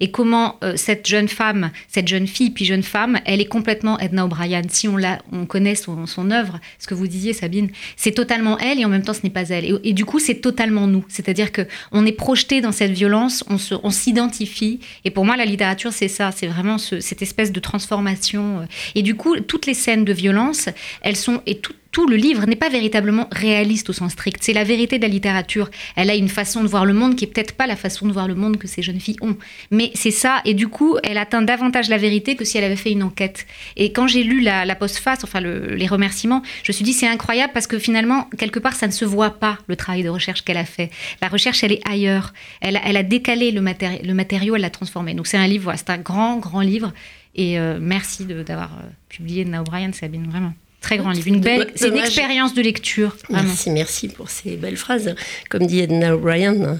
et 0.00 0.10
comment 0.10 0.56
euh, 0.62 0.76
cette 0.76 1.06
jeune 1.06 1.28
femme, 1.28 1.70
cette 1.88 2.08
jeune 2.08 2.26
fille 2.26 2.50
puis 2.50 2.64
jeune 2.64 2.82
femme, 2.82 3.18
elle 3.24 3.40
est 3.40 3.46
complètement 3.46 3.98
Edna 3.98 4.24
O'Brien. 4.24 4.62
Si 4.68 4.88
on, 4.88 4.96
la, 4.96 5.20
on 5.32 5.46
connaît 5.46 5.74
son, 5.74 6.30
œuvre, 6.30 6.60
ce 6.78 6.86
que 6.86 6.94
vous 6.94 7.06
disiez 7.06 7.32
Sabine, 7.32 7.70
c'est 7.96 8.12
totalement 8.12 8.58
elle 8.58 8.80
et 8.80 8.84
en 8.84 8.88
même 8.88 9.02
temps 9.02 9.14
ce 9.14 9.20
n'est 9.24 9.30
pas 9.30 9.48
elle. 9.48 9.78
Et, 9.84 9.92
du 9.92 10.04
coup 10.04 10.18
c'est 10.18 10.36
totalement 10.36 10.86
nous. 10.86 11.04
C'est-à-dire 11.08 11.52
que 11.52 11.62
on 11.92 12.06
est 12.06 12.12
projeté 12.12 12.60
dans 12.60 12.72
cette 12.72 12.92
violence, 12.92 13.44
on 13.48 13.90
s'identifie. 13.90 14.80
et 15.04 15.10
pour 15.10 15.24
moi 15.24 15.36
la 15.36 15.44
littérature 15.44 15.92
c'est 15.92 16.08
ça, 16.08 16.30
c'est 16.32 16.46
vraiment 16.46 16.78
cette 16.78 17.22
espèce 17.22 17.52
de 17.52 17.60
transformation. 17.60 18.66
Et 18.94 19.02
du 19.02 19.14
coup 19.14 19.38
toutes 19.40 19.66
les 19.66 19.74
scènes 19.74 20.04
de 20.04 20.12
violence, 20.12 20.68
elles 21.02 21.16
sont 21.16 21.42
et 21.46 21.58
tout, 21.58 21.74
tout 21.92 22.06
le 22.06 22.16
livre 22.16 22.46
n'est 22.46 22.56
pas 22.56 22.68
véritablement 22.68 23.28
réaliste 23.32 23.90
au 23.90 23.92
sens 23.92 24.12
strict. 24.12 24.38
C'est 24.42 24.52
la 24.52 24.64
vérité 24.64 24.98
de 24.98 25.02
la 25.02 25.08
littérature. 25.08 25.70
Elle 25.96 26.10
a 26.10 26.14
une 26.14 26.28
façon 26.28 26.62
de 26.62 26.68
voir 26.68 26.84
le 26.84 26.94
monde 26.94 27.16
qui 27.16 27.24
est 27.24 27.28
peut-être 27.28 27.54
pas 27.54 27.66
la 27.66 27.76
façon 27.76 28.06
de 28.06 28.12
voir 28.12 28.28
le 28.28 28.34
monde 28.34 28.58
que 28.58 28.68
ces 28.68 28.82
jeunes 28.82 29.00
filles 29.00 29.16
ont. 29.20 29.36
Mais 29.70 29.90
c'est 29.94 30.10
ça, 30.10 30.40
et 30.44 30.54
du 30.54 30.68
coup, 30.68 30.96
elle 31.02 31.18
atteint 31.18 31.42
davantage 31.42 31.88
la 31.88 31.98
vérité 31.98 32.36
que 32.36 32.44
si 32.44 32.58
elle 32.58 32.64
avait 32.64 32.76
fait 32.76 32.92
une 32.92 33.02
enquête. 33.02 33.46
Et 33.76 33.92
quand 33.92 34.06
j'ai 34.06 34.22
lu 34.22 34.40
la, 34.40 34.74
postface, 34.74 35.24
enfin 35.24 35.40
les 35.40 35.86
remerciements, 35.86 36.42
je 36.62 36.72
me 36.72 36.74
suis 36.74 36.84
dit 36.84 36.92
c'est 36.92 37.08
incroyable 37.08 37.52
parce 37.52 37.66
que 37.66 37.78
finalement, 37.78 38.28
quelque 38.38 38.58
part, 38.58 38.74
ça 38.74 38.86
ne 38.86 38.92
se 38.92 39.04
voit 39.04 39.30
pas 39.30 39.58
le 39.66 39.76
travail 39.76 40.02
de 40.02 40.08
recherche 40.08 40.42
qu'elle 40.42 40.56
a 40.56 40.64
fait. 40.64 40.90
La 41.20 41.28
recherche, 41.28 41.64
elle 41.64 41.72
est 41.72 41.88
ailleurs. 41.88 42.32
Elle, 42.60 42.76
a 42.76 43.02
décalé 43.02 43.50
le, 43.50 43.60
matériau, 43.60 44.54
elle 44.54 44.62
l'a 44.62 44.70
transformé. 44.70 45.14
Donc 45.14 45.26
c'est 45.26 45.36
un 45.36 45.46
livre, 45.46 45.72
c'est 45.76 45.90
un 45.90 45.98
grand, 45.98 46.38
grand 46.38 46.60
livre. 46.60 46.92
Et 47.34 47.58
euh, 47.58 47.78
merci 47.80 48.24
d'avoir 48.24 48.70
euh, 48.72 48.88
publié 49.08 49.44
Now 49.44 49.60
O'Brien, 49.60 49.92
Sabine, 49.92 50.28
vraiment. 50.28 50.52
Très 50.80 50.96
grand 50.98 51.10
livre. 51.10 51.28
Une 51.28 51.40
belle, 51.40 51.70
c'est 51.74 51.88
une 51.88 51.96
expérience 51.98 52.54
de 52.54 52.62
lecture. 52.62 53.16
Merci, 53.28 53.70
merci 53.70 54.08
pour 54.08 54.30
ces 54.30 54.56
belles 54.56 54.76
phrases. 54.76 55.14
Comme 55.48 55.66
dit 55.66 55.80
Edna 55.80 56.14
O'Brien, 56.14 56.78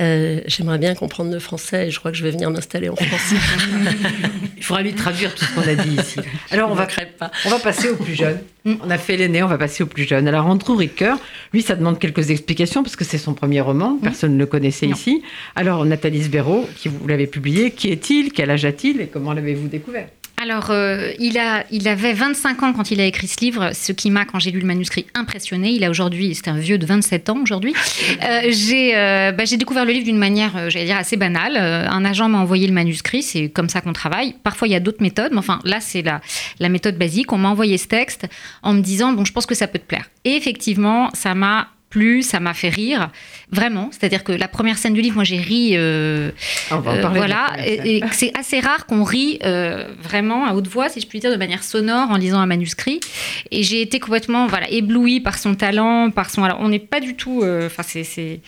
Euh, 0.00 0.40
J'aimerais 0.46 0.78
bien 0.78 0.94
comprendre 0.94 1.30
le 1.30 1.38
français 1.38 1.88
et 1.88 1.90
je 1.90 1.98
crois 1.98 2.10
que 2.12 2.16
je 2.16 2.24
vais 2.24 2.30
venir 2.30 2.50
m'installer 2.50 2.88
en 2.88 2.96
France. 2.96 3.34
Il 4.56 4.62
faudra 4.64 4.82
lui 4.82 4.94
traduire 4.94 5.34
tout 5.34 5.44
ce 5.44 5.54
qu'on 5.54 5.68
a 5.68 5.74
dit 5.74 5.96
ici. 6.00 6.18
Alors 6.50 6.70
on 6.70 6.74
va, 6.74 6.86
pas. 7.18 7.30
on 7.44 7.50
va 7.50 7.58
passer 7.58 7.90
au 7.90 7.96
plus 7.96 8.14
jeune. 8.14 8.38
On 8.64 8.88
a 8.88 8.96
fait 8.96 9.18
l'aîné, 9.18 9.42
on 9.42 9.48
va 9.48 9.58
passer 9.58 9.82
au 9.82 9.86
plus 9.86 10.04
jeune. 10.08 10.26
Alors 10.28 10.46
Andrew 10.46 10.76
Ricker, 10.76 11.14
lui, 11.52 11.60
ça 11.60 11.74
demande 11.76 11.98
quelques 11.98 12.30
explications 12.30 12.82
parce 12.82 12.96
que 12.96 13.04
c'est 13.04 13.18
son 13.18 13.34
premier 13.34 13.60
roman, 13.60 13.98
personne 14.02 14.32
ne 14.32 14.38
le 14.38 14.46
connaissait 14.46 14.86
ici. 14.86 15.22
Alors 15.56 15.84
Nathalie 15.84 16.22
Sbero, 16.22 16.66
qui 16.76 16.88
vous 16.88 17.06
l'avez 17.06 17.26
publié, 17.26 17.70
qui 17.70 17.90
est-il, 17.90 18.32
quel 18.32 18.50
âge 18.50 18.64
a-t-il? 18.64 18.98
Et 19.02 19.08
comment 19.08 19.34
l'avez-vous 19.34 19.68
découvert? 19.68 20.08
Alors, 20.42 20.70
euh, 20.70 21.12
il, 21.20 21.38
a, 21.38 21.64
il 21.70 21.86
avait 21.86 22.14
25 22.14 22.64
ans 22.64 22.72
quand 22.72 22.90
il 22.90 23.00
a 23.00 23.04
écrit 23.04 23.28
ce 23.28 23.38
livre, 23.40 23.70
ce 23.74 23.92
qui 23.92 24.10
m'a, 24.10 24.24
quand 24.24 24.40
j'ai 24.40 24.50
lu 24.50 24.58
le 24.58 24.66
manuscrit, 24.66 25.06
impressionné. 25.14 25.70
Il 25.70 25.84
a 25.84 25.90
aujourd'hui, 25.90 26.34
c'est 26.34 26.48
un 26.48 26.58
vieux 26.58 26.78
de 26.78 26.86
27 26.86 27.30
ans 27.30 27.38
aujourd'hui. 27.42 27.74
Euh, 28.22 28.42
j'ai, 28.50 28.96
euh, 28.96 29.32
bah, 29.32 29.44
j'ai 29.44 29.56
découvert 29.56 29.84
le 29.84 29.92
livre 29.92 30.04
d'une 30.04 30.18
manière, 30.18 30.70
j'allais 30.70 30.84
dire, 30.84 30.96
assez 30.96 31.16
banale. 31.16 31.56
un 31.56 32.04
agent 32.04 32.28
m'a 32.28 32.38
envoyé 32.38 32.66
le 32.66 32.72
manuscrit, 32.72 33.22
c'est 33.22 33.48
comme 33.48 33.68
ça 33.68 33.80
qu'on 33.80 33.92
travaille. 33.92 34.34
Parfois, 34.44 34.68
il 34.68 34.70
y 34.70 34.74
a 34.74 34.80
d'autres 34.80 35.02
méthodes, 35.02 35.32
mais 35.32 35.38
enfin, 35.38 35.58
là, 35.64 35.80
c'est 35.80 36.02
la, 36.02 36.20
la 36.60 36.68
méthode 36.68 36.96
basique. 36.96 37.32
On 37.32 37.38
m'a 37.38 37.48
envoyé 37.48 37.78
ce 37.78 37.88
texte 37.88 38.26
en 38.62 38.74
me 38.74 38.80
disant, 38.80 39.12
bon, 39.12 39.24
je 39.24 39.32
pense 39.32 39.46
que 39.46 39.54
ça 39.54 39.66
peut 39.66 39.78
te 39.78 39.84
plaire. 39.86 40.04
Et 40.24 40.36
effectivement, 40.36 41.10
ça 41.14 41.34
m'a 41.34 41.68
plu, 41.92 42.22
ça 42.22 42.40
m'a 42.40 42.54
fait 42.54 42.70
rire, 42.70 43.10
vraiment. 43.50 43.90
C'est-à-dire 43.92 44.24
que 44.24 44.32
la 44.32 44.48
première 44.48 44.78
scène 44.78 44.94
du 44.94 45.02
livre, 45.02 45.16
moi 45.16 45.24
j'ai 45.24 45.36
ri. 45.36 45.72
Euh, 45.74 46.30
On 46.70 46.78
va 46.78 46.92
en 46.92 47.00
parler 47.02 47.18
voilà, 47.18 47.52
et, 47.66 47.98
et 47.98 48.02
c'est 48.12 48.32
assez 48.36 48.60
rare 48.60 48.86
qu'on 48.86 49.04
rit 49.04 49.38
euh, 49.44 49.86
vraiment 50.02 50.46
à 50.46 50.54
haute 50.54 50.68
voix, 50.68 50.88
si 50.88 51.00
je 51.00 51.06
puis 51.06 51.20
dire, 51.20 51.30
de 51.30 51.36
manière 51.36 51.62
sonore 51.62 52.10
en 52.10 52.16
lisant 52.16 52.40
un 52.40 52.46
manuscrit. 52.46 53.00
Et 53.50 53.62
j'ai 53.62 53.82
été 53.82 54.00
complètement 54.00 54.46
voilà 54.46 54.68
éblouie 54.70 55.20
par 55.20 55.36
son 55.38 55.54
talent, 55.54 56.10
par 56.10 56.30
son. 56.30 56.42
Alors 56.44 56.58
on 56.60 56.68
n'est 56.70 56.78
pas 56.94 57.00
du 57.00 57.14
tout, 57.14 57.42
euh, 57.42 57.66
enfin 57.66 57.82
c'est, 57.86 58.40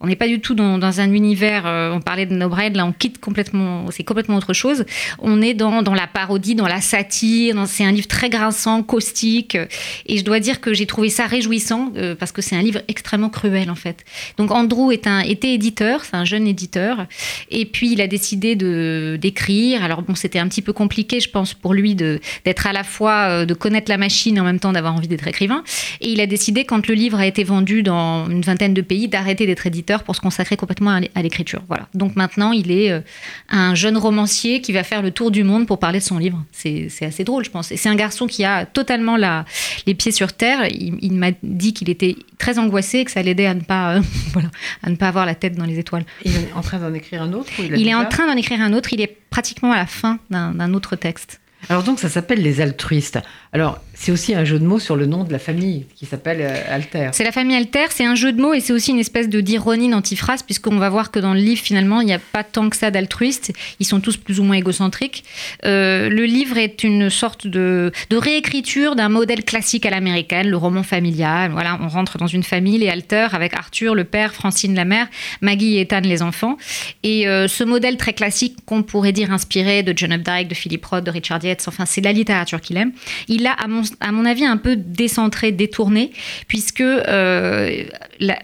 on 0.00 0.06
n'est 0.06 0.16
pas 0.16 0.28
du 0.28 0.40
tout 0.40 0.54
dans, 0.54 0.76
dans 0.78 1.00
un 1.00 1.10
univers. 1.12 1.66
euh, 1.66 1.92
on 1.92 2.00
parlait 2.00 2.26
de 2.26 2.34
No 2.34 2.48
Bread, 2.48 2.76
là 2.76 2.84
on 2.84 2.92
quitte 2.92 3.18
complètement, 3.18 3.86
c'est 3.90 4.04
complètement 4.04 4.36
autre 4.36 4.52
chose. 4.52 4.84
On 5.18 5.40
est 5.40 5.54
dans, 5.54 5.80
dans 5.82 5.94
la 5.94 6.06
parodie, 6.06 6.54
dans 6.54 6.68
la 6.68 6.80
satire. 6.82 7.54
dans- 7.54 7.66
C'est 7.66 7.84
un 7.84 7.92
livre 7.92 8.08
très 8.08 8.28
grinçant, 8.28 8.82
caustique. 8.82 9.56
Et 10.06 10.18
je 10.18 10.24
dois 10.24 10.40
dire 10.40 10.60
que 10.60 10.74
j'ai 10.74 10.86
trouvé 10.86 11.08
ça 11.08 11.26
réjouissant 11.26 11.92
euh, 11.96 12.14
parce 12.14 12.32
que 12.32 12.42
c'est 12.42 12.56
un 12.56 12.62
livre 12.62 12.80
extrêmement 12.90 13.30
cruel 13.30 13.70
en 13.70 13.74
fait. 13.74 14.04
Donc 14.36 14.50
Andrew 14.50 14.90
un, 15.06 15.20
était 15.20 15.54
éditeur, 15.54 16.04
c'est 16.04 16.16
un 16.16 16.24
jeune 16.24 16.46
éditeur. 16.46 17.06
Et 17.50 17.64
puis 17.64 17.92
il 17.92 18.00
a 18.00 18.06
décidé 18.06 18.56
de 18.56 19.18
d'écrire. 19.20 19.82
Alors 19.82 20.02
bon, 20.02 20.14
c'était 20.14 20.38
un 20.38 20.48
petit 20.48 20.62
peu 20.62 20.72
compliqué, 20.72 21.20
je 21.20 21.30
pense, 21.30 21.54
pour 21.54 21.72
lui 21.72 21.94
de 21.94 22.20
d'être 22.44 22.66
à 22.66 22.72
la 22.72 22.84
fois 22.84 23.16
euh, 23.28 23.46
de 23.46 23.54
connaître 23.54 23.90
la 23.90 23.96
machine 23.96 24.36
et 24.36 24.40
en 24.40 24.44
même 24.44 24.60
temps 24.60 24.72
d'avoir 24.72 24.94
envie 24.94 25.08
d'être 25.08 25.26
écrivain. 25.26 25.62
Et 26.00 26.10
il 26.10 26.20
a 26.20 26.26
décidé, 26.26 26.64
quand 26.64 26.86
le 26.86 26.94
livre 26.94 27.18
a 27.18 27.26
été 27.26 27.44
vendu 27.44 27.82
dans 27.82 28.28
une 28.28 28.42
vingtaine 28.42 28.74
de 28.74 28.82
pays, 28.82 29.08
d'arrêter 29.08 29.46
d'être 29.46 29.66
éditeur 29.66 30.02
pour 30.02 30.14
se 30.16 30.20
consacrer 30.20 30.56
complètement 30.56 30.90
à 30.90 31.00
l'é- 31.00 31.10
à 31.14 31.22
l'écriture. 31.22 31.62
Voilà. 31.68 31.88
Donc 31.94 32.16
maintenant, 32.16 32.52
il 32.52 32.70
est 32.70 32.90
euh, 32.90 33.00
un 33.48 33.74
jeune 33.74 33.96
romancier 33.96 34.60
qui 34.60 34.72
va 34.72 34.82
faire 34.82 35.02
le 35.02 35.10
tour 35.10 35.30
du 35.30 35.44
monde 35.44 35.66
pour 35.66 35.78
parler 35.78 36.00
de 36.00 36.04
son 36.04 36.18
livre. 36.18 36.42
C'est 36.52 36.88
assez 37.02 37.24
drôle, 37.24 37.44
je 37.44 37.50
pense. 37.50 37.70
Et 37.72 37.76
c'est 37.76 37.88
un 37.88 37.94
garçon 37.94 38.26
qui 38.26 38.44
a 38.44 38.66
totalement 38.66 39.16
la, 39.16 39.44
les 39.86 39.94
pieds 39.94 40.12
sur 40.12 40.32
terre. 40.32 40.68
Il 40.70 41.12
m'a 41.12 41.30
dit 41.42 41.72
qu'il 41.72 41.88
était 41.90 42.16
très 42.40 42.58
angoissé 42.58 42.98
et 42.98 43.04
que 43.04 43.12
ça 43.12 43.22
l'aidait 43.22 43.46
à 43.46 43.54
ne 43.54 43.60
pas, 43.60 43.94
euh, 43.96 44.00
voilà, 44.32 44.50
à 44.82 44.90
ne 44.90 44.96
pas 44.96 45.06
avoir 45.06 45.26
la 45.26 45.36
tête 45.36 45.54
dans 45.56 45.66
les 45.66 45.78
étoiles. 45.78 46.04
Il 46.24 46.34
est 46.34 46.52
en 46.54 46.62
train 46.62 46.78
d'en 46.78 46.92
écrire 46.92 47.22
un 47.22 47.32
autre 47.32 47.52
ou 47.60 47.62
il, 47.62 47.76
Il 47.76 47.86
est 47.86 47.94
en 47.94 48.06
train 48.06 48.26
d'en 48.26 48.36
écrire 48.36 48.60
un 48.60 48.72
autre. 48.72 48.92
Il 48.92 49.00
est 49.00 49.16
pratiquement 49.30 49.70
à 49.70 49.76
la 49.76 49.86
fin 49.86 50.18
d'un 50.30 50.52
d'un 50.52 50.74
autre 50.74 50.96
texte. 50.96 51.40
Alors 51.68 51.82
donc 51.84 52.00
ça 52.00 52.08
s'appelle 52.08 52.42
Les 52.42 52.60
Altruistes. 52.60 53.20
Alors 53.52 53.78
c'est 54.00 54.12
aussi 54.12 54.34
un 54.34 54.46
jeu 54.46 54.58
de 54.58 54.64
mots 54.64 54.78
sur 54.78 54.96
le 54.96 55.04
nom 55.04 55.24
de 55.24 55.32
la 55.32 55.38
famille 55.38 55.84
qui 55.94 56.06
s'appelle 56.06 56.38
euh, 56.40 56.74
Alter. 56.74 57.10
C'est 57.12 57.22
la 57.22 57.32
famille 57.32 57.54
Alter, 57.54 57.84
c'est 57.90 58.06
un 58.06 58.14
jeu 58.14 58.32
de 58.32 58.40
mots 58.40 58.54
et 58.54 58.60
c'est 58.60 58.72
aussi 58.72 58.92
une 58.92 58.98
espèce 58.98 59.28
d'ironie 59.28 59.90
d'antiphrase 59.90 60.42
puisqu'on 60.42 60.78
va 60.78 60.88
voir 60.88 61.10
que 61.10 61.18
dans 61.18 61.34
le 61.34 61.40
livre 61.40 61.60
finalement 61.60 62.00
il 62.00 62.06
n'y 62.06 62.14
a 62.14 62.18
pas 62.18 62.42
tant 62.42 62.70
que 62.70 62.76
ça 62.78 62.90
d'altruistes, 62.90 63.52
ils 63.78 63.84
sont 63.84 64.00
tous 64.00 64.16
plus 64.16 64.40
ou 64.40 64.44
moins 64.44 64.56
égocentriques. 64.56 65.22
Euh, 65.66 66.08
le 66.08 66.24
livre 66.24 66.56
est 66.56 66.82
une 66.82 67.10
sorte 67.10 67.46
de, 67.46 67.92
réécriture 68.10 68.96
d'un 68.96 69.10
modèle 69.10 69.44
classique 69.44 69.84
à 69.84 69.90
l'américaine, 69.90 70.48
le 70.48 70.56
roman 70.56 70.82
familial. 70.82 71.50
Voilà, 71.50 71.78
on 71.82 71.88
rentre 71.88 72.16
dans 72.16 72.26
une 72.26 72.42
famille, 72.42 72.78
les 72.78 72.88
Alter 72.88 73.28
avec 73.32 73.52
Arthur 73.52 73.94
le 73.94 74.04
père, 74.04 74.32
Francine 74.32 74.74
la 74.74 74.86
mère, 74.86 75.08
Maggie 75.42 75.76
et 75.76 75.82
Ethan 75.82 76.00
les 76.00 76.22
enfants. 76.22 76.56
Et 77.02 77.28
euh, 77.28 77.48
ce 77.48 77.64
modèle 77.64 77.98
très 77.98 78.14
classique 78.14 78.56
qu'on 78.64 78.82
pourrait 78.82 79.12
dire 79.12 79.30
inspiré 79.30 79.82
de 79.82 79.92
John 79.94 80.12
Updike, 80.12 80.48
de 80.48 80.54
Philip 80.54 80.82
Roth, 80.86 81.04
de 81.04 81.10
Richard 81.10 81.44
Yates, 81.44 81.66
enfin 81.68 81.84
c'est 81.84 82.00
la 82.00 82.14
littérature 82.14 82.62
qu'il 82.62 82.78
aime. 82.78 82.92
Il 83.28 83.42
l'a 83.42 83.52
à 83.52 83.68
mon, 83.68 83.82
à 84.00 84.12
mon 84.12 84.24
avis 84.24 84.44
un 84.44 84.56
peu 84.56 84.76
décentré, 84.76 85.52
détourné, 85.52 86.12
puisque 86.48 86.80
euh, 86.80 87.84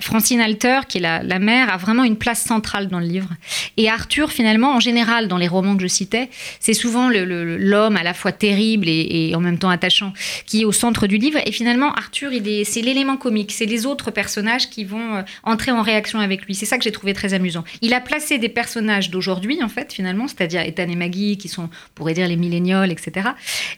Francine 0.01 0.41
Alter, 0.41 0.81
qui 0.89 0.99
est 0.99 1.01
la, 1.01 1.39
mère, 1.39 1.73
a 1.73 1.77
vraiment 1.77 2.05
une 2.05 2.17
place 2.17 2.43
centrale 2.43 2.89
dans 2.89 2.99
le 2.99 3.07
livre. 3.07 3.29
Et 3.77 3.89
Arthur, 3.89 4.33
finalement, 4.33 4.75
en 4.75 4.81
général, 4.81 5.29
dans 5.29 5.37
les 5.37 5.49
romans 5.49 5.77
que 5.77 5.83
je 5.83 5.89
citais, 5.89 6.31
c'est 6.61 6.75
souvent 6.75 7.09
l'homme 7.11 7.97
à 7.97 8.03
la 8.03 8.15
fois 8.15 8.33
terrible 8.33 8.89
et, 8.89 9.33
en 9.35 9.41
même 9.41 9.59
temps 9.59 9.69
attachant 9.69 10.13
qui 10.47 10.63
est 10.63 10.65
au 10.65 10.73
centre 10.73 11.07
du 11.07 11.19
livre. 11.19 11.39
Et 11.45 11.53
finalement, 11.53 11.93
Arthur, 11.93 12.31
c'est 12.65 12.81
l'élément 12.81 13.17
comique, 13.17 13.53
c'est 13.53 13.67
les 13.67 13.87
autres 13.87 14.11
personnages 14.11 14.71
qui 14.71 14.85
vont 14.85 15.17
euh, 15.17 15.23
entrer 15.43 15.71
en 15.73 15.83
réaction 15.83 16.21
avec 16.21 16.47
lui. 16.47 16.55
C'est 16.55 16.67
ça 16.67 16.79
que 16.79 16.85
j'ai 16.85 16.93
trouvé 16.93 17.13
très 17.13 17.35
amusant. 17.35 17.65
Il 17.83 17.93
a 17.95 18.01
placé 18.01 18.39
des 18.39 18.49
personnages 18.49 19.11
d'aujourd'hui, 19.11 19.63
en 19.63 19.69
fait, 19.69 19.93
finalement, 19.93 20.29
c'est-à-dire 20.29 20.63
Ethan 20.63 20.89
et 20.89 20.97
Maggie, 20.97 21.37
qui 21.37 21.49
sont, 21.49 21.65
on 21.65 21.95
pourrait 21.95 22.15
dire, 22.15 22.29
les 22.29 22.37
millénioles, 22.37 22.91
etc., 22.91 23.29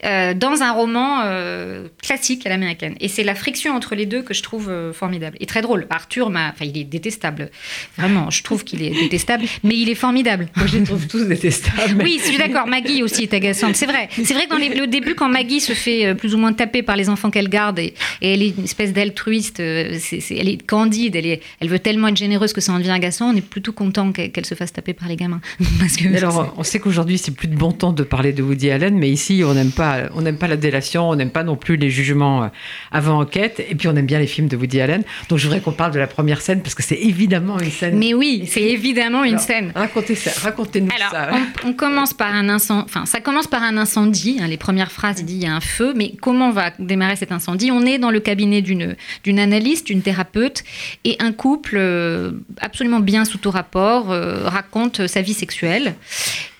euh, 0.04 0.34
dans 0.34 0.62
un 0.62 0.72
roman 0.72 1.22
euh, 1.24 1.88
classique 2.02 2.46
à 2.46 2.50
l'américaine. 2.50 2.94
Et 3.00 3.08
c'est 3.08 3.24
la 3.24 3.34
friction 3.34 3.74
entre 3.74 3.94
les 3.94 4.06
deux 4.06 4.22
que 4.22 4.34
je 4.34 4.42
trouve 4.42 4.92
formidable. 4.92 5.36
Et 5.40 5.46
très 5.46 5.62
drôle. 5.62 5.87
Arthur, 5.90 6.30
m'a- 6.30 6.50
enfin, 6.50 6.64
il 6.64 6.76
est 6.78 6.84
détestable. 6.84 7.50
Vraiment, 7.96 8.30
je 8.30 8.42
trouve 8.42 8.64
qu'il 8.64 8.82
est 8.82 8.90
détestable, 8.90 9.44
mais 9.64 9.76
il 9.76 9.88
est 9.88 9.94
formidable. 9.94 10.48
Moi 10.56 10.66
je 10.66 10.78
les 10.78 10.84
trouve 10.84 11.06
tous 11.06 11.24
détestables. 11.24 11.94
mais- 11.96 12.04
Oui, 12.04 12.18
je 12.22 12.28
suis 12.28 12.38
d'accord. 12.38 12.66
Maggie 12.66 13.02
aussi 13.02 13.22
est 13.24 13.34
agaçante. 13.34 13.76
C'est 13.76 13.86
vrai. 13.86 14.08
C'est 14.12 14.34
vrai 14.34 14.44
que 14.46 14.50
dans 14.50 14.56
les- 14.58 14.68
le 14.74 14.86
début, 14.86 15.14
quand 15.14 15.28
Maggie 15.28 15.60
se 15.60 15.72
fait 15.72 16.06
euh, 16.06 16.14
plus 16.14 16.34
ou 16.34 16.38
moins 16.38 16.52
taper 16.52 16.82
par 16.82 16.96
les 16.96 17.08
enfants 17.08 17.30
qu'elle 17.30 17.48
garde 17.48 17.78
et, 17.78 17.94
et 18.22 18.32
elle 18.34 18.42
est 18.42 18.54
une 18.56 18.64
espèce 18.64 18.92
d'altruiste, 18.92 19.60
euh, 19.60 19.98
elle 20.30 20.48
est 20.48 20.66
candide, 20.66 21.16
elle, 21.16 21.26
est, 21.26 21.40
elle 21.60 21.68
veut 21.68 21.78
tellement 21.78 22.08
être 22.08 22.16
généreuse 22.16 22.52
que 22.52 22.60
ça 22.60 22.72
en 22.72 22.78
devient 22.78 22.90
agaçant. 22.90 23.30
On 23.32 23.36
est 23.36 23.40
plutôt 23.40 23.72
content 23.72 24.12
qu'elle 24.12 24.46
se 24.46 24.54
fasse 24.54 24.72
taper 24.72 24.92
par 24.94 25.08
les 25.08 25.16
gamins. 25.16 25.40
Parce 25.80 25.96
que 25.96 26.08
Mais 26.08 26.18
Alors, 26.18 26.54
on 26.56 26.62
sait 26.64 26.78
qu'aujourd'hui, 26.78 27.18
c'est 27.18 27.34
plus 27.34 27.48
de 27.48 27.56
bon 27.56 27.72
temps 27.72 27.92
de 27.92 28.02
parler 28.02 28.32
de 28.32 28.42
Woody 28.42 28.70
Allen, 28.70 28.96
mais 28.98 29.10
ici, 29.10 29.42
on 29.44 29.54
n'aime 29.54 29.70
pas, 29.72 30.02
on 30.14 30.22
n'aime 30.22 30.38
pas 30.38 30.48
la 30.48 30.56
délation, 30.56 31.08
on 31.10 31.16
n'aime 31.16 31.30
pas 31.30 31.42
non 31.44 31.56
plus 31.56 31.76
les 31.76 31.90
jugements 31.90 32.44
euh, 32.44 32.48
avant 32.90 33.18
enquête, 33.20 33.64
et 33.68 33.74
puis 33.74 33.88
on 33.88 33.96
aime 33.96 34.06
bien 34.06 34.18
les 34.18 34.26
films 34.26 34.48
de 34.48 34.56
Woody 34.56 34.80
Allen. 34.80 35.02
Donc, 35.28 35.38
je 35.38 35.44
voudrais 35.44 35.60
qu'on 35.60 35.72
parle 35.78 35.92
de 35.92 35.98
la 35.98 36.06
première 36.06 36.40
scène 36.42 36.60
parce 36.60 36.74
que 36.74 36.82
c'est 36.82 36.98
évidemment 37.12 37.58
une 37.58 37.70
scène. 37.70 37.96
Mais 37.96 38.12
oui, 38.12 38.44
c'est 38.46 38.62
évidemment 38.62 39.24
une 39.24 39.34
Alors, 39.34 39.40
scène. 39.40 39.72
Racontez 39.74 40.14
ça, 40.14 40.30
racontez-nous 40.42 40.90
ça. 41.10 41.30
on, 41.64 41.70
on 41.70 41.72
commence 41.72 42.12
par 42.12 42.34
un 42.34 42.48
incendie. 42.50 42.84
Enfin, 42.84 43.06
ça 43.06 43.20
commence 43.20 43.46
par 43.46 43.62
un 43.62 43.76
incendie. 43.78 44.38
hein, 44.42 44.48
les 44.48 44.56
premières 44.58 44.92
phrases, 44.92 45.20
il 45.20 45.24
dit 45.24 45.34
il 45.36 45.42
y 45.44 45.46
a 45.46 45.54
un 45.54 45.60
feu. 45.60 45.94
Mais 45.96 46.12
comment 46.20 46.50
va 46.50 46.72
démarrer 46.78 47.16
cet 47.16 47.32
incendie? 47.32 47.70
On 47.70 47.86
est 47.86 47.98
dans 47.98 48.10
le 48.10 48.20
cabinet 48.20 48.60
d'une 48.60 48.96
d'une 49.24 49.38
analyste, 49.38 49.86
d'une 49.86 50.02
thérapeute, 50.02 50.64
et 51.04 51.16
un 51.20 51.32
couple 51.32 51.76
euh, 51.78 52.32
absolument 52.60 53.00
bien 53.00 53.24
sous 53.24 53.38
tout 53.38 53.50
rapport 53.50 54.10
euh, 54.10 54.48
raconte 54.48 55.06
sa 55.06 55.22
vie 55.22 55.34
sexuelle. 55.34 55.94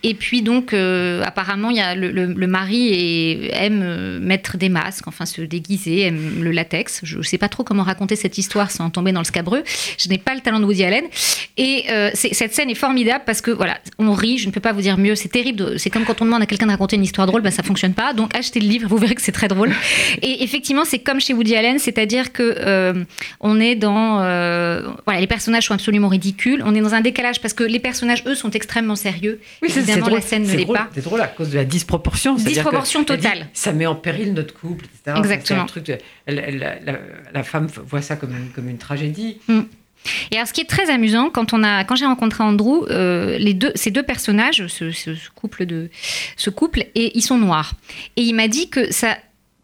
Et 0.03 0.13
puis 0.13 0.41
donc, 0.41 0.73
euh, 0.73 1.21
apparemment, 1.23 1.69
y 1.71 1.81
a 1.81 1.93
le, 1.93 2.47
mari 2.47 3.49
aime 3.51 3.81
euh, 3.83 4.19
mettre 4.19 4.57
des 4.57 4.69
masques, 4.69 5.07
enfin 5.07 5.25
se 5.25 5.41
déguiser, 5.41 6.01
aime 6.01 6.41
le 6.41 6.51
latex. 6.51 7.01
Je 7.03 7.17
ne 7.17 7.23
sais 7.23 7.37
pas 7.37 7.49
trop 7.49 7.63
comment 7.63 7.83
raconter 7.83 8.15
cette 8.15 8.37
histoire 8.37 8.71
sans 8.71 8.89
tomber 8.89 9.11
dans 9.11 9.19
le 9.19 9.25
scabreux. 9.25 9.63
Je 9.97 10.07
n'ai 10.07 10.17
pas 10.17 10.33
le 10.33 10.41
talent 10.41 10.59
de 10.59 10.65
Woody 10.65 10.85
Allen. 10.85 11.05
Et 11.57 11.85
euh, 11.89 12.11
cette 12.13 12.53
scène 12.53 12.69
est 12.69 12.75
formidable 12.75 13.23
parce 13.25 13.41
que 13.41 13.51
voilà, 13.51 13.77
on 13.97 14.13
rit. 14.13 14.37
Je 14.37 14.47
ne 14.47 14.51
peux 14.51 14.61
pas 14.61 14.71
vous 14.71 14.81
dire 14.81 14.97
mieux. 14.97 15.15
C'est 15.15 15.29
terrible. 15.29 15.77
C'est 15.77 15.89
comme 15.89 16.05
quand 16.05 16.21
on 16.21 16.25
demande 16.25 16.41
à 16.41 16.45
quelqu'un 16.45 16.67
de 16.67 16.71
raconter 16.71 16.95
une 16.95 17.03
histoire 17.03 17.27
drôle, 17.27 17.41
ben 17.41 17.51
ça 17.51 17.63
fonctionne 17.63 17.93
pas. 17.93 18.13
Donc 18.13 18.33
achetez 18.35 18.61
le 18.61 18.67
livre, 18.67 18.87
vous 18.87 18.97
verrez 18.97 19.15
que 19.15 19.21
c'est 19.21 19.33
très 19.33 19.49
drôle. 19.49 19.73
Et 20.21 20.43
effectivement, 20.43 20.85
c'est 20.85 20.99
comme 20.99 21.19
chez 21.19 21.33
Woody 21.33 21.55
Allen, 21.55 21.77
c'est-à-dire 21.77 22.31
que 22.31 22.55
euh, 22.57 23.03
on 23.41 23.59
est 23.59 23.75
dans 23.75 24.19
voilà, 25.05 25.19
les 25.19 25.27
personnages 25.27 25.65
sont 25.65 25.73
absolument 25.73 26.07
ridicules. 26.07 26.63
On 26.65 26.73
est 26.73 26.81
dans 26.81 26.93
un 26.93 27.01
décalage 27.01 27.41
parce 27.41 27.53
que 27.53 27.63
les 27.63 27.79
personnages 27.79 28.23
eux 28.25 28.35
sont 28.35 28.51
extrêmement 28.51 28.95
sérieux. 28.95 29.41
Oui, 29.61 29.69
c'est 29.69 29.88
Évidemment, 29.91 30.07
drôle. 30.07 30.19
la 30.19 30.25
scène 30.25 30.43
ne 30.43 30.47
C'est 30.47 30.57
l'est 30.57 30.63
drôle- 30.63 30.77
pas. 30.77 30.89
C'est 30.93 31.03
drôle 31.03 31.21
à 31.21 31.27
cause 31.27 31.49
de 31.49 31.55
la 31.55 31.65
disproportion. 31.65 32.35
Disproportion 32.35 32.99
dit, 33.01 33.05
totale. 33.07 33.47
ça 33.53 33.71
met 33.73 33.85
en 33.85 33.95
péril 33.95 34.33
notre 34.33 34.53
couple, 34.53 34.85
etc. 34.85 35.17
Exactement. 35.17 35.61
Un 35.63 35.65
truc 35.65 35.85
de- 35.85 35.97
la, 36.27 36.51
la- 36.51 36.75
la 37.33 37.43
femme 37.43 37.67
voit 37.87 38.01
ça 38.01 38.15
comme 38.15 38.31
une, 38.31 38.49
comme 38.51 38.69
une 38.69 38.77
tragédie. 38.77 39.37
Et 40.31 40.35
alors, 40.37 40.47
ce 40.47 40.53
qui 40.53 40.61
est 40.61 40.69
très 40.69 40.89
amusant, 40.89 41.29
quand 41.29 41.51
on 41.53 41.61
a, 41.63 41.83
quand 41.83 41.95
j'ai 41.97 42.05
rencontré 42.05 42.41
Andrew, 42.43 42.85
euh, 42.89 43.37
les 43.37 43.53
deux, 43.53 43.71
ces 43.75 43.91
deux 43.91 44.03
personnages, 44.03 44.65
ce, 44.67 44.91
ce- 44.91 45.13
ce 45.15 45.29
couple 45.35 45.65
de, 45.65 45.89
ce 46.37 46.49
couple, 46.49 46.85
et 46.95 47.17
ils 47.17 47.21
sont 47.21 47.37
noirs. 47.37 47.73
Et 48.15 48.21
il 48.21 48.33
m'a 48.33 48.47
dit 48.47 48.69
que 48.69 48.91
ça 48.93 49.17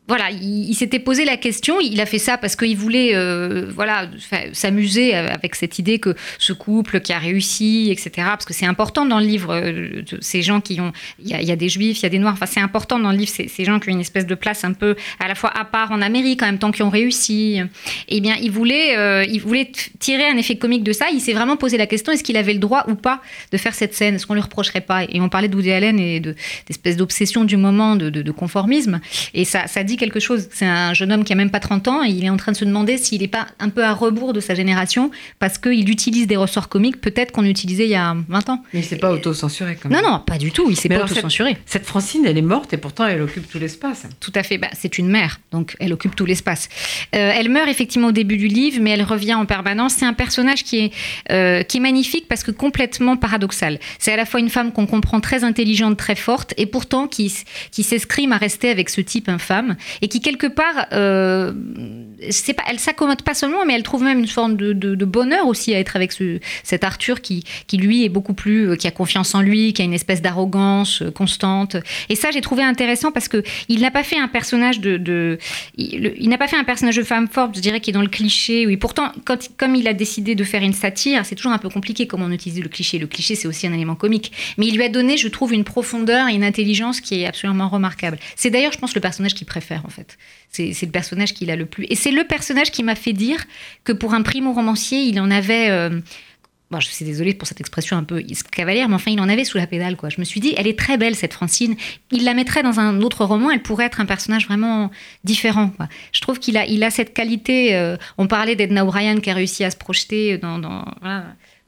voilà, 0.07 0.29
il, 0.29 0.73
s'était 0.75 0.99
posé 0.99 1.25
la 1.25 1.35
question. 1.35 1.79
Il 1.81 1.99
a 1.99 2.05
fait 2.05 2.19
ça 2.19 2.37
parce 2.37 2.55
qu'il 2.55 2.77
voulait, 2.77 3.15
euh, 3.15 3.65
voilà, 3.73 4.07
s'amuser 4.53 5.15
avec 5.15 5.55
cette 5.55 5.79
idée 5.79 5.97
que 5.97 6.13
ce 6.37 6.53
couple 6.53 6.99
qui 6.99 7.11
a 7.11 7.17
réussi, 7.17 7.89
etc. 7.91 8.11
Parce 8.17 8.45
que 8.45 8.53
c'est 8.53 8.67
important 8.67 9.05
dans 9.05 9.19
le 9.19 9.25
livre, 9.25 9.51
euh, 9.51 10.03
ces 10.21 10.43
gens 10.43 10.61
qui 10.61 10.79
ont, 10.79 10.91
il 11.17 11.29
y, 11.29 11.51
a 11.51 11.55
des 11.55 11.69
juifs, 11.69 11.99
il 11.99 12.03
y 12.03 12.05
a 12.05 12.09
des 12.09 12.19
noirs. 12.19 12.33
Enfin, 12.33 12.45
c'est 12.45 12.59
important 12.59 12.99
dans 12.99 13.11
le 13.11 13.17
livre, 13.17 13.31
ces, 13.31 13.65
gens 13.65 13.79
qui 13.79 13.89
ont 13.89 13.93
une 13.93 13.99
espèce 13.99 14.27
de 14.27 14.35
place 14.35 14.63
un 14.63 14.73
peu 14.73 14.95
à 15.19 15.27
la 15.27 15.33
fois 15.33 15.51
à 15.57 15.65
part 15.65 15.91
en 15.91 16.03
Amérique, 16.03 16.43
en 16.43 16.47
même 16.47 16.59
temps 16.59 16.71
qui 16.71 16.83
ont 16.83 16.91
réussi. 16.91 17.59
Eh 18.07 18.21
bien, 18.21 18.35
il 18.39 18.51
voulait, 18.51 18.95
euh, 18.97 19.25
il 19.27 19.41
voulait 19.41 19.71
tirer 19.97 20.27
un 20.27 20.37
effet 20.37 20.55
comique 20.55 20.83
de 20.83 20.93
ça. 20.93 21.07
Il 21.11 21.19
s'est 21.19 21.33
vraiment 21.33 21.57
posé 21.57 21.77
la 21.77 21.87
question 21.87 22.13
est-ce 22.13 22.23
qu'il 22.23 22.37
avait 22.37 22.53
le 22.53 22.59
droit 22.59 22.83
ou 22.87 22.93
pas 22.93 23.21
de 23.51 23.57
faire 23.57 23.73
cette 23.73 23.95
scène? 23.95 24.15
Est-ce 24.15 24.27
qu'on 24.27 24.35
lui 24.35 24.41
reprocherait 24.41 24.81
pas? 24.81 25.03
Et 25.05 25.19
on 25.19 25.29
parlait 25.29 25.47
de 25.47 25.55
Woody 25.55 25.71
Allen 25.71 25.99
et 25.99 26.19
d'espèce 26.19 26.95
d'obsession 26.95 27.43
du 27.43 27.57
moment, 27.57 27.95
de, 27.95 28.11
de, 28.11 28.31
conformisme. 28.31 28.99
Et 29.33 29.45
ça, 29.45 29.65
ça 29.65 29.83
dit 29.83 29.94
quelque 29.97 30.19
chose. 30.19 30.47
C'est 30.51 30.65
un 30.65 30.93
jeune 30.93 31.11
homme 31.11 31.23
qui 31.23 31.33
a 31.33 31.35
même 31.35 31.51
pas 31.51 31.59
30 31.59 31.87
ans 31.87 32.03
et 32.03 32.09
il 32.09 32.23
est 32.23 32.29
en 32.29 32.37
train 32.37 32.51
de 32.51 32.57
se 32.57 32.65
demander 32.65 32.97
s'il 32.97 33.21
n'est 33.21 33.27
pas 33.27 33.47
un 33.59 33.69
peu 33.69 33.83
à 33.83 33.93
rebours 33.93 34.33
de 34.33 34.39
sa 34.39 34.55
génération 34.55 35.11
parce 35.39 35.57
qu'il 35.57 35.89
utilise 35.89 36.27
des 36.27 36.37
ressorts 36.37 36.69
comiques 36.69 37.01
peut-être 37.01 37.31
qu'on 37.31 37.45
utilisait 37.45 37.85
il 37.85 37.91
y 37.91 37.95
a 37.95 38.15
20 38.27 38.49
ans. 38.49 38.63
Mais 38.73 38.79
il 38.79 38.85
s'est 38.85 38.97
pas 38.97 39.11
auto-censuré 39.11 39.77
quand 39.81 39.89
même. 39.89 40.01
Non, 40.01 40.09
non, 40.09 40.19
pas 40.19 40.37
du 40.37 40.51
tout. 40.51 40.69
Il 40.69 40.75
s'est 40.75 40.89
pas 40.89 41.03
auto-censuré. 41.03 41.57
Cette, 41.65 41.85
Francine, 41.85 42.25
elle 42.25 42.37
est 42.37 42.41
morte 42.41 42.73
et 42.73 42.77
pourtant 42.77 43.05
elle 43.05 43.21
occupe 43.21 43.49
tout 43.49 43.59
l'espace. 43.59 44.07
Tout 44.19 44.33
à 44.35 44.43
fait. 44.43 44.57
Bah, 44.57 44.69
c'est 44.73 44.97
une 44.97 45.07
mère, 45.07 45.39
donc 45.51 45.75
elle 45.79 45.93
occupe 45.93 46.15
tout 46.15 46.25
l'espace. 46.25 46.69
Euh, 47.15 47.31
elle 47.35 47.49
meurt 47.49 47.67
effectivement 47.67 48.07
au 48.07 48.11
début 48.11 48.37
du 48.37 48.47
livre, 48.47 48.79
mais 48.81 48.91
elle 48.91 49.03
revient 49.03 49.35
en 49.35 49.45
permanence. 49.45 49.95
C'est 49.95 50.05
un 50.05 50.13
personnage 50.13 50.63
qui 50.63 50.77
est, 50.77 50.91
euh, 51.31 51.63
qui 51.63 51.77
est 51.77 51.81
magnifique 51.81 52.27
parce 52.27 52.43
que 52.43 52.51
complètement 52.51 53.17
paradoxal. 53.17 53.79
C'est 53.99 54.11
à 54.11 54.15
la 54.15 54.25
fois 54.25 54.39
une 54.39 54.49
femme 54.49 54.71
qu'on 54.71 54.85
comprend 54.85 55.19
très 55.19 55.43
intelligente, 55.43 55.97
très 55.97 56.15
forte, 56.15 56.53
et 56.57 56.65
pourtant 56.65 57.07
qui, 57.07 57.33
qui 57.71 57.83
s'escrime 57.83 58.31
à 58.31 58.37
rester 58.37 58.69
avec 58.69 58.89
ce 58.89 59.01
type 59.01 59.29
infâme 59.29 59.75
et 60.01 60.07
qui 60.07 60.21
quelque 60.21 60.47
part, 60.47 60.87
euh, 60.93 61.53
pas, 62.55 62.63
elle 62.69 62.79
s'accommode 62.79 63.21
pas 63.21 63.33
seulement, 63.33 63.65
mais 63.65 63.73
elle 63.73 63.83
trouve 63.83 64.03
même 64.03 64.19
une 64.19 64.27
forme 64.27 64.55
de, 64.55 65.05
bonheur 65.05 65.47
aussi 65.47 65.73
à 65.73 65.79
être 65.79 65.95
avec 65.95 66.11
ce, 66.11 66.39
cet 66.63 66.83
Arthur 66.83 67.21
qui, 67.21 67.43
lui 67.73 68.05
est 68.05 68.09
beaucoup 68.09 68.33
plus, 68.33 68.69
euh, 68.69 68.75
qui 68.75 68.87
a 68.87 68.91
confiance 68.91 69.35
en 69.35 69.41
lui, 69.41 69.73
qui 69.73 69.81
a 69.81 69.85
une 69.85 69.93
espèce 69.93 70.21
d'arrogance 70.21 71.01
euh, 71.01 71.11
constante. 71.11 71.77
Et 72.09 72.15
ça, 72.15 72.31
j'ai 72.31 72.41
trouvé 72.41 72.63
intéressant 72.63 73.11
parce 73.11 73.27
que 73.27 73.43
il 73.69 73.81
n'a 73.81 73.91
pas 73.91 74.03
fait 74.03 74.17
un 74.17 74.27
personnage 74.27 74.79
de, 74.79 75.37
il, 75.77 76.29
n'a 76.29 76.37
pas 76.37 76.47
fait 76.47 76.57
un 76.57 76.63
personnage 76.63 76.95
de 76.95 77.03
femme 77.03 77.27
forte, 77.27 77.55
je 77.55 77.61
dirais, 77.61 77.79
qui 77.79 77.91
est 77.91 77.93
dans 77.93 78.01
le 78.01 78.07
cliché. 78.07 78.65
Oui, 78.65 78.77
pourtant, 78.77 79.11
comme 79.57 79.75
il 79.75 79.87
a 79.87 79.93
décidé 79.93 80.35
de 80.35 80.43
faire 80.43 80.63
une 80.63 80.73
satire, 80.73 81.25
c'est 81.25 81.35
toujours 81.35 81.51
un 81.51 81.57
peu 81.57 81.69
compliqué 81.69 82.07
comment 82.07 82.25
on 82.25 82.31
utilise 82.31 82.61
le 82.61 82.69
cliché. 82.69 82.97
Le 82.97 83.07
cliché, 83.07 83.35
c'est 83.35 83.47
aussi 83.47 83.67
un 83.67 83.73
élément 83.73 83.95
comique, 83.95 84.31
mais 84.57 84.67
il 84.67 84.75
lui 84.75 84.83
a 84.83 84.89
donné, 84.89 85.17
je 85.17 85.27
trouve, 85.27 85.53
une 85.53 85.63
profondeur 85.63 86.27
et 86.27 86.33
une 86.33 86.43
intelligence 86.43 87.01
qui 87.01 87.21
est 87.21 87.27
absolument 87.27 87.69
remarquable. 87.69 88.17
C'est 88.35 88.49
d'ailleurs, 88.49 88.71
je 88.71 88.77
pense, 88.77 88.95
le 88.95 89.01
personnage 89.01 89.33
qu'il 89.33 89.47
préfère 89.47 89.74
en 89.83 89.89
fait. 89.89 90.17
C'est 90.49 90.73
le 90.81 90.91
personnage 90.91 91.33
qu'il 91.33 91.51
a 91.51 91.55
le 91.55 91.65
plus. 91.65 91.85
Et 91.89 91.95
c'est 91.95 92.11
le 92.11 92.23
personnage 92.23 92.71
qui 92.71 92.83
m'a 92.83 92.95
fait 92.95 93.13
dire 93.13 93.43
que 93.83 93.91
pour 93.91 94.13
un 94.13 94.21
primo-romancier, 94.21 95.01
il 95.01 95.19
en 95.19 95.31
avait. 95.31 95.69
Euh, 95.69 95.99
bon, 96.71 96.79
je 96.79 96.87
suis 96.87 97.03
désolée 97.03 97.33
pour 97.33 97.47
cette 97.47 97.59
expression 97.59 97.97
un 97.97 98.03
peu 98.03 98.23
cavalière, 98.51 98.87
mais 98.87 98.95
enfin, 98.95 99.11
il 99.11 99.19
en 99.19 99.27
avait 99.27 99.43
sous 99.43 99.57
la 99.57 99.67
pédale. 99.67 99.97
Quoi. 99.97 100.09
Je 100.09 100.19
me 100.19 100.25
suis 100.25 100.39
dit, 100.39 100.53
elle 100.57 100.67
est 100.67 100.77
très 100.77 100.97
belle, 100.97 101.15
cette 101.15 101.33
Francine. 101.33 101.75
Il 102.11 102.23
la 102.23 102.33
mettrait 102.33 102.63
dans 102.63 102.79
un 102.79 103.01
autre 103.01 103.25
roman, 103.25 103.51
elle 103.51 103.61
pourrait 103.61 103.85
être 103.85 103.99
un 103.99 104.05
personnage 104.05 104.45
vraiment 104.45 104.91
différent. 105.23 105.73
Je 106.11 106.21
trouve 106.21 106.39
qu'il 106.39 106.57
a, 106.57 106.65
il 106.65 106.83
a 106.83 106.91
cette 106.91 107.13
qualité. 107.13 107.75
Euh, 107.75 107.97
on 108.17 108.27
parlait 108.27 108.55
d'Edna 108.55 108.83
O'Brien 108.85 109.19
qui 109.19 109.29
a 109.29 109.33
réussi 109.33 109.63
à 109.63 109.71
se 109.71 109.77
projeter 109.77 110.37
dans. 110.37 110.59
dans 110.59 110.85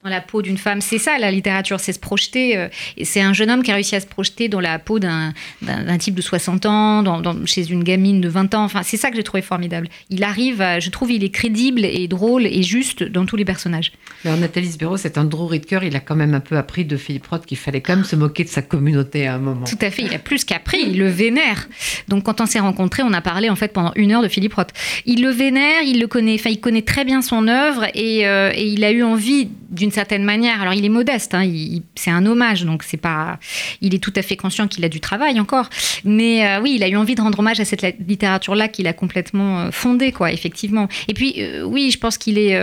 dans 0.07 0.13
la 0.13 0.21
peau 0.21 0.41
d'une 0.41 0.57
femme. 0.57 0.79
C'est 0.79 0.99
ça 0.99 1.17
la 1.17 1.31
littérature, 1.31 1.79
c'est 1.79 1.93
se 1.93 1.99
projeter. 1.99 2.57
Euh, 2.57 2.69
et 2.95 3.03
c'est 3.03 3.21
un 3.21 3.33
jeune 3.33 3.51
homme 3.51 3.61
qui 3.61 3.71
a 3.71 3.75
réussi 3.75 3.95
à 3.95 3.99
se 3.99 4.07
projeter 4.07 4.47
dans 4.47 4.61
la 4.61 4.79
peau 4.79 4.99
d'un, 4.99 5.33
type 5.99 6.15
de 6.15 6.21
60 6.21 6.65
ans, 6.65 7.03
dans, 7.03 7.45
chez 7.45 7.69
une 7.69 7.83
gamine 7.83 8.21
de 8.21 8.29
20 8.29 8.55
ans. 8.55 8.63
Enfin, 8.63 8.83
c'est 8.83 8.97
ça 8.97 9.09
que 9.09 9.17
j'ai 9.17 9.23
trouvé 9.23 9.41
formidable. 9.41 9.89
Il 10.09 10.23
arrive, 10.23 10.65
je 10.79 10.89
trouve, 10.89 11.11
il 11.11 11.23
est 11.23 11.29
crédible 11.29 11.83
et 11.83 12.07
drôle 12.07 12.45
et 12.45 12.63
juste 12.63 13.03
dans 13.03 13.25
tous 13.25 13.35
les 13.35 13.45
personnages. 13.45 13.91
Alors 14.23 14.37
Nathalie 14.37 14.71
Sbero, 14.71 14.97
c'est 14.97 15.17
un 15.17 15.25
Drew 15.25 15.47
Ritker. 15.47 15.79
Il 15.83 15.95
a 15.95 15.99
quand 15.99 16.15
même 16.15 16.33
un 16.33 16.39
peu 16.39 16.57
appris 16.57 16.85
de 16.85 16.97
Philippe 16.97 17.27
Roth 17.27 17.45
qu'il 17.45 17.57
fallait 17.57 17.81
quand 17.81 17.95
même 17.95 18.05
se 18.05 18.15
moquer 18.15 18.43
de 18.43 18.49
sa 18.49 18.61
communauté 18.61 19.27
à 19.27 19.35
un 19.35 19.39
moment. 19.39 19.65
Tout 19.65 19.77
à 19.81 19.91
fait. 19.91 20.03
Il 20.03 20.13
a 20.13 20.19
plus 20.19 20.45
qu'appris. 20.45 20.79
Il 20.87 20.99
le 20.99 21.09
vénère. 21.09 21.67
Donc 22.07 22.23
quand 22.23 22.41
on 22.41 22.45
s'est 22.45 22.59
rencontrés, 22.59 23.03
on 23.03 23.13
a 23.13 23.21
parlé 23.21 23.49
en 23.49 23.55
fait 23.55 23.73
pendant 23.73 23.91
une 23.95 24.11
heure 24.11 24.23
de 24.23 24.27
Philippe 24.27 24.53
Roth. 24.53 24.69
Il 25.05 25.21
le 25.21 25.29
vénère. 25.29 25.81
Il 25.83 25.99
le 25.99 26.07
connaît. 26.07 26.35
Enfin, 26.35 26.49
il 26.49 26.59
connaît 26.59 26.81
très 26.81 27.05
bien 27.05 27.21
son 27.21 27.47
œuvre 27.47 27.85
et, 27.93 28.27
euh, 28.27 28.51
et 28.53 28.67
il 28.67 28.83
a 28.83 28.91
eu 28.91 29.03
envie 29.03 29.49
d'une 29.69 29.91
certaine 29.91 30.23
manière. 30.23 30.61
Alors 30.61 30.73
il 30.73 30.85
est 30.85 30.89
modeste, 30.89 31.33
hein, 31.33 31.49
c'est 31.95 32.11
un 32.11 32.25
hommage, 32.25 32.63
donc 32.63 32.83
c'est 32.83 32.97
pas. 32.97 33.39
Il 33.81 33.95
est 33.95 33.99
tout 33.99 34.13
à 34.15 34.21
fait 34.21 34.35
conscient 34.35 34.67
qu'il 34.67 34.83
a 34.85 34.89
du 34.89 34.99
travail 34.99 35.39
encore, 35.39 35.69
mais 36.03 36.47
euh, 36.47 36.61
oui, 36.61 36.73
il 36.75 36.83
a 36.83 36.87
eu 36.87 36.95
envie 36.95 37.15
de 37.15 37.21
rendre 37.21 37.39
hommage 37.39 37.59
à 37.59 37.65
cette 37.65 37.83
littérature-là 38.07 38.67
qu'il 38.67 38.87
a 38.87 38.93
complètement 38.93 39.59
euh, 39.59 39.71
fondée, 39.71 40.11
quoi, 40.11 40.31
effectivement. 40.31 40.87
Et 41.07 41.13
puis 41.13 41.35
euh, 41.37 41.63
oui, 41.63 41.91
je 41.91 41.97
pense 41.97 42.17
qu'il 42.17 42.37
est. 42.37 42.57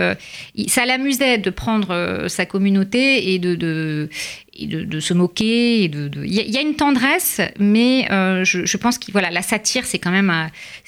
ça 0.67 0.85
l'amusait 0.85 1.37
de 1.37 1.49
prendre 1.49 2.27
sa 2.27 2.45
communauté 2.45 3.33
et 3.33 3.39
de, 3.39 3.55
de 3.55 4.09
de, 4.59 4.99
se 4.99 5.13
moquer. 5.13 5.85
Il 5.85 6.33
y, 6.33 6.57
a 6.57 6.61
une 6.61 6.75
tendresse, 6.75 7.41
mais 7.59 8.07
euh, 8.11 8.43
je, 8.43 8.77
pense 8.77 8.97
que 8.97 9.11
voilà, 9.11 9.29
la 9.29 9.41
satire, 9.41 9.85
c'est 9.85 9.99
quand 9.99 10.11
même. 10.11 10.33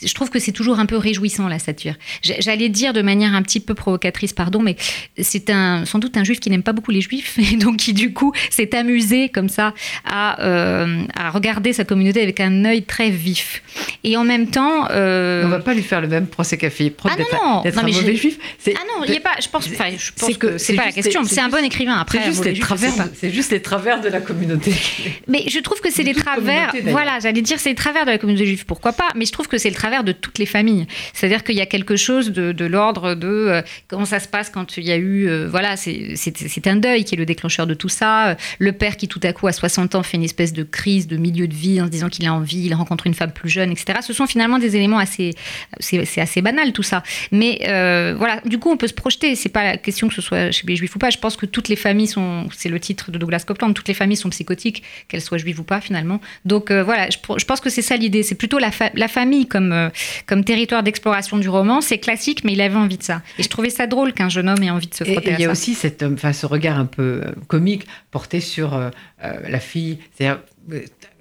je 0.01 0.13
trouve 0.13 0.29
que 0.29 0.39
c'est 0.39 0.51
toujours 0.51 0.79
un 0.79 0.85
peu 0.85 0.97
réjouissant, 0.97 1.47
la 1.47 1.59
satire. 1.59 1.95
J'allais 2.21 2.69
dire 2.69 2.93
de 2.93 3.01
manière 3.01 3.33
un 3.33 3.41
petit 3.41 3.59
peu 3.59 3.73
provocatrice, 3.73 4.33
pardon, 4.33 4.61
mais 4.61 4.75
c'est 5.19 5.49
un, 5.49 5.85
sans 5.85 5.99
doute 5.99 6.17
un 6.17 6.23
juif 6.23 6.39
qui 6.39 6.49
n'aime 6.49 6.63
pas 6.63 6.73
beaucoup 6.73 6.91
les 6.91 7.01
juifs, 7.01 7.37
et 7.53 7.57
donc 7.57 7.77
qui, 7.77 7.93
du 7.93 8.13
coup, 8.13 8.33
s'est 8.49 8.75
amusé 8.75 9.29
comme 9.29 9.49
ça 9.49 9.73
à, 10.05 10.41
euh, 10.43 11.03
à, 11.15 11.29
regarder 11.31 11.73
sa 11.73 11.83
communauté 11.83 12.21
avec 12.21 12.39
un 12.39 12.65
œil 12.65 12.83
très 12.83 13.09
vif. 13.09 13.61
Et 14.03 14.17
en 14.17 14.23
même 14.23 14.47
temps. 14.47 14.87
Euh... 14.91 15.43
On 15.45 15.49
va 15.49 15.59
pas 15.59 15.73
lui 15.73 15.83
faire 15.83 16.01
le 16.01 16.07
même 16.07 16.27
procès 16.27 16.57
café 16.57 16.93
ah 17.03 17.15
non, 17.17 17.63
non, 17.63 17.63
un 17.65 17.81
mauvais 17.83 18.15
juif. 18.15 18.37
Ah 18.67 18.69
non, 18.87 19.03
il 19.05 19.11
n'y 19.11 19.17
a 19.17 19.21
pas. 19.21 19.35
Je 19.41 19.47
pense, 19.49 19.67
je 19.67 20.11
pense 20.19 20.37
que, 20.37 20.57
c'est 20.57 20.73
pas 20.73 20.85
la 20.85 20.91
question. 20.91 21.23
C'est 21.23 21.41
un 21.41 21.49
bon 21.49 21.63
écrivain. 21.63 21.95
Après, 21.95 22.19
c'est 22.19 22.33
juste 22.33 22.45
les 22.45 22.59
travers 22.59 22.93
de 23.59 24.09
la 24.09 24.21
communauté. 24.21 24.73
Mais 25.27 25.43
je 25.47 25.59
trouve 25.59 25.79
que 25.81 25.91
c'est 25.91 26.03
les 26.03 26.13
travers. 26.13 26.73
Voilà, 26.85 27.19
j'allais 27.19 27.41
dire 27.41 27.59
c'est 27.59 27.69
les 27.69 27.75
travers 27.75 28.05
de 28.05 28.11
la 28.11 28.17
communauté 28.17 28.45
juive, 28.45 28.65
pourquoi 28.65 28.93
pas 28.93 29.09
Mais 29.15 29.25
je 29.25 29.31
trouve 29.31 29.47
que 29.47 29.57
c'est 29.57 29.69
le 29.69 29.75
travers 29.75 30.03
de 30.03 30.11
toutes 30.11 30.39
les 30.39 30.45
familles. 30.45 30.87
C'est-à-dire 31.13 31.43
qu'il 31.43 31.55
y 31.55 31.61
a 31.61 31.65
quelque 31.65 31.95
chose 31.95 32.31
de, 32.31 32.65
l'ordre 32.65 33.15
de 33.15 33.27
euh, 33.27 33.61
comment 33.87 34.05
ça 34.05 34.19
se 34.19 34.27
passe 34.27 34.49
quand 34.49 34.77
il 34.77 34.85
y 34.85 34.91
a 34.91 34.97
eu. 34.97 35.27
Euh, 35.27 35.47
voilà, 35.49 35.75
c'est 35.77 36.67
un 36.67 36.75
deuil 36.75 37.03
qui 37.03 37.15
est 37.15 37.17
le 37.17 37.25
déclencheur 37.25 37.67
de 37.67 37.73
tout 37.73 37.89
ça. 37.89 38.35
Le 38.59 38.71
père 38.71 38.97
qui 38.97 39.07
tout 39.07 39.21
à 39.23 39.33
coup 39.33 39.47
à 39.47 39.51
60 39.51 39.95
ans 39.95 40.03
fait 40.03 40.17
une 40.17 40.23
espèce 40.23 40.53
de 40.53 40.63
crise 40.63 41.07
de 41.07 41.17
milieu 41.17 41.47
de 41.47 41.53
vie 41.53 41.81
en 41.81 41.85
se 41.85 41.91
disant 41.91 42.09
qu'il 42.09 42.25
a 42.25 42.33
envie, 42.33 42.65
il 42.65 42.73
rencontre 42.73 43.07
une 43.07 43.13
femme 43.13 43.31
plus 43.31 43.49
jeune, 43.49 43.71
etc. 43.71 43.99
Ce 44.01 44.13
sont 44.13 44.27
finalement 44.27 44.59
des 44.59 44.75
éléments 44.75 44.99
assez. 44.99 45.33
C'est 45.79 46.21
assez 46.21 46.41
banal 46.41 46.73
tout 46.73 46.83
ça. 46.83 47.03
Mais 47.31 47.59
euh, 47.67 48.15
voilà, 48.17 48.41
du 48.45 48.59
coup 48.59 48.69
on 48.71 48.77
peut 48.77 48.87
se 48.87 48.93
projeter. 48.93 49.35
C'est 49.35 49.49
pas 49.49 49.63
la 49.63 49.77
question 49.77 50.07
que 50.07 50.13
ce 50.13 50.21
soit 50.21 50.51
chez 50.51 50.65
les 50.67 50.75
juifs 50.75 50.95
ou 50.95 50.99
pas. 50.99 51.09
Je 51.09 51.17
pense 51.17 51.35
que 51.37 51.45
toutes 51.45 51.69
les 51.69 51.75
familles 51.75 52.07
sont. 52.07 52.47
C'est 52.55 52.69
le 52.69 52.79
titre 52.79 53.11
de 53.11 53.17
Douglas 53.17 53.43
Copeland 53.47 53.73
toutes 53.73 53.87
les 53.87 53.93
familles 53.93 54.17
sont 54.17 54.29
psychotiques, 54.29 54.83
qu'elles 55.07 55.21
soient 55.21 55.37
juives 55.37 55.59
ou 55.59 55.63
pas 55.63 55.81
finalement. 55.81 56.21
Donc 56.45 56.71
euh, 56.71 56.83
voilà, 56.83 57.09
je, 57.09 57.45
pense 57.45 57.59
que 57.59 57.69
c'est 57.69 57.81
ça 57.81 57.95
l'idée. 57.97 58.23
C'est 58.23 58.35
plutôt 58.35 58.59
la, 58.59 58.71
la, 58.93 59.07
famille 59.07 59.47
comme, 59.47 59.71
euh, 59.71 59.89
comme 60.25 60.43
territoire 60.43 60.83
d'exploration 60.83 61.37
du 61.37 61.49
roman. 61.49 61.81
C'est 61.81 61.97
classique, 61.97 62.43
mais 62.43 62.53
il 62.53 62.61
avait 62.61 62.75
envie 62.75 62.97
de 62.97 63.03
ça. 63.03 63.21
Et 63.39 63.43
je 63.43 63.49
trouvais 63.49 63.69
ça 63.69 63.87
drôle 63.87 64.13
qu'un 64.13 64.29
jeune 64.29 64.49
homme 64.49 64.61
ait 64.61 64.69
envie 64.69 64.87
de 64.87 64.95
se 64.95 65.03
frotter 65.03 65.31
et, 65.31 65.33
Il 65.33 65.39
y 65.39 65.45
a 65.45 65.51
aussi 65.51 65.73
cette, 65.73 66.03
enfin, 66.03 66.33
ce 66.33 66.45
regard 66.45 66.77
un 66.77 66.85
peu 66.85 67.21
euh, 67.23 67.31
comique 67.47 67.87
porté 68.11 68.39
sur 68.39 68.79
la 69.21 69.59
fille. 69.59 69.99
C'est-à-dire 70.13 70.41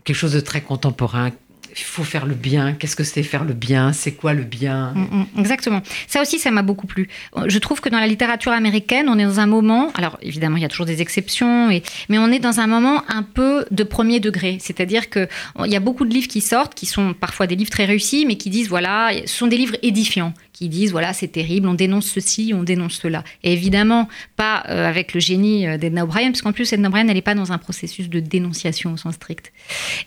quelque 0.05 0.17
chose 0.17 0.33
de 0.33 0.41
très 0.41 0.61
contemporain, 0.61 1.31
il 1.79 1.85
faut 1.85 2.05
faire 2.05 2.27
le 2.27 2.35
bien. 2.35 2.73
Qu'est-ce 2.73 2.97
que 2.97 3.05
c'est 3.05 3.23
faire 3.23 3.45
le 3.45 3.53
bien? 3.55 3.93
C'est 3.93 4.12
quoi 4.12 4.33
le 4.33 4.45
bien? 4.45 4.93
Mm, 4.95 5.01
mm, 5.01 5.27
Exactement. 5.41 5.83
Ça 6.07 6.23
aussi, 6.23 6.39
ça 6.39 6.51
m'a 6.51 6.62
beaucoup 6.62 6.87
plu. 6.87 7.09
Je 7.47 7.59
trouve 7.59 7.81
que 7.81 7.89
dans 7.89 7.99
la 7.99 8.07
littérature 8.07 8.53
américaine, 8.53 9.07
on 9.09 9.19
est 9.19 9.25
dans 9.25 9.41
un 9.41 9.47
moment, 9.47 9.91
alors 9.95 10.19
évidemment, 10.23 10.57
il 10.57 10.62
y 10.62 10.67
a 10.67 10.69
toujours 10.69 10.87
des 10.87 11.03
exceptions, 11.03 11.69
mais 12.09 12.19
on 12.19 12.31
est 12.33 12.39
dans 12.39 12.61
un 12.61 12.67
moment 12.67 13.03
un 13.09 13.23
peu 13.23 13.67
de 13.71 13.83
premier 13.83 14.21
degré. 14.21 14.59
C'est-à-dire 14.61 15.11
qu'il 15.11 15.29
y 15.67 15.77
a 15.77 15.81
beaucoup 15.81 16.05
de 16.05 16.12
livres 16.12 16.29
qui 16.29 16.41
sortent, 16.41 16.75
qui 16.75 16.87
sont 16.87 17.12
parfois 17.12 17.47
des 17.47 17.57
livres 17.57 17.71
très 17.71 17.85
réussis, 17.85 18.25
mais 18.27 18.37
qui 18.37 18.51
disent, 18.51 18.69
voilà, 18.69 19.11
ce 19.27 19.37
sont 19.37 19.47
des 19.47 19.59
livres 19.59 19.77
édifiants 19.83 20.33
qui 20.57 20.71
disent 20.71 20.91
voilà 20.91 21.12
c'est 21.12 21.29
terrible, 21.29 21.69
on 21.69 21.75
dénonce 21.75 22.07
ceci, 22.07 22.53
on 22.55 22.62
dénonce 22.62 22.95
cela. 22.95 23.25
Et 23.45 23.53
évidemment 23.53 24.09
pas 24.37 24.65
euh, 24.69 24.89
avec 24.89 25.12
le 25.12 25.21
génie 25.21 25.67
euh, 25.67 25.77
d'Edna 25.77 26.05
O'Brien, 26.05 26.31
parce 26.31 26.41
qu'en 26.41 26.53
plus 26.53 26.73
Edna 26.73 26.89
O'Brien 26.89 27.07
elle 27.09 27.15
n'est 27.15 27.21
pas 27.21 27.35
dans 27.35 27.53
un 27.53 27.59
processus 27.59 28.09
de 28.09 28.21
dénonciation 28.21 28.95
au 28.95 28.97
sens 28.97 29.17
strict. 29.17 29.53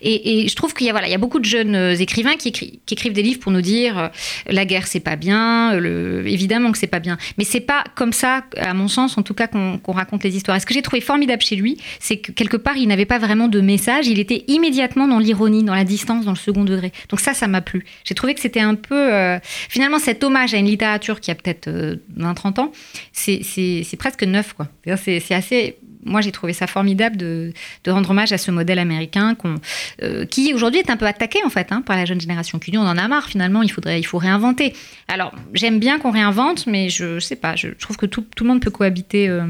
Et, 0.02 0.48
je 0.48 0.56
trouve 0.56 0.74
qu'il 0.74 0.88
y 0.88 0.90
voilà 0.90 1.06
il 1.06 1.12
y 1.12 1.14
a 1.14 1.18
beaucoup 1.18 1.38
de 1.38 1.44
jeunes 1.44 1.59
euh, 1.66 1.94
écrivains 1.94 2.36
qui, 2.36 2.80
écrivent 2.90 3.12
des 3.12 3.22
livres 3.22 3.40
pour 3.40 3.52
nous 3.52 3.60
dire 3.60 4.10
la 4.46 4.64
guerre 4.64 4.86
c'est 4.86 5.00
pas 5.00 5.16
bien, 5.16 5.74
le, 5.74 6.26
évidemment 6.26 6.72
que 6.72 6.78
c'est 6.78 6.86
pas 6.86 6.98
bien, 6.98 7.18
mais 7.38 7.44
c'est 7.44 7.60
pas 7.60 7.84
comme 7.94 8.12
ça 8.12 8.44
à 8.56 8.74
mon 8.74 8.88
sens 8.88 9.18
en 9.18 9.22
tout 9.22 9.34
cas 9.34 9.46
qu'on 9.46 9.92
raconte 9.92 10.24
les 10.24 10.36
histoires. 10.36 10.56
Et 10.56 10.60
ce 10.60 10.66
que 10.66 10.74
j'ai 10.74 10.82
trouvé 10.82 11.00
formidable 11.00 11.42
chez 11.42 11.56
lui, 11.56 11.78
c'est 11.98 12.18
que 12.18 12.32
quelque 12.32 12.56
part 12.56 12.76
il 12.76 12.88
n'avait 12.88 13.06
pas 13.06 13.18
vraiment 13.18 13.48
de 13.48 13.60
message, 13.60 14.06
il 14.08 14.18
était 14.18 14.44
immédiatement 14.48 15.06
dans 15.06 15.18
l'ironie, 15.18 15.62
dans 15.62 15.74
la 15.74 15.84
distance, 15.84 16.24
dans 16.24 16.32
le 16.32 16.36
second 16.36 16.64
degré. 16.64 16.92
Donc 17.08 17.20
ça 17.20 17.34
ça 17.34 17.46
m'a 17.46 17.60
plu. 17.60 17.84
J'ai 18.04 18.14
trouvé 18.14 18.34
que 18.34 18.40
c'était 18.40 18.60
un 18.60 18.74
peu 18.74 19.10
finalement 19.68 19.98
cet 19.98 20.24
hommage 20.24 20.54
à 20.54 20.58
une 20.58 20.66
littérature 20.66 21.20
qui 21.20 21.30
a 21.30 21.34
peut-être 21.34 21.68
20-30 21.68 21.68
euh, 21.68 22.62
ans, 22.62 22.72
c'est 23.12 23.96
presque 23.98 24.22
neuf. 24.24 24.54
quoi. 24.54 24.68
C'est 24.96 25.34
assez 25.34 25.76
moi, 26.04 26.20
j'ai 26.20 26.32
trouvé 26.32 26.52
ça 26.52 26.66
formidable 26.66 27.16
de, 27.16 27.52
rendre 27.86 28.10
hommage 28.10 28.32
à 28.32 28.38
ce 28.38 28.50
modèle 28.50 28.78
américain 28.78 29.36
euh, 30.02 30.24
qui 30.26 30.54
aujourd'hui 30.54 30.80
est 30.80 30.90
un 30.90 30.96
peu 30.96 31.06
attaqué 31.06 31.40
en 31.44 31.50
fait 31.50 31.72
hein, 31.72 31.82
par 31.82 31.96
la 31.96 32.04
jeune 32.04 32.20
génération 32.20 32.58
qui 32.58 32.76
on 32.76 32.82
en 32.82 32.96
a 32.96 33.08
marre 33.08 33.26
finalement, 33.26 33.62
il 33.62 33.70
faudrait, 33.70 34.00
il 34.00 34.04
faut 34.04 34.18
réinventer. 34.18 34.74
Alors 35.08 35.34
j'aime 35.54 35.78
bien 35.78 35.98
qu'on 35.98 36.10
réinvente, 36.10 36.66
mais 36.66 36.88
je, 36.88 37.18
je 37.18 37.24
sais 37.24 37.36
pas, 37.36 37.56
je 37.56 37.68
trouve 37.68 37.96
que 37.96 38.06
tout, 38.06 38.24
tout 38.34 38.44
le 38.44 38.50
monde 38.50 38.60
peut 38.60 38.70
cohabiter. 38.70 39.28
Euh, 39.28 39.44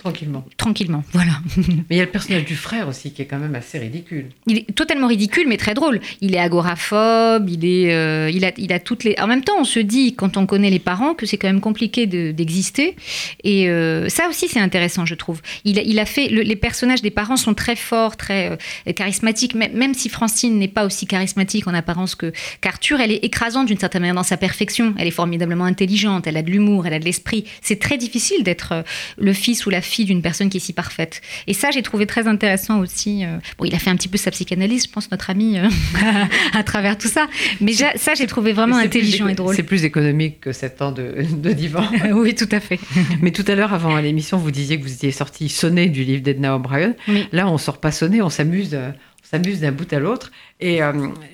Tranquillement. 0.00 0.42
Tranquillement, 0.56 1.04
voilà. 1.12 1.32
mais 1.56 1.84
il 1.90 1.96
y 1.98 2.00
a 2.00 2.04
le 2.04 2.10
personnage 2.10 2.46
du 2.46 2.56
frère 2.56 2.88
aussi 2.88 3.12
qui 3.12 3.20
est 3.20 3.26
quand 3.26 3.38
même 3.38 3.54
assez 3.54 3.78
ridicule. 3.78 4.30
Il 4.46 4.56
est 4.56 4.74
totalement 4.74 5.08
ridicule, 5.08 5.46
mais 5.46 5.58
très 5.58 5.74
drôle. 5.74 6.00
Il 6.22 6.34
est 6.34 6.38
agoraphobe, 6.38 7.50
il, 7.50 7.66
est, 7.66 7.92
euh, 7.92 8.30
il, 8.32 8.46
a, 8.46 8.52
il 8.56 8.72
a 8.72 8.80
toutes 8.80 9.04
les. 9.04 9.14
En 9.20 9.26
même 9.26 9.44
temps, 9.44 9.58
on 9.60 9.64
se 9.64 9.78
dit, 9.78 10.14
quand 10.14 10.38
on 10.38 10.46
connaît 10.46 10.70
les 10.70 10.78
parents, 10.78 11.12
que 11.12 11.26
c'est 11.26 11.36
quand 11.36 11.48
même 11.48 11.60
compliqué 11.60 12.06
d'exister. 12.06 12.96
Et 13.44 13.68
euh, 13.68 14.08
ça 14.08 14.30
aussi, 14.30 14.48
c'est 14.48 14.58
intéressant, 14.58 15.04
je 15.04 15.14
trouve. 15.14 15.42
Il, 15.66 15.76
il 15.76 15.98
a 15.98 16.06
fait. 16.06 16.28
les 16.28 16.56
personnages 16.56 17.02
des 17.02 17.10
parents 17.10 17.36
sont 17.36 17.52
très 17.52 17.76
forts, 17.76 18.16
très 18.16 18.52
euh, 18.88 18.92
charismatiques. 18.94 19.54
Même, 19.54 19.74
même 19.74 19.92
si 19.92 20.08
Francine 20.08 20.58
n'est 20.58 20.68
pas 20.68 20.86
aussi 20.86 21.06
charismatique 21.06 21.68
en 21.68 21.74
apparence 21.74 22.14
que 22.14 22.32
qu'Arthur, 22.62 23.00
elle 23.00 23.12
est 23.12 23.22
écrasante 23.22 23.66
d'une 23.66 23.78
certaine 23.78 24.00
manière 24.00 24.14
dans 24.14 24.22
sa 24.22 24.38
perfection. 24.38 24.94
Elle 24.96 25.08
est 25.08 25.10
formidablement 25.10 25.66
intelligente, 25.66 26.26
elle 26.26 26.38
a 26.38 26.42
de 26.42 26.50
l'humour, 26.50 26.86
elle 26.86 26.94
a 26.94 26.98
de 26.98 27.04
l'esprit. 27.04 27.44
C'est 27.60 27.78
très 27.78 27.98
difficile 27.98 28.44
d'être 28.44 28.82
le 29.18 29.32
fils 29.34 29.66
ou 29.66 29.70
la 29.70 29.82
fille 29.82 29.89
d'une 29.98 30.22
personne 30.22 30.48
qui 30.48 30.58
est 30.58 30.60
si 30.60 30.72
parfaite. 30.72 31.20
Et 31.46 31.54
ça, 31.54 31.70
j'ai 31.70 31.82
trouvé 31.82 32.06
très 32.06 32.26
intéressant 32.26 32.80
aussi. 32.80 33.24
Euh, 33.24 33.38
bon, 33.58 33.64
il 33.64 33.74
a 33.74 33.78
fait 33.78 33.90
un 33.90 33.96
petit 33.96 34.08
peu 34.08 34.18
sa 34.18 34.30
psychanalyse, 34.30 34.84
je 34.86 34.90
pense, 34.90 35.10
notre 35.10 35.30
ami, 35.30 35.58
euh, 35.58 35.68
à 36.52 36.62
travers 36.62 36.96
tout 36.96 37.08
ça. 37.08 37.26
Mais 37.60 37.72
ça, 37.72 38.14
j'ai 38.14 38.26
trouvé 38.26 38.52
vraiment 38.52 38.76
intelligent 38.76 39.28
et 39.28 39.34
drôle. 39.34 39.54
C'est 39.54 39.62
plus 39.62 39.84
économique 39.84 40.40
que 40.40 40.52
7 40.52 40.82
ans 40.82 40.92
de, 40.92 41.52
divan. 41.52 41.84
oui, 42.12 42.34
tout 42.34 42.48
à 42.52 42.60
fait. 42.60 42.78
Mais 43.22 43.32
tout 43.32 43.44
à 43.46 43.54
l'heure, 43.54 43.74
avant 43.74 43.96
l'émission, 43.98 44.38
vous 44.38 44.50
disiez 44.50 44.78
que 44.78 44.84
vous 44.84 44.92
étiez 44.92 45.10
sorti 45.10 45.48
sonné 45.48 45.88
du 45.88 46.04
livre 46.04 46.22
d'Edna 46.22 46.56
O'Brien. 46.56 46.94
Là, 47.32 47.48
on 47.48 47.58
sort 47.58 47.78
pas 47.78 47.90
sonné, 47.90 48.22
on 48.22 48.30
s'amuse 48.30 48.70
euh, 48.74 48.90
s'amuse 49.22 49.60
d'un 49.60 49.72
bout 49.72 49.92
à 49.92 50.00
l'autre. 50.00 50.32
Et 50.58 50.80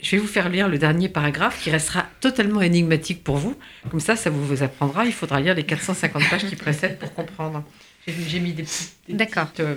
je 0.02 0.10
vais 0.10 0.18
vous 0.18 0.26
faire 0.26 0.50
lire 0.50 0.68
le 0.68 0.76
dernier 0.76 1.08
paragraphe 1.08 1.62
qui 1.62 1.70
restera 1.70 2.04
totalement 2.20 2.60
énigmatique 2.60 3.24
pour 3.24 3.36
vous. 3.36 3.56
Comme 3.90 4.00
ça, 4.00 4.16
ça 4.16 4.28
vous, 4.28 4.44
vous 4.44 4.62
apprendra. 4.62 5.06
Il 5.06 5.12
faudra 5.12 5.40
lire 5.40 5.54
les 5.54 5.62
450 5.62 6.28
pages 6.28 6.44
qui 6.44 6.56
précèdent 6.56 6.98
pour 6.98 7.14
comprendre. 7.14 7.64
J'ai 8.06 8.40
mis 8.40 8.52
des 8.52 8.62
petites. 8.62 8.94
D'accord. 9.08 9.48
Euh, 9.60 9.74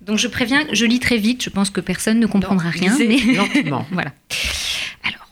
Donc 0.00 0.18
je 0.18 0.28
préviens, 0.28 0.64
je 0.72 0.84
lis 0.84 1.00
très 1.00 1.16
vite. 1.16 1.42
Je 1.42 1.50
pense 1.50 1.70
que 1.70 1.80
personne 1.80 2.20
ne 2.20 2.26
comprendra 2.26 2.70
rien. 2.70 2.96
Mais... 2.98 3.18
lentement. 3.34 3.86
voilà. 3.92 4.12
Alors, 5.02 5.28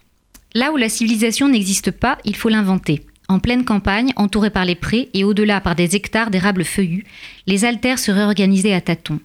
là 0.54 0.72
où 0.72 0.76
la 0.76 0.88
civilisation 0.88 1.48
n'existe 1.48 1.90
pas, 1.90 2.18
il 2.24 2.34
faut 2.34 2.48
l'inventer. 2.48 3.06
En 3.28 3.38
pleine 3.38 3.64
campagne, 3.64 4.12
entourée 4.16 4.50
par 4.50 4.64
les 4.64 4.76
prés 4.76 5.08
et 5.14 5.24
au-delà 5.24 5.60
par 5.60 5.74
des 5.74 5.96
hectares 5.96 6.30
d'érables 6.30 6.64
feuillus, 6.64 7.04
les 7.46 7.64
altères 7.64 7.98
se 7.98 8.10
réorganisaient 8.12 8.72
à 8.72 8.80
tâtons. 8.80 9.20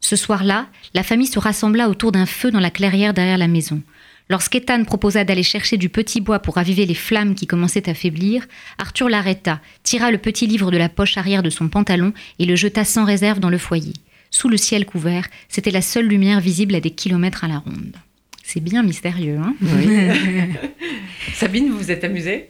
Ce 0.00 0.16
soir-là, 0.16 0.66
la 0.92 1.02
famille 1.02 1.26
se 1.26 1.38
rassembla 1.38 1.88
autour 1.88 2.12
d'un 2.12 2.26
feu 2.26 2.50
dans 2.50 2.60
la 2.60 2.70
clairière 2.70 3.14
derrière 3.14 3.38
la 3.38 3.48
maison. 3.48 3.80
Lorsqu'Ethan 4.30 4.84
proposa 4.84 5.24
d'aller 5.24 5.42
chercher 5.42 5.76
du 5.76 5.90
petit 5.90 6.20
bois 6.20 6.38
pour 6.38 6.54
raviver 6.54 6.86
les 6.86 6.94
flammes 6.94 7.34
qui 7.34 7.46
commençaient 7.46 7.90
à 7.90 7.94
faiblir, 7.94 8.46
Arthur 8.78 9.08
l'arrêta, 9.08 9.60
tira 9.82 10.10
le 10.10 10.18
petit 10.18 10.46
livre 10.46 10.70
de 10.70 10.78
la 10.78 10.88
poche 10.88 11.18
arrière 11.18 11.42
de 11.42 11.50
son 11.50 11.68
pantalon 11.68 12.12
et 12.38 12.46
le 12.46 12.56
jeta 12.56 12.84
sans 12.84 13.04
réserve 13.04 13.38
dans 13.38 13.50
le 13.50 13.58
foyer. 13.58 13.92
Sous 14.30 14.48
le 14.48 14.56
ciel 14.56 14.86
couvert, 14.86 15.28
c'était 15.48 15.70
la 15.70 15.82
seule 15.82 16.06
lumière 16.06 16.40
visible 16.40 16.74
à 16.74 16.80
des 16.80 16.90
kilomètres 16.90 17.44
à 17.44 17.48
la 17.48 17.58
ronde. 17.58 17.96
C'est 18.42 18.60
bien 18.60 18.82
mystérieux, 18.82 19.38
hein? 19.38 19.54
Sabine, 21.34 21.70
vous 21.70 21.78
vous 21.78 21.90
êtes 21.90 22.04
amusée? 22.04 22.48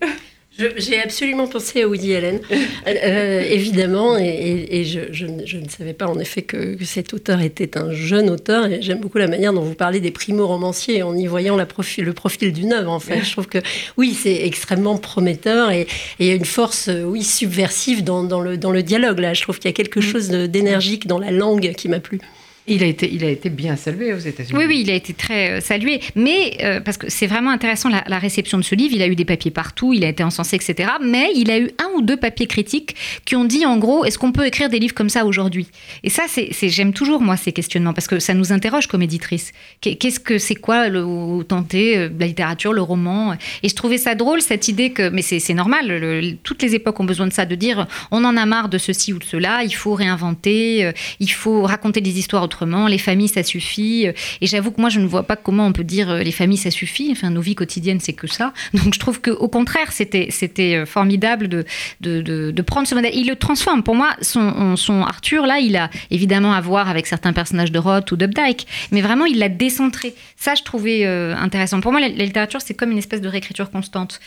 J'ai 0.77 1.03
absolument 1.03 1.49
pensé 1.49 1.83
à 1.83 1.89
Woody 1.89 2.15
Allen, 2.15 2.41
euh, 2.53 2.57
euh, 2.87 3.41
évidemment, 3.41 4.17
et, 4.17 4.85
je, 4.85 5.27
ne 5.27 5.69
savais 5.69 5.95
pas 5.95 6.07
en 6.07 6.19
effet 6.19 6.43
que, 6.43 6.77
cet 6.85 7.13
auteur 7.13 7.41
était 7.41 7.77
un 7.77 7.91
jeune 7.93 8.31
auteur, 8.31 8.67
et 8.67 8.81
j'aime 8.81 9.01
beaucoup 9.01 9.19
la 9.19 9.27
manière 9.27 9.53
dont 9.53 9.63
vous 9.63 9.75
parlez 9.75 10.01
des 10.01 10.13
primo-romanciers 10.13 11.03
en 11.03 11.17
y 11.17 11.27
voyant 11.27 11.57
la 11.57 11.67
le 11.99 12.13
profil 12.13 12.53
d'une 12.53 12.73
œuvre, 12.73 12.93
en 12.93 13.01
fait. 13.01 13.25
Je 13.25 13.33
trouve 13.33 13.49
que, 13.49 13.59
oui, 13.97 14.15
c'est 14.15 14.45
extrêmement 14.45 14.97
prometteur, 14.97 15.71
et 15.71 15.89
il 16.21 16.27
y 16.27 16.31
a 16.31 16.35
une 16.35 16.45
force, 16.45 16.89
oui, 17.05 17.25
subversive 17.25 18.05
dans, 18.05 18.23
le, 18.41 18.57
dans 18.57 18.71
le 18.71 18.83
dialogue, 18.83 19.19
là. 19.19 19.35
Je 19.35 19.43
trouve 19.43 19.59
qu'il 19.59 19.69
y 19.69 19.75
a 19.75 19.77
quelque 19.77 19.99
mm. 19.99 20.03
chose 20.03 20.29
d'énergique 20.29 21.07
dans 21.07 21.19
la 21.19 21.33
langue 21.33 21.73
qui 21.75 21.89
m'a 21.89 22.01
plu. 22.01 22.21
Il 22.67 22.83
a, 22.83 22.87
été, 22.87 23.13
il 23.13 23.23
a 23.25 23.29
été 23.29 23.51
bien 23.51 23.77
salué 23.77 24.15
aux 24.15 24.19
États-Unis. 24.19 24.59
Oui, 24.59 24.65
oui, 24.67 24.81
il 24.81 24.91
a 24.91 24.95
été 24.95 25.13
très 25.13 25.51
euh, 25.51 25.61
salué. 25.61 26.01
Mais, 26.15 26.57
euh, 26.63 26.81
parce 26.81 26.97
que 26.97 27.11
c'est 27.11 27.27
vraiment 27.27 27.51
intéressant 27.51 27.91
la, 27.91 28.19
réception 28.19 28.57
de 28.57 28.63
ce 28.63 28.75
livre, 28.75 28.95
il 28.95 29.03
a 29.03 29.07
eu 29.07 29.17
des 29.17 29.27
papiers 29.27 29.51
partout, 29.51 29.93
il 29.93 30.03
a 30.03 30.09
été 30.09 30.25
encensé, 30.25 30.57
etc. 30.57 30.93
Mais 31.03 31.29
il 31.37 31.51
a 31.51 31.59
eu 31.59 31.71
un 31.79 31.91
ou 31.95 32.01
deux 32.01 32.17
papiers 32.17 32.47
critiques 32.47 32.97
qui 33.27 33.37
ont 33.37 33.45
dit, 33.45 33.67
en 33.67 33.77
gros, 33.77 34.07
est-ce 34.07 34.17
qu'on 34.17 34.33
peut 34.33 34.47
écrire 34.47 34.71
des 34.71 34.79
livres 34.79 34.95
comme 34.95 35.11
ça 35.11 35.27
aujourd'hui? 35.27 35.69
Et 36.05 36.09
ça, 36.09 36.23
c'est, 36.27 36.53
j'aime 36.71 36.95
toujours, 36.95 37.21
moi, 37.21 37.37
ces 37.37 37.53
questionnements, 37.53 37.93
parce 37.93 38.07
que 38.07 38.19
ça 38.19 38.33
nous 38.33 38.51
interroge 38.51 38.87
comme 38.87 39.03
éditrice. 39.03 39.53
Qu'est-ce 39.83 40.21
que 40.21 40.39
c'est 40.39 40.55
quoi 40.55 40.89
le 40.89 41.43
tenter, 41.47 41.99
euh, 41.99 42.09
la 42.19 42.27
littérature, 42.27 42.73
le 42.73 42.81
roman? 42.81 43.35
Et 43.63 43.69
je 43.69 43.75
trouvais 43.75 43.99
ça 43.99 44.15
drôle, 44.15 44.41
cette 44.41 44.69
idée 44.69 44.89
que, 44.89 45.11
mais 45.11 45.21
c'est, 45.21 45.53
normal, 45.53 46.37
toutes 46.43 46.63
les 46.63 46.75
époques 46.75 46.99
ont 46.99 47.05
besoin 47.05 47.27
de 47.27 47.33
ça, 47.35 47.45
de 47.45 47.57
dire, 47.57 47.87
on 48.11 48.25
en 48.25 48.39
a 48.39 48.47
marre 48.47 48.71
de 48.71 48.79
ceci 48.79 49.13
ou 49.13 49.19
de 49.19 49.25
cela, 49.25 49.65
il 49.65 49.75
faut 49.75 49.93
réinventer, 49.93 50.93
il 51.21 51.31
faut 51.31 51.65
raconter 51.65 52.01
des 52.01 52.19
histoires 52.19 52.43
les 52.63 52.99
familles, 52.99 53.29
ça 53.29 53.43
suffit. 53.43 54.07
Et 54.41 54.47
j'avoue 54.47 54.71
que 54.71 54.81
moi, 54.81 54.91
je 54.91 55.01
ne 55.01 55.07
vois 55.07 55.25
pas 55.25 55.37
comment 55.37 55.67
on 55.67 55.73
peut 55.73 55.85
dire 55.85 56.11
euh, 56.11 56.19
les 56.21 56.33
familles, 56.33 56.59
ça 56.59 56.71
suffit. 56.71 57.09
Enfin, 57.13 57.31
nos 57.31 57.41
vies 57.41 57.55
quotidiennes, 57.55 58.01
c'est 58.01 58.13
que 58.13 58.27
ça. 58.27 58.53
Donc, 58.75 58.95
je 58.95 58.99
trouve 58.99 59.21
qu'au 59.21 59.49
contraire, 59.49 59.93
c'était, 59.93 60.29
c'était 60.31 60.77
euh, 60.77 60.87
formidable 60.87 61.49
de, 61.49 61.65
de, 62.01 62.21
de, 62.23 62.63
prendre 62.63 62.87
ce 62.89 62.95
modèle. 62.95 63.13
Il 63.15 63.29
le 63.29 63.37
transforme. 63.37 63.83
Pour 63.83 63.95
moi, 63.95 64.11
son, 64.21 64.77
son 64.77 65.03
Arthur, 65.03 65.47
là, 65.47 65.59
il 65.59 65.77
a 65.77 65.91
évidemment 66.11 66.53
à 66.53 66.61
voir 66.61 66.89
avec 66.89 67.07
certains 67.07 67.33
personnages 67.33 67.73
de 67.73 67.79
Roth 67.79 68.11
ou 68.13 68.17
d'Updike, 68.17 68.67
mais 68.91 69.01
vraiment, 69.01 69.27
il 69.27 69.39
l'a 69.39 69.49
décentré. 69.49 70.15
Ça, 70.37 70.55
je 70.55 70.63
trouvais 70.63 71.05
euh, 71.05 71.35
intéressant. 71.37 71.81
Pour 71.81 71.93
moi, 71.93 72.01
la, 72.01 72.09
littérature, 72.09 72.61
c'est 72.61 72.75
comme 72.75 72.91
une 72.91 72.99
espèce 72.99 73.21
de 73.21 73.29
réécriture 73.29 73.71
constante. 73.71 74.21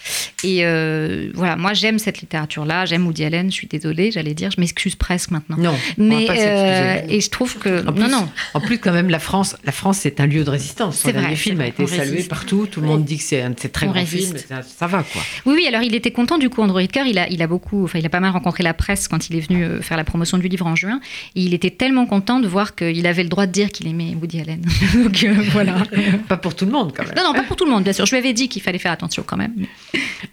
Et 0.44 0.64
voilà, 1.34 1.56
moi, 1.56 1.74
j'aime 1.74 2.00
cette 2.00 2.22
littérature-là. 2.22 2.86
J'aime 2.86 3.06
Woody 3.06 3.26
Allen. 3.26 3.50
Je 3.50 3.56
suis 3.56 3.68
désolée, 3.68 4.12
j'allais 4.12 4.34
dire. 4.34 4.52
Je 4.52 4.62
m'excuse 4.62 4.96
presque 4.96 5.32
maintenant. 5.32 5.58
Non, 5.58 5.76
mais 5.98 6.28
et 7.10 7.22
je 7.22 7.30
trouve 7.30 7.58
que 7.58 7.82
non, 7.82 8.10
non. 8.10 8.17
En 8.54 8.60
plus, 8.60 8.80
quand 8.80 8.92
même, 8.92 9.10
la 9.10 9.20
France, 9.20 9.56
la 9.64 9.72
France, 9.72 10.00
c'est 10.00 10.20
un 10.20 10.28
lieu 10.28 10.44
de 10.44 10.50
résistance. 10.50 11.00
Son 11.00 11.12
dernier 11.12 11.36
film 11.36 11.62
a 11.62 11.68
été 11.68 11.86
salué 11.88 12.24
partout. 12.24 12.68
Tout 12.70 12.82
le 12.82 12.88
monde 12.88 13.06
dit 13.06 13.18
que 13.18 13.24
c'est 13.24 13.42
un 13.42 13.52
très 13.54 13.88
grand 13.88 14.06
film. 14.06 14.36
Ça, 14.38 14.88
va, 14.88 15.04
quoi. 15.04 15.22
Oui, 15.46 15.54
oui. 15.56 15.68
Alors, 15.68 15.82
il 15.82 15.96
était 15.96 16.12
content 16.12 16.38
du 16.38 16.50
coup, 16.50 16.62
Andrew 16.62 16.80
Hitchcock. 16.80 17.04
Il 17.08 17.18
a, 17.18 17.30
il 17.30 17.42
a 17.42 17.48
beaucoup, 17.48 17.84
enfin, 17.84 18.00
il 18.00 18.06
a 18.06 18.10
pas 18.10 18.20
mal 18.20 18.32
rencontré 18.32 18.64
la 18.64 18.74
presse 18.74 19.08
quand 19.08 19.30
il 19.30 19.36
est 19.36 19.40
venu 19.40 19.64
euh, 19.64 19.82
faire 19.82 19.98
la 19.98 20.04
promotion 20.04 20.38
du 20.38 20.48
livre 20.48 20.66
en 20.66 20.76
juin. 20.76 21.00
Et 21.36 21.42
il 21.42 21.54
était 21.54 21.70
tellement 21.70 22.06
content 22.06 22.40
de 22.40 22.48
voir 22.48 22.76
qu'il 22.76 23.06
avait 23.08 23.24
le 23.24 23.30
droit 23.30 23.46
de 23.46 23.52
dire 23.52 23.70
qu'il 23.70 23.88
aimait 23.88 24.16
Woody 24.20 24.42
Allen. 24.42 24.62
Donc 25.04 25.24
euh, 25.24 25.36
voilà. 25.52 25.84
pas 26.28 26.38
pour 26.38 26.56
tout 26.56 26.66
le 26.66 26.72
monde, 26.72 26.94
quand 26.96 27.04
même. 27.04 27.14
Non, 27.16 27.24
non, 27.24 27.34
pas 27.34 27.44
pour 27.44 27.56
tout 27.56 27.66
le 27.66 27.72
monde, 27.72 27.84
bien 27.84 27.94
sûr. 27.94 28.06
Je 28.06 28.12
lui 28.12 28.20
avais 28.20 28.34
dit 28.34 28.50
qu'il 28.50 28.62
fallait 28.62 28.80
faire 28.80 28.92
attention 28.92 29.24
quand 29.26 29.38
même. 29.38 29.54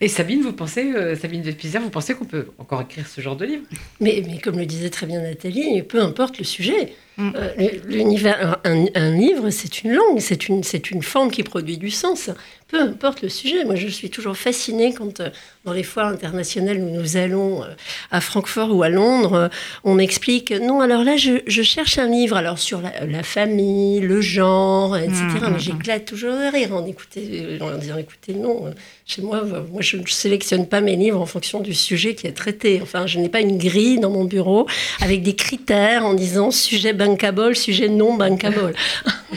Et 0.00 0.08
Sabine, 0.08 0.42
vous 0.42 0.52
pensez, 0.52 0.92
euh, 0.92 1.16
Sabine 1.16 1.42
Vespizer, 1.42 1.80
vous 1.80 1.90
pensez 1.90 2.14
qu'on 2.14 2.24
peut 2.24 2.48
encore 2.58 2.82
écrire 2.82 3.06
ce 3.06 3.20
genre 3.20 3.36
de 3.36 3.46
livre? 3.46 3.62
Mais, 4.00 4.22
mais 4.26 4.38
comme 4.38 4.58
le 4.58 4.66
disait 4.66 4.90
très 4.90 5.06
bien 5.06 5.20
Nathalie, 5.20 5.82
peu 5.82 6.02
importe 6.02 6.38
le 6.38 6.44
sujet. 6.44 6.94
Mm. 7.16 7.32
Euh, 7.36 7.68
l'univers, 7.86 8.58
un, 8.64 9.10
livre, 9.10 9.50
c'est 9.50 9.82
une 9.82 9.92
langue, 9.92 10.18
c'est 10.18 10.48
une, 10.48 10.62
c'est 10.62 10.90
une 10.90 11.02
forme 11.02 11.30
qui 11.30 11.42
produit 11.42 11.78
du 11.78 11.90
sens. 11.90 12.30
Peu 12.68 12.80
importe 12.80 13.22
le 13.22 13.28
sujet. 13.28 13.64
Moi, 13.64 13.74
je 13.74 13.88
suis 13.88 14.10
toujours 14.10 14.36
fascinée 14.36 14.94
quand, 14.94 15.20
euh, 15.20 15.28
dans 15.64 15.72
les 15.72 15.82
foires 15.82 16.08
internationales 16.08 16.78
où 16.78 16.90
nous 16.90 17.16
allons 17.16 17.62
euh, 17.62 17.66
à 18.10 18.20
Francfort 18.20 18.74
ou 18.74 18.82
à 18.82 18.88
Londres, 18.88 19.50
on 19.84 19.94
m'explique 19.94 20.50
non, 20.50 20.80
alors 20.80 21.04
là, 21.04 21.16
je, 21.16 21.42
je, 21.46 21.62
cherche 21.62 21.98
un 21.98 22.08
livre 22.08 22.36
alors 22.36 22.58
sur 22.58 22.80
la, 22.80 23.22
famille, 23.22 24.00
le 24.00 24.20
genre, 24.20 24.96
etc. 24.96 25.22
Mm, 25.22 25.38
Mais 25.42 25.50
mm, 25.50 25.58
j'éclate 25.58 26.04
toujours 26.06 26.32
de 26.32 26.52
rire 26.52 26.74
en, 26.74 26.86
écouter, 26.86 27.58
en 27.60 27.76
disant 27.76 27.98
écoutez, 27.98 28.34
non, 28.34 28.72
chez 29.06 29.20
moi, 29.20 29.44
moi, 29.70 29.82
je 29.82 29.98
ne 29.98 30.06
sélectionne 30.06 30.66
pas 30.66 30.80
mes 30.80 30.96
livres 30.96 31.20
en 31.20 31.26
fonction 31.26 31.60
du 31.60 31.74
sujet 31.74 32.14
qui 32.14 32.26
est 32.26 32.32
traité. 32.32 32.80
Enfin, 32.82 33.06
je 33.06 33.18
n'ai 33.18 33.28
pas 33.28 33.40
une 33.40 33.58
grille 33.58 34.00
dans 34.00 34.10
mon 34.10 34.24
bureau 34.24 34.66
avec 35.00 35.22
des 35.22 35.34
critères 35.34 36.06
en 36.06 36.14
disant 36.14 36.50
sujet 36.50 36.94
bankable, 36.94 37.54
sujet 37.54 37.88
non 37.88 38.14
bankable. 38.14 38.72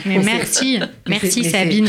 Mais 0.06 0.18
merci, 0.24 0.80
merci 1.06 1.44
Sabine. 1.44 1.86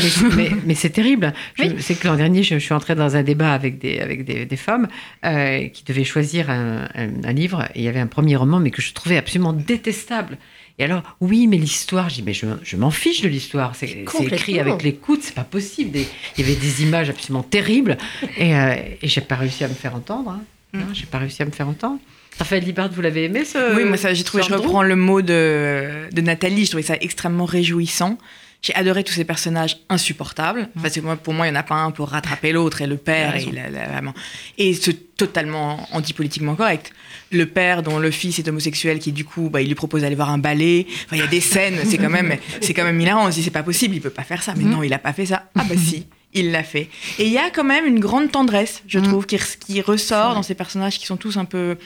Mais, 0.66 0.74
c'est 0.74 0.90
terrible. 0.90 1.32
C'est 1.78 1.98
que 1.98 2.06
l'an 2.06 2.16
dernier, 2.16 2.42
je, 2.42 2.58
suis 2.58 2.74
entrée 2.74 2.94
dans 2.94 3.16
un 3.16 3.22
débat 3.22 3.52
avec 3.52 3.78
des, 3.78 4.00
avec 4.00 4.24
des, 4.24 4.56
femmes 4.56 4.88
euh, 5.24 5.68
qui 5.68 5.84
devaient 5.84 6.04
choisir 6.04 6.50
un, 6.50 6.88
un 6.94 7.32
livre. 7.32 7.64
Et 7.74 7.80
il 7.80 7.82
y 7.84 7.88
avait 7.88 8.00
un 8.00 8.06
premier 8.06 8.36
roman, 8.36 8.60
mais 8.60 8.70
que 8.70 8.82
je 8.82 8.92
trouvais 8.92 9.16
absolument 9.16 9.52
détestable. 9.52 10.38
Et 10.80 10.84
alors, 10.84 11.02
oui, 11.20 11.46
mais 11.46 11.58
l'histoire, 11.58 12.08
je 12.08 12.16
dis, 12.16 12.22
mais 12.22 12.32
je, 12.32 12.76
m'en 12.76 12.90
fiche 12.90 13.20
de 13.20 13.28
l'histoire. 13.28 13.76
C'est 13.76 13.90
écrit 13.90 14.58
avec 14.58 14.82
l'écoute, 14.82 15.20
c'est 15.22 15.34
pas 15.34 15.44
possible. 15.44 15.98
il 15.98 16.40
y 16.40 16.42
avait 16.42 16.58
des 16.58 16.82
images 16.82 17.10
absolument 17.10 17.42
terribles. 17.42 17.98
Et, 18.38 18.56
euh, 18.56 18.74
et 19.02 19.06
j'ai 19.06 19.20
pas 19.20 19.36
réussi 19.36 19.62
à 19.62 19.68
me 19.68 19.74
faire 19.74 19.94
entendre. 19.94 20.30
Hein. 20.30 20.42
Mm. 20.72 20.94
J'ai 20.94 21.04
pas 21.04 21.18
réussi 21.18 21.42
à 21.42 21.44
me 21.44 21.50
faire 21.50 21.68
entendre. 21.68 21.98
Raphaël 22.38 22.64
Libard, 22.64 22.90
vous 22.90 23.02
l'avez 23.02 23.24
aimé 23.24 23.44
ce 23.44 23.76
Oui, 23.76 23.84
moi 23.84 23.98
ça, 23.98 24.14
j'ai 24.14 24.24
trouvé, 24.24 24.42
je 24.42 24.54
reprends 24.54 24.82
le 24.82 24.96
mot 24.96 25.20
de, 25.20 26.08
de 26.10 26.20
Nathalie, 26.22 26.64
je 26.64 26.70
trouvais 26.70 26.82
ça 26.82 26.96
extrêmement 26.98 27.44
réjouissant. 27.44 28.16
J'ai 28.62 28.74
adoré 28.74 29.04
tous 29.04 29.14
ces 29.14 29.24
personnages 29.24 29.78
insupportables. 29.88 30.68
Parce 30.80 30.94
que 30.94 31.00
moi, 31.00 31.16
pour 31.16 31.32
moi, 31.32 31.46
il 31.46 31.52
n'y 31.52 31.56
en 31.56 31.60
a 31.60 31.62
pas 31.62 31.76
un 31.76 31.90
pour 31.90 32.10
rattraper 32.10 32.52
l'autre, 32.52 32.82
et 32.82 32.86
le 32.86 32.96
père, 32.96 33.36
et, 33.36 33.50
la, 33.50 33.70
la, 33.70 33.88
vraiment. 33.88 34.14
et 34.58 34.74
c'est 34.74 35.16
totalement 35.16 35.86
antipolitiquement 35.92 36.54
correct. 36.54 36.92
Le 37.30 37.46
père 37.46 37.82
dont 37.82 37.98
le 37.98 38.10
fils 38.10 38.38
est 38.38 38.48
homosexuel, 38.48 38.98
qui 38.98 39.12
du 39.12 39.24
coup, 39.24 39.48
bah, 39.50 39.62
il 39.62 39.68
lui 39.68 39.74
propose 39.74 40.02
d'aller 40.02 40.14
voir 40.14 40.30
un 40.30 40.38
ballet. 40.38 40.86
Enfin, 41.06 41.16
il 41.16 41.20
y 41.20 41.22
a 41.22 41.26
des 41.26 41.40
scènes, 41.40 41.78
c'est 41.84 41.98
quand 41.98 42.10
même, 42.10 42.36
c'est 42.60 42.74
quand 42.74 42.84
même 42.84 43.00
hilarant. 43.00 43.26
On 43.26 43.30
se 43.30 43.36
dit, 43.36 43.42
c'est 43.42 43.50
pas 43.50 43.62
possible, 43.62 43.94
il 43.94 44.00
peut 44.00 44.10
pas 44.10 44.24
faire 44.24 44.42
ça. 44.42 44.54
Mais 44.56 44.64
non, 44.64 44.82
il 44.82 44.92
a 44.92 44.98
pas 44.98 45.12
fait 45.12 45.26
ça. 45.26 45.48
Ah 45.54 45.64
bah 45.68 45.76
si 45.76 46.06
il 46.32 46.52
l'a 46.52 46.62
fait. 46.62 46.88
Et 47.18 47.26
il 47.26 47.32
y 47.32 47.38
a 47.38 47.50
quand 47.50 47.64
même 47.64 47.86
une 47.86 47.98
grande 47.98 48.30
tendresse, 48.30 48.82
je 48.86 48.98
trouve, 49.00 49.26
qui, 49.26 49.38
qui 49.66 49.80
ressort 49.80 50.34
dans 50.34 50.42
ces 50.42 50.54
personnages 50.54 50.98
qui 50.98 51.06
sont 51.06 51.16
tous 51.16 51.36
un 51.36 51.44
peu 51.44 51.76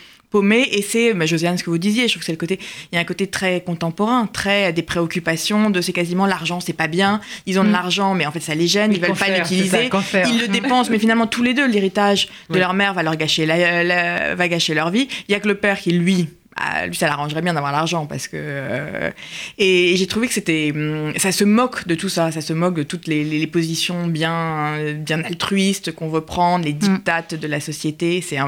Et 0.42 0.82
c'est, 0.82 1.14
bah, 1.14 1.26
Josiane, 1.26 1.58
ce 1.58 1.64
que 1.64 1.70
vous 1.70 1.78
disiez, 1.78 2.08
je 2.08 2.12
trouve 2.12 2.20
que 2.20 2.26
c'est 2.26 2.32
le 2.32 2.38
côté, 2.38 2.58
il 2.90 2.96
y 2.96 2.98
a 2.98 3.00
un 3.00 3.04
côté 3.04 3.26
très 3.26 3.60
contemporain, 3.60 4.26
très 4.26 4.72
des 4.72 4.82
préoccupations, 4.82 5.70
de 5.70 5.80
c'est 5.80 5.92
quasiment 5.92 6.26
l'argent, 6.26 6.60
c'est 6.60 6.72
pas 6.72 6.88
bien. 6.88 7.20
Ils 7.46 7.60
ont 7.60 7.64
de 7.64 7.70
l'argent, 7.70 8.14
mais 8.14 8.26
en 8.26 8.32
fait, 8.32 8.40
ça 8.40 8.54
les 8.54 8.66
gêne, 8.66 8.92
ils 8.92 9.00
veulent 9.00 9.16
pas 9.16 9.36
l'utiliser. 9.36 9.90
Ils 10.26 10.40
le 10.40 10.48
dépensent, 10.48 10.90
mais 10.90 10.98
finalement, 10.98 11.26
tous 11.26 11.42
les 11.42 11.54
deux, 11.54 11.68
l'héritage 11.68 12.28
de 12.50 12.58
leur 12.58 12.74
mère 12.74 12.94
va 12.94 13.02
leur 13.02 13.16
gâcher, 13.16 13.46
la, 13.46 14.34
va 14.34 14.48
gâcher 14.48 14.74
leur 14.74 14.90
vie. 14.90 15.08
Il 15.28 15.32
y 15.32 15.34
a 15.34 15.40
que 15.40 15.48
le 15.48 15.54
père 15.54 15.78
qui, 15.78 15.92
lui, 15.92 16.28
ah, 16.56 16.86
lui, 16.86 16.94
ça 16.94 17.08
l'arrangerait 17.08 17.42
bien 17.42 17.54
d'avoir 17.54 17.72
l'argent 17.72 18.06
parce 18.06 18.28
que. 18.28 18.36
Euh, 18.38 19.10
et, 19.58 19.96
j'ai 19.96 20.06
trouvé 20.06 20.28
que 20.28 20.34
c'était. 20.34 20.72
Hum, 20.74 21.12
ça 21.16 21.32
se 21.32 21.42
moque 21.44 21.86
de 21.86 21.94
tout 21.94 22.08
ça, 22.08 22.30
ça 22.30 22.40
se 22.40 22.52
moque 22.52 22.74
de 22.74 22.84
toutes 22.84 23.08
les, 23.08 23.24
les, 23.24 23.46
positions 23.48 24.06
bien, 24.06 24.78
bien 24.94 25.24
altruistes 25.24 25.92
qu'on 25.92 26.08
veut 26.08 26.20
prendre, 26.20 26.64
les 26.64 26.72
mm. 26.72 26.78
dictates 26.78 27.34
de 27.34 27.46
la 27.48 27.58
société. 27.58 28.20
C'est 28.20 28.38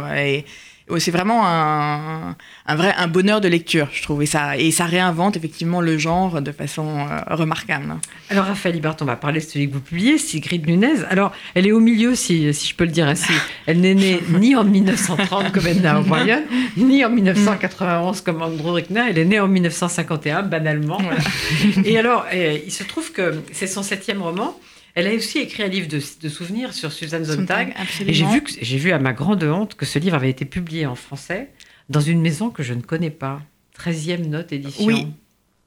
c'est 0.99 1.11
vraiment 1.11 1.47
un, 1.47 2.37
un, 2.67 2.75
vrai 2.77 2.95
un 2.97 3.09
bonheur 3.09 3.41
de 3.41 3.49
lecture, 3.49 3.89
je 3.93 4.03
trouve. 4.03 4.23
Et 4.23 4.27
ça, 4.27 4.57
et 4.57 4.71
ça 4.71 4.85
réinvente 4.85 5.37
effectivement 5.37 5.81
le 5.81 5.99
genre 5.99 6.41
de 6.41 6.53
façon 6.53 6.87
euh, 6.87 7.35
remarquable. 7.35 7.95
Alors, 8.31 8.45
Raphaël 8.45 8.77
Ibart, 8.77 8.97
on 9.01 9.05
va 9.05 9.17
parler 9.17 9.41
de 9.41 9.45
celui 9.45 9.69
que 9.69 9.75
vous 9.75 9.81
publiez, 9.81 10.19
Sigrid 10.19 10.67
Nunez. 10.67 11.05
Alors, 11.11 11.33
elle 11.55 11.67
est 11.67 11.73
au 11.73 11.81
milieu, 11.81 12.15
si, 12.15 12.53
si 12.55 12.69
je 12.69 12.75
peux 12.75 12.85
le 12.85 12.91
dire 12.91 13.09
ainsi. 13.09 13.33
Elle 13.67 13.81
n'est 13.81 13.95
née 13.95 14.21
ni 14.39 14.55
en 14.55 14.65
1930 14.65 15.53
comme 15.53 15.67
Edna 15.67 16.01
O'Brien, 16.01 16.43
ni 16.77 17.05
en 17.05 17.11
1991 17.11 18.21
comme 18.21 18.43
Andrew 18.43 18.73
Rickner. 18.73 19.05
Elle 19.11 19.19
est 19.19 19.25
née 19.25 19.41
en 19.41 19.49
1951, 19.49 20.43
banalement. 20.43 21.01
et 21.85 21.99
alors, 21.99 22.27
il 22.33 22.73
se 22.73 22.85
trouve 22.85 23.13
que 23.13 23.43
c'est 23.53 23.67
son 23.67 23.83
septième 23.83 24.23
roman. 24.23 24.57
Elle 24.97 25.09
a 25.09 25.15
aussi 25.15 25.39
écrit 25.39 25.63
un 25.63 25.69
livre 25.69 25.89
de, 25.89 26.29
souvenirs 26.29 26.73
sur 26.73 26.91
Suzanne 26.91 27.27
Sontag. 27.27 27.75
et 28.01 28.15
j'ai 28.15 28.25
vu, 28.25 28.43
j'ai 28.63 28.79
vu 28.79 28.93
à 28.93 28.99
ma 28.99 29.13
grande 29.13 29.45
honte 29.45 29.75
que 29.75 29.85
ce 29.85 29.99
livre 29.99 30.17
avait 30.17 30.31
été 30.31 30.47
publié 30.47 30.87
en 30.87 30.95
français 30.95 31.51
dans 31.91 32.01
une 32.01 32.23
maison 32.23 32.49
que 32.49 32.63
je 32.63 32.73
ne 32.73 32.81
connais 32.81 33.11
pas. 33.11 33.43
13e 33.79 34.27
Note 34.27 34.53
édition. 34.53 34.87
Oui. 34.87 35.09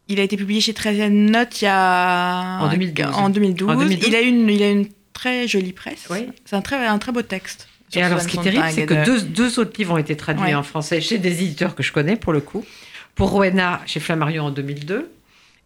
Il 0.07 0.19
a 0.19 0.23
été 0.23 0.35
publié 0.35 0.61
chez 0.61 0.73
13e 0.73 1.09
Note 1.29 1.61
il 1.61 1.65
y 1.65 1.67
a... 1.67 2.57
En 2.59 2.69
2012. 2.71 3.05
En 3.13 3.29
2012. 3.29 3.97
Il, 4.07 4.15
a 4.15 4.21
une, 4.21 4.49
il 4.49 4.63
a 4.63 4.71
une 4.71 4.87
très 5.13 5.47
jolie 5.47 5.73
presse. 5.73 6.07
Oui. 6.09 6.29
C'est 6.43 6.55
un 6.55 6.61
très, 6.61 6.83
un 6.87 6.97
très 6.97 7.11
beau 7.11 7.21
texte. 7.21 7.67
Et 7.93 8.01
alors, 8.01 8.21
ce 8.21 8.27
qui 8.27 8.37
est 8.37 8.41
terrible, 8.41 8.65
c'est 8.71 8.87
que 8.87 9.05
deux, 9.05 9.21
deux, 9.21 9.59
autres 9.59 9.73
livres 9.77 9.93
ont 9.93 9.97
été 9.97 10.17
traduits 10.17 10.55
en 10.55 10.63
français 10.63 11.01
chez 11.01 11.19
des 11.19 11.43
éditeurs 11.43 11.75
que 11.75 11.83
je 11.83 11.91
connais, 11.91 12.15
pour 12.15 12.33
le 12.33 12.41
coup. 12.41 12.65
Pour 13.13 13.29
Rowena, 13.29 13.81
chez 13.85 13.99
Flammarion 13.99 14.45
en 14.45 14.51
2002. 14.51 15.11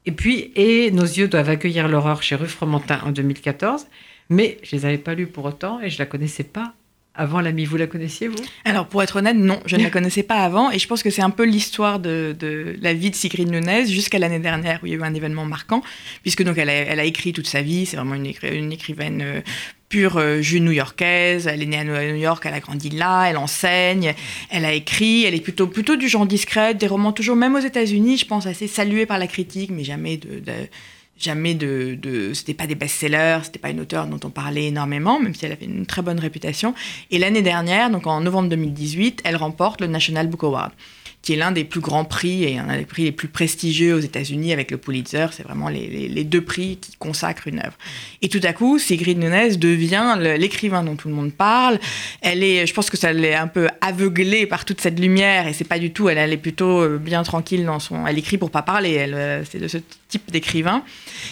Et 0.06 0.12
puis, 0.12 0.52
et 0.56 0.92
Nos 0.92 1.04
yeux 1.04 1.28
doivent 1.28 1.50
accueillir 1.50 1.88
l'horreur 1.88 2.24
chez 2.24 2.36
Rue 2.36 2.48
Fromentin 2.48 3.00
en 3.06 3.12
2014. 3.12 3.88
Mais 4.30 4.58
je 4.64 4.76
les 4.76 4.86
avais 4.86 4.98
pas 4.98 5.16
lus 5.16 5.28
pour 5.28 5.46
autant 5.46 5.80
et 5.82 5.90
je 5.90 6.00
la 6.00 6.06
connaissais 6.06 6.44
pas 6.44 6.74
avant 7.16 7.42
l'ami. 7.42 7.66
Vous 7.66 7.78
la 7.78 7.88
connaissiez, 7.88 8.28
vous? 8.28 8.44
Alors, 8.66 8.88
pour 8.88 9.04
être 9.04 9.18
honnête, 9.18 9.36
non, 9.36 9.60
je 9.66 9.76
ne 9.76 9.84
la 9.84 9.90
connaissais 9.92 10.24
pas 10.24 10.44
avant. 10.44 10.72
Et 10.72 10.80
je 10.80 10.88
pense 10.88 11.04
que 11.04 11.10
c'est 11.10 11.22
un 11.22 11.30
peu 11.30 11.44
l'histoire 11.44 12.00
de, 12.00 12.36
de, 12.38 12.76
la 12.82 12.94
vie 12.94 13.12
de 13.12 13.16
Sigrid 13.16 13.50
Nunez 13.50 13.86
jusqu'à 13.86 14.20
l'année 14.20 14.40
dernière 14.40 14.80
où 14.82 14.88
il 14.88 14.94
y 14.94 14.96
a 14.96 14.98
eu 14.98 15.04
un 15.04 15.14
événement 15.14 15.46
marquant, 15.46 15.84
puisque 16.22 16.44
donc 16.44 16.58
elle 16.58 16.70
a, 16.70 16.74
elle 16.74 17.00
a 17.00 17.06
écrit 17.06 17.34
toute 17.34 17.48
sa 17.48 17.62
vie. 17.62 17.86
C'est 17.86 17.98
vraiment 17.98 18.16
une, 18.16 18.32
une 18.44 18.72
écrivaine 18.72 19.22
euh, 19.22 19.42
pure 19.94 20.18
euh, 20.18 20.42
new-yorkaise. 20.60 21.46
Elle 21.46 21.62
est 21.62 21.68
née 21.68 21.78
à 21.78 21.84
New 21.84 22.16
York, 22.16 22.44
elle 22.48 22.56
a 22.56 22.60
grandi 22.60 22.90
là, 22.90 23.26
elle 23.26 23.38
enseigne, 23.38 24.16
elle 24.50 24.66
a 24.66 24.74
écrit. 24.74 25.24
Elle 25.24 25.36
est 25.36 25.40
plutôt, 25.40 25.68
plutôt 25.68 25.96
du 25.96 26.10
genre 26.10 26.26
discrète, 26.26 26.78
des 26.80 26.88
romans 26.88 27.12
toujours, 27.12 27.36
même 27.36 27.54
aux 27.54 27.60
États-Unis, 27.60 28.18
je 28.18 28.26
pense, 28.26 28.48
assez 28.48 28.66
salués 28.66 29.06
par 29.06 29.20
la 29.20 29.28
critique, 29.28 29.70
mais 29.70 29.84
jamais 29.84 30.18
de, 30.18 30.42
jamais 31.20 31.54
de, 31.54 31.94
de 31.94 32.34
c'était 32.34 32.56
pas 32.56 32.66
des 32.66 32.74
best-sellers, 32.74 33.42
c'était 33.44 33.60
pas 33.60 33.70
une 33.70 33.82
auteure 33.82 34.08
dont 34.08 34.20
on 34.24 34.32
parlait 34.32 34.66
énormément, 34.66 35.20
même 35.20 35.36
si 35.36 35.46
elle 35.46 35.52
avait 35.52 35.68
une 35.68 35.86
très 35.86 36.02
bonne 36.02 36.20
réputation. 36.20 36.74
Et 37.12 37.20
l'année 37.20 37.44
dernière, 37.44 37.92
donc 37.92 38.08
en 38.08 38.20
novembre 38.22 38.50
2018, 38.50 39.22
elle 39.26 39.36
remporte 39.36 39.80
le 39.80 39.86
National 39.86 40.26
Book 40.26 40.44
Award 40.44 40.72
qui 41.24 41.32
est 41.32 41.36
l'un 41.38 41.54
des 41.54 41.64
plus 41.64 41.80
grands 41.80 42.04
prix 42.04 42.44
et 42.44 42.58
un 42.58 42.78
des 42.78 42.84
prix 42.84 43.06
les 43.06 43.14
plus 43.14 43.30
prestigieux 43.30 43.96
aux 43.96 44.00
États-Unis 44.00 44.52
avec 44.52 44.70
le 44.72 44.78
Pulitzer. 44.78 45.28
C'est 45.32 45.44
vraiment 45.44 45.70
les, 45.70 46.24
deux 46.26 46.42
prix 46.42 46.78
qui 46.82 46.98
consacrent 46.98 47.48
une 47.48 47.60
œuvre. 47.60 47.78
Et 48.22 48.28
tout 48.28 48.42
à 48.44 48.52
coup, 48.52 48.78
Sigrid 48.78 49.18
Nunez 49.18 49.56
devient 49.56 50.18
l'écrivain 50.38 50.84
dont 50.84 50.98
tout 50.98 51.08
le 51.08 51.14
monde 51.14 51.32
parle. 51.32 51.80
Elle 52.22 52.44
est, 52.44 52.68
je 52.68 52.74
pense 52.74 52.90
que 52.90 52.98
ça 52.98 53.14
l'est 53.14 53.36
un 53.36 53.48
peu 53.48 53.70
aveuglée 53.80 54.46
par 54.46 54.66
toute 54.66 54.82
cette 54.82 55.00
lumière 55.00 55.48
et 55.48 55.54
c'est 55.54 55.64
pas 55.64 55.80
du 55.80 55.92
tout. 55.94 56.10
Elle, 56.10 56.18
elle 56.18 56.34
est 56.34 56.38
plutôt 56.38 56.82
euh, 56.82 56.98
bien 56.98 57.24
tranquille 57.24 57.66
dans 57.66 57.80
son. 57.80 58.06
Elle 58.06 58.20
écrit 58.20 58.38
pour 58.38 58.52
pas 58.52 58.62
parler. 58.62 58.92
Elle, 58.92 59.14
euh, 59.14 59.46
c'est 59.46 59.60
de 59.60 59.70
ce 59.70 59.78
type 60.10 60.30
d'écrivain. 60.30 60.84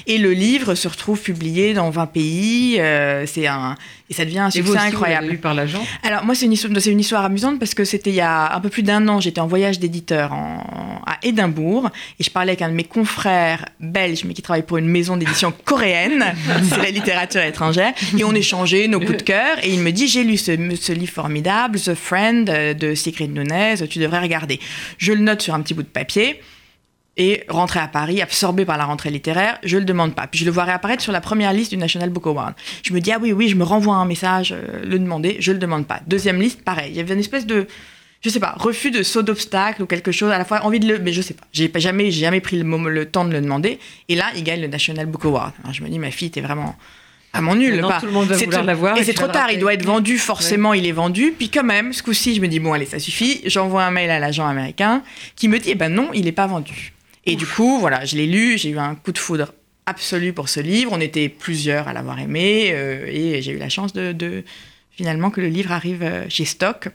Et 0.07 0.17
le 0.17 0.31
livre 0.31 0.73
se 0.73 0.87
retrouve 0.87 1.21
publié 1.21 1.73
dans 1.73 1.89
20 1.89 2.05
pays. 2.05 2.79
Euh, 2.79 3.25
c'est 3.25 3.47
un 3.47 3.75
et 4.11 4.13
ça 4.13 4.25
devient 4.25 4.39
un 4.39 4.49
succès 4.51 4.77
incroyable. 4.77 5.27
Vous 5.27 5.31
lu 5.31 5.37
par 5.37 5.53
l'agent 5.53 5.83
Alors 6.03 6.25
moi 6.25 6.35
c'est 6.35 6.45
une 6.45 6.51
histoire, 6.51 6.73
c'est 6.79 6.91
une 6.91 6.99
histoire 6.99 7.23
amusante 7.23 7.59
parce 7.59 7.73
que 7.73 7.85
c'était 7.85 8.09
il 8.09 8.17
y 8.17 8.21
a 8.21 8.53
un 8.53 8.59
peu 8.59 8.67
plus 8.67 8.83
d'un 8.83 9.07
an. 9.07 9.21
J'étais 9.21 9.39
en 9.39 9.47
voyage 9.47 9.79
d'éditeur 9.79 10.33
à 10.33 11.17
Édimbourg 11.23 11.89
et 12.19 12.23
je 12.23 12.29
parlais 12.29 12.51
avec 12.51 12.61
un 12.61 12.67
de 12.67 12.73
mes 12.73 12.83
confrères 12.83 13.65
belges 13.79 14.25
mais 14.25 14.33
qui 14.33 14.41
travaille 14.41 14.63
pour 14.63 14.77
une 14.77 14.87
maison 14.87 15.15
d'édition 15.15 15.53
coréenne. 15.65 16.25
c'est 16.69 16.81
la 16.81 16.91
littérature 16.91 17.41
étrangère 17.41 17.93
et 18.17 18.23
on 18.25 18.35
échangeait 18.35 18.89
nos 18.89 18.99
coups 18.99 19.19
de 19.19 19.23
cœur 19.23 19.57
et 19.63 19.73
il 19.73 19.79
me 19.79 19.91
dit 19.91 20.09
j'ai 20.09 20.25
lu 20.25 20.35
ce, 20.35 20.51
ce, 20.75 20.91
livre 20.91 21.13
formidable 21.13 21.79
The 21.79 21.95
Friend 21.95 22.49
euh, 22.49 22.73
de 22.73 22.93
Sigrid 22.95 23.33
Nunez. 23.33 23.75
Tu 23.89 23.99
devrais 23.99 24.19
regarder. 24.19 24.59
Je 24.97 25.13
le 25.13 25.21
note 25.21 25.41
sur 25.41 25.53
un 25.53 25.61
petit 25.61 25.73
bout 25.73 25.83
de 25.83 25.87
papier 25.87 26.41
et 27.21 27.43
rentrer 27.49 27.79
à 27.79 27.87
Paris, 27.87 28.19
absorbé 28.19 28.65
par 28.65 28.79
la 28.79 28.85
rentrée 28.85 29.11
littéraire, 29.11 29.59
je 29.63 29.77
le 29.77 29.85
demande 29.85 30.15
pas. 30.15 30.25
Puis 30.25 30.39
je 30.39 30.45
le 30.45 30.49
vois 30.49 30.63
réapparaître 30.63 31.03
sur 31.03 31.11
la 31.11 31.21
première 31.21 31.53
liste 31.53 31.69
du 31.69 31.77
National 31.77 32.09
Book 32.09 32.25
Award. 32.25 32.55
Je 32.81 32.91
me 32.93 32.99
dis, 32.99 33.11
ah 33.11 33.19
oui, 33.21 33.31
oui, 33.31 33.47
je 33.47 33.55
me 33.55 33.63
renvoie 33.63 33.93
un 33.93 34.05
message, 34.05 34.53
euh, 34.57 34.83
le 34.83 34.97
demander, 34.97 35.37
je 35.39 35.51
le 35.51 35.59
demande 35.59 35.85
pas. 35.85 36.01
Deuxième 36.07 36.41
liste, 36.41 36.63
pareil. 36.63 36.89
Il 36.89 36.97
y 36.97 36.99
avait 36.99 37.13
une 37.13 37.19
espèce 37.19 37.45
de, 37.45 37.67
je 38.23 38.29
sais 38.29 38.39
pas, 38.39 38.55
refus 38.57 38.89
de 38.89 39.03
saut 39.03 39.21
d'obstacle 39.21 39.83
ou 39.83 39.85
quelque 39.85 40.11
chose, 40.11 40.31
à 40.31 40.39
la 40.39 40.45
fois 40.45 40.65
envie 40.65 40.79
de 40.79 40.87
le, 40.87 40.97
mais 40.97 41.13
je 41.13 41.21
sais 41.21 41.35
pas. 41.35 41.43
J'ai 41.53 41.71
jamais, 41.75 42.09
jamais 42.09 42.41
pris 42.41 42.57
le, 42.57 42.89
le, 42.89 43.05
temps 43.05 43.23
de 43.25 43.31
le 43.31 43.39
demander. 43.39 43.77
Et 44.09 44.15
là, 44.15 44.25
il 44.35 44.43
gagne 44.43 44.61
le 44.61 44.67
National 44.67 45.05
Book 45.05 45.23
Award. 45.25 45.53
Alors 45.61 45.75
je 45.75 45.83
me 45.83 45.89
dis, 45.89 45.99
ma 45.99 46.09
fille, 46.09 46.31
t'es 46.31 46.41
vraiment, 46.41 46.75
mon 47.39 47.55
nul. 47.55 47.81
Pas. 47.81 47.99
Tout 47.99 48.07
le 48.07 48.11
monde 48.11 48.27
va 48.27 48.35
vouloir 48.35 48.63
l'avoir. 48.63 48.97
Et, 48.97 49.03
c'est 49.03 49.13
trop 49.13 49.27
tard, 49.27 49.51
il 49.51 49.59
doit 49.59 49.75
être 49.75 49.85
vendu, 49.85 50.17
forcément, 50.17 50.73
il 50.73 50.85
est 50.87 50.91
vendu. 50.91 51.33
Puis 51.37 51.49
quand 51.49 51.63
même, 51.63 51.93
ce 51.93 52.03
coup-ci, 52.03 52.35
je 52.35 52.41
me 52.41 52.47
dis, 52.47 52.59
bon, 52.59 52.73
allez, 52.73 52.87
ça 52.87 52.97
suffit. 52.99 53.41
J'envoie 53.45 53.83
un 53.83 53.91
mail 53.91 54.09
à 54.09 54.17
l'agent 54.17 54.47
américain 54.47 55.03
qui 55.35 55.47
me 55.47 55.59
dit, 55.59 55.69
eh 55.71 55.75
ben 55.75 55.89
non, 55.89 56.09
il 56.13 56.25
n'est 56.25 56.31
pas 56.31 56.47
vendu. 56.47 56.93
Et 57.25 57.35
du 57.35 57.45
coup, 57.45 57.79
voilà, 57.79 58.05
je 58.05 58.15
l'ai 58.15 58.27
lu, 58.27 58.57
j'ai 58.57 58.69
eu 58.69 58.79
un 58.79 58.95
coup 58.95 59.11
de 59.11 59.17
foudre 59.17 59.53
absolu 59.85 60.33
pour 60.33 60.49
ce 60.49 60.59
livre. 60.59 60.91
On 60.93 60.99
était 60.99 61.29
plusieurs 61.29 61.87
à 61.87 61.93
l'avoir 61.93 62.19
aimé 62.19 62.71
euh, 62.71 63.05
et 63.07 63.41
j'ai 63.41 63.51
eu 63.51 63.57
la 63.57 63.69
chance 63.69 63.93
de, 63.93 64.11
de, 64.11 64.43
finalement 64.89 65.29
que 65.29 65.41
le 65.41 65.47
livre 65.47 65.71
arrive 65.71 66.03
euh, 66.03 66.25
chez 66.29 66.45
Stock. 66.45 66.89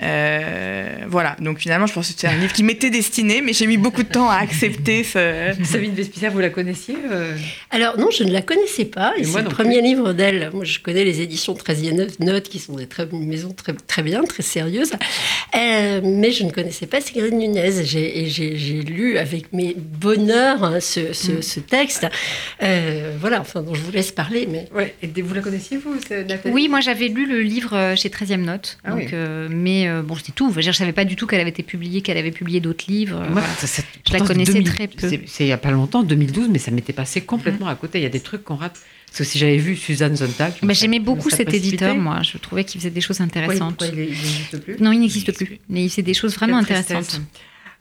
Euh, 0.00 0.98
voilà, 1.08 1.36
donc 1.40 1.58
finalement, 1.58 1.86
je 1.86 1.92
pense 1.92 2.12
que 2.12 2.14
c'est 2.16 2.28
un 2.28 2.36
livre 2.36 2.52
qui 2.52 2.62
m'était 2.62 2.90
destiné, 2.90 3.40
mais 3.40 3.52
j'ai 3.52 3.66
mis 3.66 3.78
beaucoup 3.78 4.04
de 4.04 4.08
temps 4.08 4.30
à 4.30 4.36
accepter 4.36 5.02
ce. 5.02 5.52
Sabine 5.64 5.92
Vespicia, 5.92 6.30
vous 6.30 6.38
la 6.38 6.50
connaissiez 6.50 6.96
euh 7.10 7.36
Alors 7.70 7.98
non, 7.98 8.10
je 8.10 8.22
ne 8.22 8.32
la 8.32 8.42
connaissais 8.42 8.84
pas. 8.84 9.14
Et 9.16 9.24
c'est 9.24 9.42
le 9.42 9.48
premier 9.48 9.80
livre 9.80 10.12
d'elle. 10.12 10.50
Moi, 10.52 10.64
je 10.64 10.78
connais 10.78 11.04
les 11.04 11.20
éditions 11.20 11.54
13e 11.54 12.08
Note, 12.20 12.44
qui 12.44 12.60
sont 12.60 12.76
des 12.76 12.86
très, 12.86 13.06
maisons 13.06 13.52
très, 13.52 13.72
très 13.72 14.02
bien, 14.02 14.22
très 14.22 14.42
sérieuses. 14.42 14.92
Euh, 15.56 16.00
mais 16.04 16.30
je 16.30 16.44
ne 16.44 16.50
connaissais 16.50 16.86
pas 16.86 17.00
Sigrid 17.00 17.34
Nunez. 17.34 17.80
Et 17.96 18.26
j'ai 18.26 18.82
lu 18.82 19.18
avec 19.18 19.52
mes 19.52 19.74
bonheurs 19.76 20.62
hein, 20.62 20.78
ce, 20.80 21.12
ce, 21.12 21.32
mm. 21.32 21.42
ce, 21.42 21.60
texte. 21.60 22.06
voilà, 22.60 23.40
enfin, 23.40 23.62
dont 23.62 23.74
je 23.74 23.80
vous 23.80 23.92
laisse 23.92 24.12
parler. 24.12 24.46
Mais... 24.48 24.68
Ouais. 24.72 24.94
Et 25.02 25.08
vous 25.22 25.34
la 25.34 25.40
connaissiez, 25.40 25.76
vous, 25.76 25.94
Nathalie? 26.10 26.54
Oui, 26.54 26.68
moi, 26.68 26.80
j'avais 26.80 27.08
lu 27.08 27.26
le 27.26 27.40
livre 27.40 27.94
chez 27.96 28.10
13e 28.10 28.44
Note. 28.44 28.78
Ah 28.84 28.92
donc, 28.92 29.12
mais 29.50 29.87
euh, 29.88 30.02
bon, 30.02 30.14
c'était 30.14 30.32
tout. 30.32 30.52
Je 30.56 30.66
ne 30.66 30.72
savais 30.72 30.92
pas 30.92 31.04
du 31.04 31.16
tout 31.16 31.26
qu'elle 31.26 31.40
avait 31.40 31.50
été 31.50 31.62
publiée, 31.62 32.02
qu'elle 32.02 32.18
avait 32.18 32.30
publié 32.30 32.60
d'autres 32.60 32.84
livres. 32.88 33.22
je 34.06 34.12
la 34.12 34.20
connaissais 34.20 34.62
très 34.62 34.88
peu. 34.88 35.10
C'est 35.26 35.44
il 35.44 35.46
n'y 35.46 35.52
a 35.52 35.58
pas 35.58 35.70
longtemps, 35.70 36.02
2012, 36.02 36.48
mais 36.50 36.58
ça 36.58 36.70
m'était 36.70 36.92
passé 36.92 37.20
complètement 37.20 37.68
à 37.68 37.74
côté. 37.74 37.98
Il 37.98 38.02
y 38.02 38.06
a 38.06 38.10
des 38.10 38.20
trucs 38.20 38.44
qu'on 38.44 38.56
rate. 38.56 38.78
Parce 39.06 39.18
que 39.18 39.24
si 39.24 39.38
j'avais 39.38 39.56
vu 39.56 39.74
Suzanne 39.74 40.16
Zontag. 40.16 40.52
Mais 40.62 40.74
j'aimais 40.74 41.00
beaucoup 41.00 41.30
cet 41.30 41.52
éditeur, 41.52 41.96
moi. 41.96 42.20
Je 42.22 42.36
trouvais 42.38 42.64
qu'il 42.64 42.80
faisait 42.80 42.90
des 42.90 43.00
choses 43.00 43.20
intéressantes. 43.20 43.84
il 43.92 43.98
n'existe 43.98 44.60
plus 44.60 44.76
Non, 44.80 44.92
il 44.92 45.00
n'existe 45.00 45.32
plus. 45.34 45.58
Mais 45.68 45.84
il 45.84 45.90
faisait 45.90 46.02
des 46.02 46.14
choses 46.14 46.34
vraiment 46.34 46.58
intéressantes. 46.58 47.20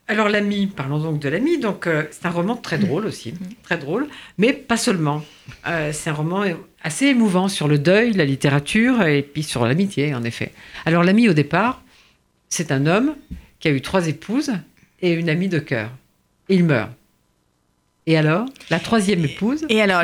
Alors 0.10 0.30
l'ami, 0.30 0.68
parlons 0.68 1.00
donc 1.00 1.20
de 1.20 1.28
l'ami. 1.28 1.58
Donc 1.58 1.86
euh, 1.86 2.06
c'est 2.12 2.26
un 2.26 2.30
roman 2.30 2.56
très 2.56 2.78
drôle 2.78 3.06
aussi, 3.06 3.34
très 3.64 3.78
drôle, 3.78 4.08
mais 4.38 4.54
pas 4.54 4.78
seulement. 4.78 5.22
Euh, 5.68 5.92
c'est 5.92 6.10
un 6.10 6.14
roman 6.14 6.46
assez 6.82 7.08
émouvant 7.08 7.50
sur 7.50 7.68
le 7.68 7.78
deuil, 7.78 8.14
la 8.14 8.24
littérature 8.24 9.04
et 9.04 9.22
puis 9.22 9.44
sur 9.44 9.66
l'amitié 9.66 10.16
en 10.16 10.24
effet. 10.24 10.54
Alors 10.86 11.04
l'ami 11.04 11.28
au 11.28 11.34
départ, 11.34 11.84
c'est 12.50 12.72
un 12.72 12.86
homme 12.86 13.16
qui 13.60 13.68
a 13.68 13.72
eu 13.72 13.82
trois 13.82 14.08
épouses 14.08 14.52
et 15.02 15.14
une 15.14 15.30
amie 15.30 15.50
de 15.50 15.60
cœur. 15.60 15.92
Il 16.50 16.64
meurt. 16.64 16.92
Et 18.10 18.16
alors, 18.18 18.46
la 18.70 18.80
troisième 18.80 19.26
épouse 19.26 19.66
Et 19.68 19.82
alors, 19.82 20.02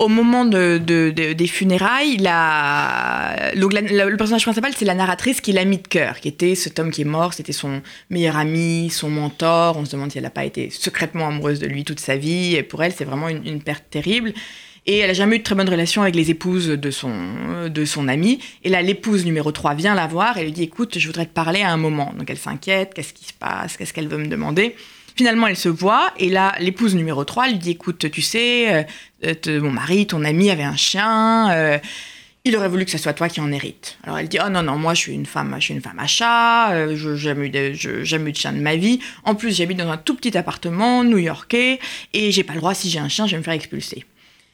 au 0.00 0.08
moment 0.08 0.44
de, 0.44 0.78
de- 0.84 1.12
de- 1.14 1.32
des 1.32 1.46
funérailles, 1.46 2.16
la, 2.16 3.52
la- 3.54 4.04
le 4.06 4.16
personnage 4.16 4.42
principal, 4.42 4.72
c'est 4.76 4.84
la 4.84 4.96
narratrice 4.96 5.40
qui 5.40 5.52
l'a 5.52 5.64
mis 5.64 5.78
de 5.78 5.86
cœur, 5.86 6.18
qui 6.18 6.26
était 6.26 6.56
cet 6.56 6.80
homme 6.80 6.90
qui 6.90 7.02
est 7.02 7.04
mort, 7.04 7.32
c'était 7.32 7.52
son 7.52 7.82
meilleur 8.10 8.36
ami, 8.36 8.90
son 8.90 9.10
mentor. 9.10 9.76
On 9.76 9.84
se 9.84 9.92
demande 9.92 10.10
si 10.10 10.18
elle 10.18 10.24
n'a 10.24 10.30
pas 10.30 10.44
été 10.44 10.70
secrètement 10.70 11.28
amoureuse 11.28 11.60
de 11.60 11.68
lui 11.68 11.84
toute 11.84 12.00
sa 12.00 12.16
vie. 12.16 12.56
Et 12.56 12.64
pour 12.64 12.82
elle, 12.82 12.92
c'est 12.92 13.04
vraiment 13.04 13.28
une, 13.28 13.46
une 13.46 13.62
perte 13.62 13.84
terrible. 13.90 14.32
Et 14.86 14.98
elle 14.98 15.08
n'a 15.08 15.14
jamais 15.14 15.36
eu 15.36 15.38
de 15.40 15.44
très 15.44 15.54
bonne 15.54 15.68
relation 15.68 16.02
avec 16.02 16.14
les 16.14 16.30
épouses 16.30 16.68
de 16.68 16.90
son, 16.90 17.68
de 17.68 17.84
son 17.84 18.08
ami. 18.08 18.40
Et 18.64 18.68
là, 18.68 18.82
l'épouse 18.82 19.24
numéro 19.24 19.52
3 19.52 19.74
vient 19.74 19.94
la 19.94 20.06
voir 20.06 20.38
et 20.38 20.44
lui 20.44 20.52
dit 20.52 20.62
Écoute, 20.62 20.98
je 20.98 21.06
voudrais 21.06 21.26
te 21.26 21.32
parler 21.32 21.62
à 21.62 21.70
un 21.70 21.76
moment. 21.76 22.12
Donc 22.16 22.28
elle 22.30 22.38
s'inquiète 22.38 22.94
Qu'est-ce 22.94 23.12
qui 23.12 23.24
se 23.24 23.32
passe? 23.32 23.76
Qu'est-ce 23.76 23.92
qu'elle 23.92 24.08
veut 24.08 24.18
me 24.18 24.28
demander? 24.28 24.74
Finalement, 25.16 25.48
elle 25.48 25.56
se 25.56 25.68
voit 25.68 26.12
et 26.18 26.30
là, 26.30 26.54
l'épouse 26.60 26.94
numéro 26.94 27.24
3 27.24 27.48
lui 27.48 27.58
dit 27.58 27.72
Écoute, 27.72 28.10
tu 28.10 28.22
sais, 28.22 28.86
euh, 29.24 29.34
euh, 29.46 29.60
mon 29.60 29.70
mari, 29.70 30.06
ton 30.06 30.24
ami 30.24 30.50
avait 30.50 30.62
un 30.62 30.76
chien. 30.76 31.50
euh, 31.52 31.78
il 32.46 32.56
aurait 32.56 32.70
voulu 32.70 32.86
que 32.86 32.90
ce 32.90 32.96
soit 32.96 33.12
toi 33.12 33.28
qui 33.28 33.38
en 33.40 33.52
hérite. 33.52 33.98
Alors 34.02 34.18
elle 34.18 34.28
dit 34.28 34.38
oh 34.42 34.48
non 34.48 34.62
non 34.62 34.78
moi 34.78 34.94
je 34.94 35.00
suis 35.00 35.12
une 35.12 35.26
femme 35.26 35.54
je 35.58 35.64
suis 35.64 35.74
une 35.74 35.82
femme 35.82 35.98
à 35.98 36.06
chat 36.06 36.94
je 36.94 37.14
jamais 37.14 37.48
eu 37.48 37.50
de 37.50 37.72
jamais 38.02 38.30
eu 38.30 38.32
de 38.32 38.36
chien 38.38 38.54
de 38.54 38.60
ma 38.60 38.76
vie 38.76 38.98
en 39.24 39.34
plus 39.34 39.54
j'habite 39.54 39.76
dans 39.76 39.90
un 39.90 39.98
tout 39.98 40.14
petit 40.14 40.38
appartement 40.38 41.04
new-yorkais 41.04 41.80
et 42.14 42.32
j'ai 42.32 42.42
pas 42.42 42.54
le 42.54 42.60
droit 42.60 42.72
si 42.72 42.88
j'ai 42.88 42.98
un 42.98 43.10
chien 43.10 43.26
je 43.26 43.32
vais 43.32 43.38
me 43.38 43.42
faire 43.42 43.52
expulser 43.52 44.06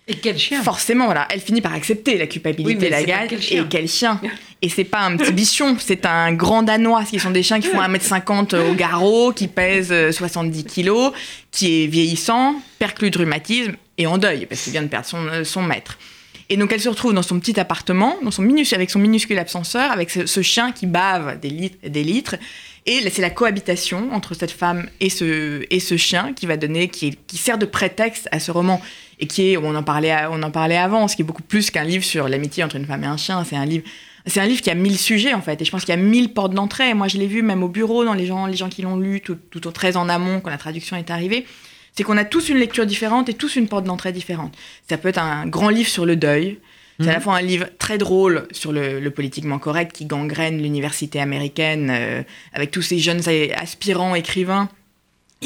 Et 0.08 0.14
quel 0.14 0.38
chien 0.38 0.62
Forcément, 0.62 1.06
voilà, 1.06 1.26
elle 1.30 1.40
finit 1.40 1.60
par 1.60 1.74
accepter 1.74 2.16
la 2.16 2.26
culpabilité, 2.26 2.84
Oui, 2.84 2.90
la 2.90 3.02
gagne. 3.02 3.26
quel 3.28 3.42
chien 3.42 3.64
Et 3.64 3.68
quel 3.68 3.88
chien 3.88 4.20
Et 4.62 4.68
c'est 4.68 4.84
pas 4.84 5.00
un 5.00 5.16
petit 5.16 5.32
bichon, 5.32 5.76
c'est 5.78 6.06
un 6.06 6.32
grand 6.32 6.62
danois, 6.62 7.04
qui 7.04 7.18
sont 7.18 7.30
des 7.30 7.42
chiens 7.42 7.60
qui 7.60 7.68
font 7.68 7.80
1m50 7.80 8.56
au 8.56 8.74
garrot, 8.74 9.32
qui 9.32 9.48
pèsent 9.48 9.92
euh, 9.92 10.12
70 10.12 10.64
kilos, 10.64 11.12
qui 11.50 11.82
est 11.82 11.86
vieillissant, 11.88 12.54
perclus 12.78 13.10
de 13.10 13.18
rhumatisme 13.18 13.74
et 13.98 14.06
en 14.06 14.16
deuil, 14.16 14.46
parce 14.46 14.62
qu'il 14.62 14.72
vient 14.72 14.82
de 14.82 14.88
perdre 14.88 15.06
son, 15.06 15.26
euh, 15.26 15.44
son 15.44 15.62
maître. 15.62 15.98
Et 16.48 16.56
donc 16.56 16.72
elle 16.72 16.80
se 16.80 16.88
retrouve 16.88 17.12
dans 17.12 17.22
son 17.22 17.38
petit 17.40 17.58
appartement, 17.58 18.16
dans 18.22 18.30
son 18.30 18.42
minus, 18.42 18.72
avec 18.72 18.88
son 18.90 19.00
minuscule 19.00 19.38
ascenseur, 19.38 19.90
avec 19.90 20.10
ce, 20.10 20.26
ce 20.26 20.42
chien 20.42 20.70
qui 20.72 20.86
bave 20.86 21.40
des 21.40 21.50
litres 21.50 21.76
et 21.82 21.90
des 21.90 22.04
litres. 22.04 22.36
Et 22.86 23.10
c'est 23.10 23.22
la 23.22 23.30
cohabitation 23.30 24.08
entre 24.12 24.34
cette 24.34 24.52
femme 24.52 24.88
et 25.00 25.10
ce, 25.10 25.64
et 25.70 25.80
ce 25.80 25.96
chien 25.96 26.32
qui 26.34 26.46
va 26.46 26.56
donner, 26.56 26.88
qui, 26.88 27.18
qui 27.26 27.36
sert 27.36 27.58
de 27.58 27.66
prétexte 27.66 28.28
à 28.30 28.38
ce 28.38 28.52
roman 28.52 28.80
et 29.18 29.26
qui 29.26 29.52
est, 29.52 29.56
on 29.56 29.74
en 29.74 29.82
parlait, 29.82 30.14
on 30.30 30.42
en 30.42 30.50
parlait 30.50 30.76
avant, 30.76 31.08
ce 31.08 31.16
qui 31.16 31.22
est 31.22 31.24
beaucoup 31.24 31.42
plus 31.42 31.70
qu'un 31.70 31.84
livre 31.84 32.04
sur 32.04 32.28
l'amitié 32.28 32.64
entre 32.64 32.76
une 32.76 32.86
femme 32.86 33.02
et 33.04 33.06
un 33.06 33.16
chien. 33.16 33.42
C'est 33.44 33.56
un 33.56 33.64
livre, 33.64 33.84
c'est 34.26 34.40
un 34.40 34.46
livre 34.46 34.60
qui 34.60 34.70
a 34.70 34.74
mille 34.74 34.98
sujets 34.98 35.34
en 35.34 35.40
fait, 35.40 35.60
et 35.60 35.64
je 35.64 35.70
pense 35.70 35.84
qu'il 35.84 35.94
y 35.94 35.98
a 35.98 36.00
mille 36.00 36.32
portes 36.32 36.52
d'entrée. 36.52 36.92
Moi, 36.94 37.08
je 37.08 37.18
l'ai 37.18 37.26
vu 37.26 37.42
même 37.42 37.62
au 37.62 37.68
bureau, 37.68 38.04
dans 38.04 38.14
les 38.14 38.26
gens, 38.26 38.46
les 38.46 38.56
gens 38.56 38.68
qui 38.68 38.82
l'ont 38.82 38.96
lu, 38.96 39.20
tout, 39.20 39.38
tout 39.50 39.66
au 39.66 39.70
très 39.70 39.96
en 39.96 40.08
amont 40.08 40.40
quand 40.40 40.50
la 40.50 40.58
traduction 40.58 40.96
est 40.96 41.10
arrivée. 41.10 41.46
C'est 41.92 42.02
qu'on 42.02 42.18
a 42.18 42.24
tous 42.24 42.50
une 42.50 42.58
lecture 42.58 42.84
différente 42.84 43.30
et 43.30 43.34
tous 43.34 43.56
une 43.56 43.68
porte 43.68 43.84
d'entrée 43.84 44.12
différente. 44.12 44.54
Ça 44.88 44.98
peut 44.98 45.08
être 45.08 45.18
un 45.18 45.46
grand 45.46 45.70
livre 45.70 45.88
sur 45.88 46.04
le 46.04 46.16
deuil. 46.16 46.58
C'est 46.98 47.10
à 47.10 47.12
la 47.12 47.20
fois 47.20 47.36
un 47.36 47.42
livre 47.42 47.66
très 47.78 47.98
drôle 47.98 48.48
sur 48.52 48.72
le, 48.72 49.00
le 49.00 49.10
politiquement 49.10 49.58
correct 49.58 49.92
qui 49.92 50.06
gangrène 50.06 50.62
l'université 50.62 51.20
américaine 51.20 51.90
euh, 51.90 52.22
avec 52.54 52.70
tous 52.70 52.80
ces 52.80 52.98
jeunes 52.98 53.20
aspirants 53.54 54.14
écrivains 54.14 54.70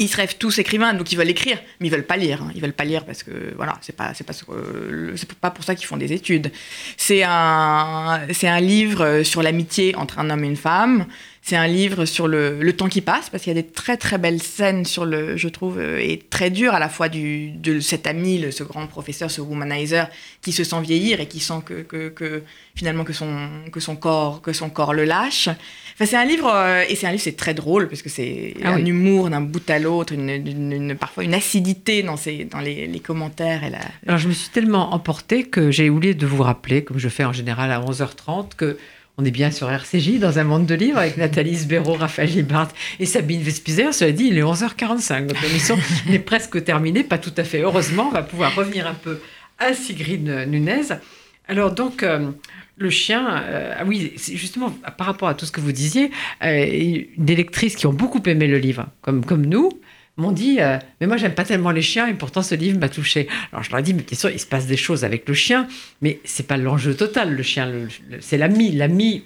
ils 0.01 0.07
se 0.09 0.17
rêvent 0.17 0.35
tous 0.37 0.57
écrivains, 0.59 0.93
donc 0.93 1.11
ils 1.11 1.17
veulent 1.17 1.29
écrire, 1.29 1.57
mais 1.79 1.87
ils 1.87 1.91
veulent 1.91 2.05
pas 2.05 2.17
lire. 2.17 2.41
hein. 2.41 2.51
Ils 2.55 2.61
veulent 2.61 2.73
pas 2.73 2.85
lire 2.85 3.05
parce 3.05 3.23
que 3.23 3.31
voilà, 3.55 3.77
c'est 3.81 3.95
pas 3.95 4.13
c'est 4.13 4.25
pas 4.25 4.33
c'est 4.33 5.33
pas 5.35 5.51
pour 5.51 5.63
ça 5.63 5.75
qu'ils 5.75 5.87
font 5.87 5.97
des 5.97 6.11
études. 6.13 6.51
C'est 6.97 7.23
un 7.23 8.21
c'est 8.31 8.47
un 8.47 8.59
livre 8.59 9.23
sur 9.23 9.41
l'amitié 9.43 9.95
entre 9.95 10.19
un 10.19 10.29
homme 10.29 10.43
et 10.43 10.47
une 10.47 10.55
femme. 10.57 11.05
C'est 11.43 11.55
un 11.55 11.65
livre 11.67 12.05
sur 12.05 12.27
le, 12.27 12.59
le 12.61 12.73
temps 12.73 12.87
qui 12.87 13.01
passe 13.01 13.31
parce 13.31 13.43
qu'il 13.43 13.51
y 13.55 13.57
a 13.57 13.61
des 13.61 13.67
très 13.67 13.97
très 13.97 14.19
belles 14.19 14.43
scènes 14.43 14.85
sur 14.85 15.05
le, 15.05 15.37
je 15.37 15.47
trouve, 15.47 15.79
euh, 15.79 15.97
et 15.99 16.19
très 16.29 16.51
dures 16.51 16.75
à 16.75 16.79
la 16.79 16.87
fois 16.87 17.09
du 17.09 17.49
de 17.49 17.79
cet 17.79 18.05
ami, 18.05 18.37
le- 18.37 18.51
ce 18.51 18.63
grand 18.63 18.85
professeur, 18.85 19.31
ce 19.31 19.41
womanizer 19.41 20.07
qui 20.43 20.51
se 20.51 20.63
sent 20.63 20.79
vieillir 20.81 21.19
et 21.19 21.27
qui 21.27 21.39
sent 21.39 21.61
que, 21.65 21.81
que, 21.81 22.09
que 22.09 22.43
finalement 22.75 23.03
que 23.03 23.11
son 23.13 23.49
que 23.71 23.79
son 23.79 23.95
corps 23.95 24.43
que 24.43 24.53
son 24.53 24.69
corps 24.69 24.93
le 24.93 25.03
lâche. 25.03 25.47
Enfin, 25.95 26.05
c'est 26.05 26.15
un 26.15 26.25
livre 26.25 26.47
euh, 26.53 26.83
et 26.87 26.95
c'est 26.95 27.07
un 27.07 27.11
livre 27.11 27.23
c'est 27.23 27.35
très 27.35 27.55
drôle 27.55 27.87
parce 27.89 28.03
que 28.03 28.09
c'est 28.09 28.53
Ah 28.63 28.73
un 28.73 28.75
oui. 28.75 28.89
humour 28.91 29.31
d'un 29.31 29.41
bout 29.41 29.67
à 29.67 29.79
l'autre, 29.79 30.13
une, 30.13 30.29
une- 30.29 30.71
une- 30.71 30.95
parfois 30.95 31.23
une 31.23 31.33
acidité 31.33 32.03
dans 32.03 32.17
ses 32.17 32.45
dans 32.45 32.59
les, 32.59 32.85
les 32.85 32.99
commentaires 32.99 33.63
et 33.63 33.71
la, 33.71 33.79
Alors 34.05 34.19
je 34.19 34.27
me 34.27 34.33
suis 34.33 34.49
tellement 34.49 34.93
emportée 34.93 35.45
que 35.45 35.71
j'ai 35.71 35.89
oublié 35.89 36.13
de 36.13 36.27
vous 36.27 36.43
rappeler, 36.43 36.83
comme 36.83 36.99
je 36.99 37.09
fais 37.09 37.25
en 37.25 37.33
général 37.33 37.71
à 37.71 37.81
11h30, 37.81 38.49
que 38.55 38.77
on 39.17 39.25
est 39.25 39.31
bien 39.31 39.51
sur 39.51 39.69
RCJ 39.69 40.19
dans 40.19 40.39
un 40.39 40.43
monde 40.43 40.65
de 40.65 40.75
livres 40.75 40.97
avec 40.97 41.17
Nathalie 41.17 41.57
Sbéro, 41.57 41.93
Raphaël 41.93 42.29
Libart 42.29 42.69
et 42.99 43.05
Sabine 43.05 43.41
Vespizer. 43.41 43.93
Cela 43.93 44.11
dit, 44.11 44.27
il 44.27 44.37
est 44.37 44.43
11h45. 44.43 45.27
Donc 45.27 45.41
l'émission 45.41 45.77
est 46.09 46.19
presque 46.19 46.63
terminée, 46.63 47.03
pas 47.03 47.17
tout 47.17 47.33
à 47.37 47.43
fait. 47.43 47.61
Heureusement, 47.61 48.07
on 48.09 48.11
va 48.11 48.23
pouvoir 48.23 48.55
revenir 48.55 48.87
un 48.87 48.93
peu 48.93 49.19
à 49.59 49.73
Sigrid 49.73 50.23
Nunez. 50.47 50.95
Alors 51.47 51.73
donc, 51.73 52.03
euh, 52.03 52.31
le 52.77 52.89
chien, 52.89 53.41
euh, 53.43 53.75
ah 53.77 53.83
oui, 53.85 54.13
justement 54.33 54.69
par 54.97 55.07
rapport 55.07 55.27
à 55.27 55.33
tout 55.33 55.45
ce 55.45 55.51
que 55.51 55.61
vous 55.61 55.71
disiez, 55.71 56.11
euh, 56.43 57.03
des 57.17 57.35
lectrices 57.35 57.75
qui 57.75 57.87
ont 57.87 57.93
beaucoup 57.93 58.21
aimé 58.25 58.47
le 58.47 58.57
livre, 58.57 58.87
comme, 59.01 59.25
comme 59.25 59.45
nous, 59.45 59.69
m'ont 60.17 60.31
dit 60.31 60.59
euh, 60.59 60.77
Mais 60.99 61.07
moi, 61.07 61.17
j'aime 61.17 61.33
pas 61.33 61.43
tellement 61.43 61.71
les 61.71 61.81
chiens 61.81 62.07
et 62.07 62.13
pourtant 62.13 62.41
ce 62.41 62.55
livre 62.55 62.79
m'a 62.79 62.89
touché. 62.89 63.27
Alors 63.51 63.63
je 63.63 63.71
leur 63.71 63.79
ai 63.79 63.83
dit 63.83 63.93
Mais 63.93 64.03
bien 64.03 64.17
sûr, 64.17 64.29
il 64.29 64.39
se 64.39 64.45
passe 64.45 64.67
des 64.67 64.77
choses 64.77 65.03
avec 65.03 65.27
le 65.27 65.33
chien, 65.33 65.67
mais 66.01 66.19
c'est 66.23 66.47
pas 66.47 66.57
l'enjeu 66.57 66.95
total. 66.95 67.33
Le 67.33 67.43
chien, 67.43 67.71
c'est 68.19 68.37
l'ami. 68.37 68.71
L'ami, 68.71 69.23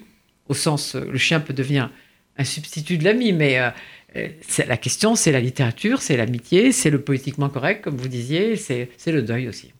au 0.48 0.54
sens, 0.54 0.94
euh, 0.94 1.04
le 1.10 1.18
chien 1.18 1.40
peut 1.40 1.54
devenir 1.54 1.90
un 2.38 2.44
substitut 2.44 2.98
de 2.98 3.04
l'ami, 3.04 3.32
mais 3.32 3.58
euh, 3.58 4.28
la 4.66 4.76
question, 4.76 5.14
c'est 5.14 5.32
la 5.32 5.40
littérature, 5.40 6.02
c'est 6.02 6.16
l'amitié, 6.16 6.72
c'est 6.72 6.90
le 6.90 7.00
politiquement 7.00 7.48
correct, 7.48 7.82
comme 7.82 7.96
vous 7.96 8.08
disiez, 8.08 8.56
c'est 8.56 8.88
le 9.06 9.22
deuil 9.22 9.48
aussi. 9.48 9.72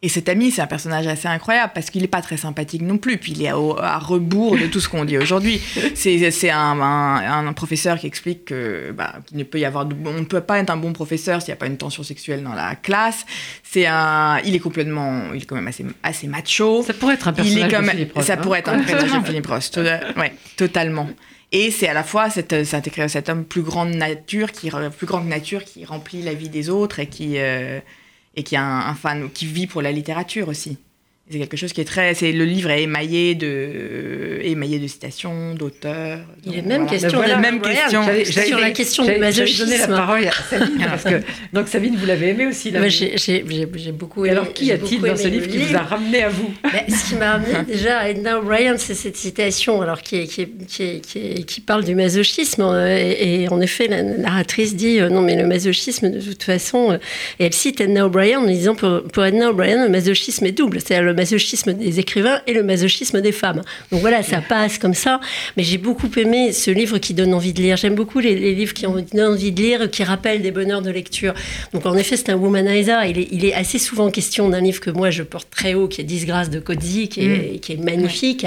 Et 0.00 0.08
cet 0.08 0.28
ami, 0.28 0.52
c'est 0.52 0.62
un 0.62 0.68
personnage 0.68 1.08
assez 1.08 1.26
incroyable 1.26 1.72
parce 1.74 1.90
qu'il 1.90 2.02
n'est 2.02 2.06
pas 2.08 2.22
très 2.22 2.36
sympathique 2.36 2.82
non 2.82 2.98
plus. 2.98 3.18
Puis 3.18 3.32
il 3.32 3.42
est 3.42 3.48
à, 3.48 3.98
rebours 3.98 4.56
de 4.56 4.66
tout 4.68 4.78
ce 4.78 4.88
qu'on 4.88 5.04
dit 5.04 5.18
aujourd'hui. 5.18 5.60
C'est 5.96 6.50
un, 6.50 6.80
un- 6.80 7.46
un 7.48 7.52
professeur 7.52 7.98
qui 7.98 8.06
explique 8.06 8.44
que 8.44 8.92
bah, 8.92 9.14
qu'il 9.26 9.38
ne 9.38 9.42
peut 9.42 9.58
y 9.58 9.64
avoir, 9.64 9.86
de- 9.86 9.96
on 10.04 10.12
ne 10.20 10.24
peut 10.24 10.40
pas 10.40 10.60
être 10.60 10.70
un 10.70 10.76
bon 10.76 10.92
professeur 10.92 11.42
s'il 11.42 11.48
n'y 11.50 11.54
a 11.54 11.56
pas 11.56 11.66
une 11.66 11.78
tension 11.78 12.04
sexuelle 12.04 12.44
dans 12.44 12.52
la 12.54 12.76
classe. 12.76 13.26
C'est 13.64 13.86
un, 13.86 14.38
il 14.44 14.54
est 14.54 14.60
complètement, 14.60 15.32
il 15.34 15.42
est 15.42 15.46
quand 15.46 15.56
même 15.56 15.66
assez, 15.66 15.84
assez 16.04 16.28
macho. 16.28 16.84
Ça 16.84 16.94
pourrait 16.94 17.14
être 17.14 17.26
un 17.26 17.32
Il 17.32 17.36
personnage 17.36 17.68
est 17.72 17.74
comme, 17.74 17.84
de 17.86 17.90
Philippe 17.90 18.12
Roth, 18.14 18.24
ça 18.24 18.34
hein. 18.34 18.36
pourrait 18.36 18.58
être 18.60 18.68
un 18.68 18.78
personnage 18.84 19.20
de 19.20 19.26
Philippe 19.26 19.46
Roth. 19.48 19.70
To- 19.72 19.80
ouais, 19.82 20.32
totalement. 20.56 21.08
Et 21.50 21.72
c'est 21.72 21.88
à 21.88 21.94
la 21.94 22.04
fois 22.04 22.30
cette, 22.30 22.64
cet, 22.64 23.08
cet 23.08 23.28
homme 23.28 23.44
plus 23.44 23.62
grande 23.62 23.90
nature, 23.94 24.52
qui, 24.52 24.70
plus 24.96 25.06
grand 25.08 25.22
que 25.22 25.28
nature, 25.28 25.64
qui 25.64 25.84
remplit 25.84 26.22
la 26.22 26.34
vie 26.34 26.50
des 26.50 26.68
autres 26.70 27.00
et 27.00 27.06
qui, 27.08 27.34
euh, 27.38 27.80
et 28.38 28.44
qui 28.44 28.56
a 28.56 28.62
un, 28.62 28.88
un 28.88 28.94
fan, 28.94 29.30
qui 29.30 29.46
vit 29.46 29.66
pour 29.66 29.82
la 29.82 29.90
littérature 29.90 30.48
aussi. 30.48 30.78
C'est 31.30 31.38
quelque 31.38 31.56
chose 31.58 31.72
qui 31.74 31.80
est 31.82 31.84
très. 31.84 32.14
C'est 32.14 32.32
le 32.32 32.44
livre 32.46 32.70
est 32.70 32.84
émaillé 32.84 33.34
de 33.34 34.38
émaillé 34.42 34.78
de 34.78 34.86
citations, 34.86 35.54
d'auteurs. 35.54 36.20
Il 36.46 36.56
est 36.58 36.62
même 36.62 36.82
voilà. 36.84 36.90
question 36.90 37.18
voilà, 37.18 37.36
même 37.36 37.60
question. 37.60 38.02
J'allais- 38.02 38.24
Sur 38.46 38.58
la 38.58 38.70
question 38.70 39.02
du 39.02 39.08
donner 39.10 39.20
la 39.20 39.26
masochisme. 39.26 39.86
parole 39.94 40.26
à 40.26 40.30
Sabine, 40.32 40.78
parce 40.86 41.04
que, 41.04 41.20
donc 41.52 41.68
Sabine, 41.68 41.96
vous 41.96 42.06
l'avez 42.06 42.28
aimé 42.28 42.46
aussi. 42.46 42.70
là, 42.70 42.88
j'ai- 42.88 43.12
j'ai 43.16 43.42
beaucoup 43.92 44.24
Et 44.24 44.28
aimé. 44.28 44.38
alors, 44.38 44.52
qui 44.54 44.72
a-t-il 44.72 45.00
dans 45.02 45.16
ce 45.16 45.28
livre 45.28 45.48
qui 45.48 45.58
vous 45.58 45.76
a 45.76 45.80
ramené 45.80 46.22
à 46.22 46.28
vous 46.30 46.50
Ben, 46.62 46.84
ce 46.88 47.10
qui 47.10 47.14
m'a 47.16 47.32
ramené 47.32 47.52
déjà 47.66 47.98
à 47.98 48.08
Edna 48.08 48.38
O'Brien, 48.38 48.76
c'est 48.78 48.94
cette 48.94 49.16
citation 49.16 49.82
alors, 49.82 50.00
qui, 50.02 50.16
est- 50.16 50.26
qui, 50.26 50.42
est- 50.42 50.66
qui, 50.66 50.82
est- 50.82 51.00
qui, 51.06 51.18
est- 51.18 51.42
qui 51.44 51.60
parle 51.60 51.84
du 51.84 51.94
masochisme. 51.94 52.62
Et, 52.88 53.42
et 53.42 53.48
en 53.50 53.60
effet, 53.60 53.86
la 53.88 54.02
narratrice 54.02 54.76
dit 54.76 54.98
euh, 55.00 55.10
non, 55.10 55.20
mais 55.20 55.36
le 55.36 55.46
masochisme, 55.46 56.10
de 56.10 56.20
toute 56.20 56.42
façon. 56.42 56.92
euh, 56.92 56.98
et 57.38 57.44
elle 57.46 57.52
cite 57.54 57.80
Edna 57.82 58.06
O'Brien 58.06 58.40
en 58.40 58.46
disant 58.46 58.74
pour, 58.74 59.02
pour 59.12 59.24
Edna 59.24 59.50
O'Brien, 59.50 59.84
le 59.84 59.90
masochisme 59.90 60.46
est 60.46 60.52
double. 60.52 60.80
C'est-à-dire 60.80 61.04
masochisme 61.22 61.70
des 61.74 61.98
écrivains 61.98 62.40
et 62.46 62.52
le 62.58 62.62
masochisme 62.62 63.20
des 63.20 63.32
femmes. 63.42 63.62
Donc 63.90 64.00
voilà, 64.00 64.22
ça 64.22 64.40
passe 64.40 64.78
comme 64.78 64.94
ça. 64.94 65.20
Mais 65.56 65.64
j'ai 65.68 65.78
beaucoup 65.78 66.10
aimé 66.16 66.52
ce 66.52 66.70
livre 66.70 66.98
qui 67.04 67.12
donne 67.14 67.34
envie 67.34 67.52
de 67.52 67.62
lire. 67.62 67.76
J'aime 67.76 67.94
beaucoup 68.02 68.20
les, 68.26 68.34
les 68.46 68.54
livres 68.54 68.74
qui 68.78 68.86
ont 68.86 69.04
donnent 69.12 69.34
envie 69.34 69.52
de 69.52 69.62
lire, 69.62 69.90
qui 69.90 70.02
rappellent 70.12 70.42
des 70.42 70.54
bonheurs 70.58 70.82
de 70.88 70.90
lecture. 70.90 71.34
Donc 71.72 71.84
en 71.86 71.96
effet, 72.02 72.16
c'est 72.16 72.30
un 72.30 72.36
womanizer. 72.36 73.04
Il 73.04 73.18
est, 73.18 73.28
il 73.36 73.44
est 73.44 73.54
assez 73.62 73.78
souvent 73.78 74.10
question 74.10 74.48
d'un 74.48 74.62
livre 74.68 74.80
que 74.80 74.90
moi 75.00 75.10
je 75.10 75.22
porte 75.22 75.48
très 75.50 75.74
haut, 75.74 75.88
qui 75.88 76.00
est 76.00 76.04
Disgrâce 76.04 76.50
de 76.50 76.60
Codzi, 76.60 77.08
qui 77.08 77.20
est, 77.20 77.60
qui 77.62 77.72
est 77.74 77.82
magnifique. 77.90 78.46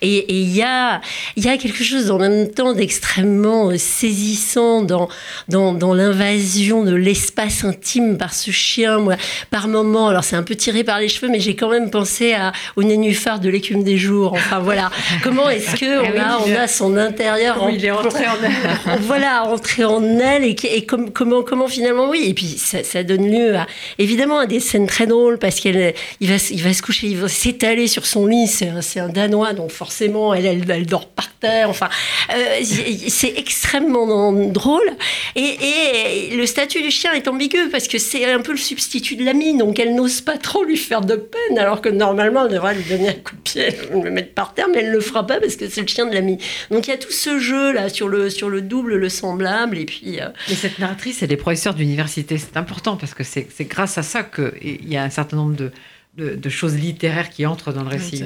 Et 0.00 0.12
et 0.30 0.40
il 0.40 0.54
y, 0.54 0.62
a, 0.62 1.00
y 1.36 1.48
a 1.48 1.56
quelque 1.56 1.82
chose 1.82 2.10
en 2.10 2.18
même 2.18 2.50
temps 2.50 2.74
d'extrêmement 2.74 3.72
saisissant 3.76 4.82
dans, 4.82 5.08
dans, 5.48 5.72
dans 5.72 5.94
l'invasion 5.94 6.84
de 6.84 6.94
l'espace 6.94 7.64
intime 7.64 8.18
par 8.18 8.32
ce 8.34 8.50
chien. 8.50 8.98
Moi, 8.98 9.16
par 9.50 9.68
moment, 9.68 10.08
alors 10.08 10.24
c'est 10.24 10.36
un 10.36 10.42
peu 10.42 10.54
tiré 10.54 10.84
par 10.84 11.00
les 11.00 11.08
cheveux, 11.08 11.30
mais 11.30 11.40
j'ai 11.40 11.56
quand 11.56 11.70
même 11.70 11.90
pensé 11.90 12.01
penser 12.02 12.32
à, 12.34 12.52
au 12.76 12.82
nénuphar 12.82 13.38
de 13.38 13.48
l'écume 13.48 13.84
des 13.84 13.96
jours. 13.96 14.32
Enfin 14.32 14.58
voilà, 14.58 14.90
comment 15.22 15.48
est-ce 15.48 15.76
que 15.76 16.00
on, 16.04 16.12
Ah 16.18 16.34
a, 16.34 16.38
on 16.40 16.54
a 16.56 16.66
son 16.66 16.96
intérieur 16.96 17.54
Comment 17.56 17.68
il 17.68 17.84
est 17.84 17.90
rentré 17.92 18.26
en 18.26 18.32
elle. 18.42 18.98
voilà, 19.02 19.44
entré 19.44 19.84
en 19.84 20.02
elle 20.18 20.44
et, 20.44 20.56
et 20.64 20.84
com- 20.84 21.10
comment, 21.12 21.42
comment 21.42 21.68
finalement, 21.68 22.08
oui. 22.08 22.24
Et 22.26 22.34
puis 22.34 22.46
ça, 22.46 22.82
ça 22.82 23.04
donne 23.04 23.30
lieu 23.30 23.56
à 23.56 23.66
évidemment 23.98 24.38
à 24.40 24.46
des 24.46 24.58
scènes 24.60 24.86
très 24.88 25.06
drôles 25.06 25.38
parce 25.38 25.60
qu'il 25.60 25.94
il 26.20 26.28
va, 26.28 26.38
se- 26.38 26.52
il 26.52 26.62
va 26.62 26.72
se 26.72 26.82
coucher, 26.82 27.06
il 27.06 27.16
va 27.18 27.28
s'étaler 27.28 27.86
sur 27.86 28.04
son 28.06 28.26
lit. 28.26 28.48
C'est 28.48 28.68
un, 28.68 28.80
un 29.04 29.08
Danois, 29.08 29.52
donc 29.52 29.70
forcément, 29.70 30.34
elle, 30.34 30.46
elle, 30.46 30.64
elle 30.68 30.86
dort 30.86 31.06
par 31.08 31.30
terre. 31.40 31.68
Enfin, 31.70 31.88
euh, 32.34 32.60
c'est 33.08 33.34
extrêmement 33.36 34.32
drôle. 34.32 34.90
Et, 35.36 36.30
et 36.30 36.36
le 36.36 36.46
statut 36.46 36.82
du 36.82 36.90
chien 36.90 37.12
est 37.12 37.28
ambigu 37.28 37.68
parce 37.70 37.86
que 37.88 37.98
c'est 37.98 38.24
un 38.30 38.40
peu 38.40 38.52
le 38.52 38.58
substitut 38.58 39.14
de 39.16 39.24
l'ami, 39.24 39.56
donc 39.56 39.78
elle 39.78 39.94
n'ose 39.94 40.20
pas 40.20 40.36
trop 40.38 40.64
lui 40.64 40.76
faire 40.76 41.00
de 41.02 41.14
peine, 41.16 41.58
alors 41.58 41.80
que 41.80 41.88
normalement, 41.92 42.46
elle 42.46 42.52
devrait 42.52 42.74
lui 42.74 42.84
donner 42.84 43.08
un 43.10 43.12
coup 43.14 43.34
de 43.36 43.40
pied, 43.40 43.68
le 43.92 44.10
mettre 44.10 44.34
par 44.34 44.54
terre, 44.54 44.66
mais 44.72 44.80
elle 44.80 44.90
le 44.92 45.00
fera 45.00 45.26
pas 45.26 45.40
parce 45.40 45.56
que 45.56 45.68
c'est 45.68 45.80
le 45.82 45.86
chien 45.86 46.06
de 46.06 46.14
l'ami. 46.14 46.38
Donc 46.70 46.86
il 46.86 46.90
y 46.90 46.94
a 46.94 46.98
tout 46.98 47.12
ce 47.12 47.38
jeu 47.38 47.72
là 47.72 47.88
sur 47.88 48.08
le, 48.08 48.30
sur 48.30 48.48
le 48.50 48.60
double, 48.62 48.96
le 48.96 49.08
semblable, 49.08 49.78
et 49.78 49.84
puis. 49.84 50.20
euh, 50.20 50.28
Mais 50.48 50.54
cette 50.54 50.78
narratrice, 50.78 51.22
elle 51.22 51.32
est 51.32 51.36
professeure 51.36 51.74
d'université. 51.74 52.38
C'est 52.38 52.56
important 52.56 52.96
parce 52.96 53.14
que 53.14 53.24
c'est 53.24 53.46
c'est 53.54 53.64
grâce 53.64 53.98
à 53.98 54.02
ça 54.02 54.22
qu'il 54.22 54.88
y 54.88 54.96
a 54.96 55.02
un 55.02 55.10
certain 55.10 55.36
nombre 55.36 55.56
de, 55.56 55.70
de, 56.16 56.34
de 56.34 56.48
choses 56.48 56.74
littéraires 56.76 57.30
qui 57.30 57.46
entrent 57.46 57.72
dans 57.72 57.82
le 57.82 57.88
récit. 57.88 58.24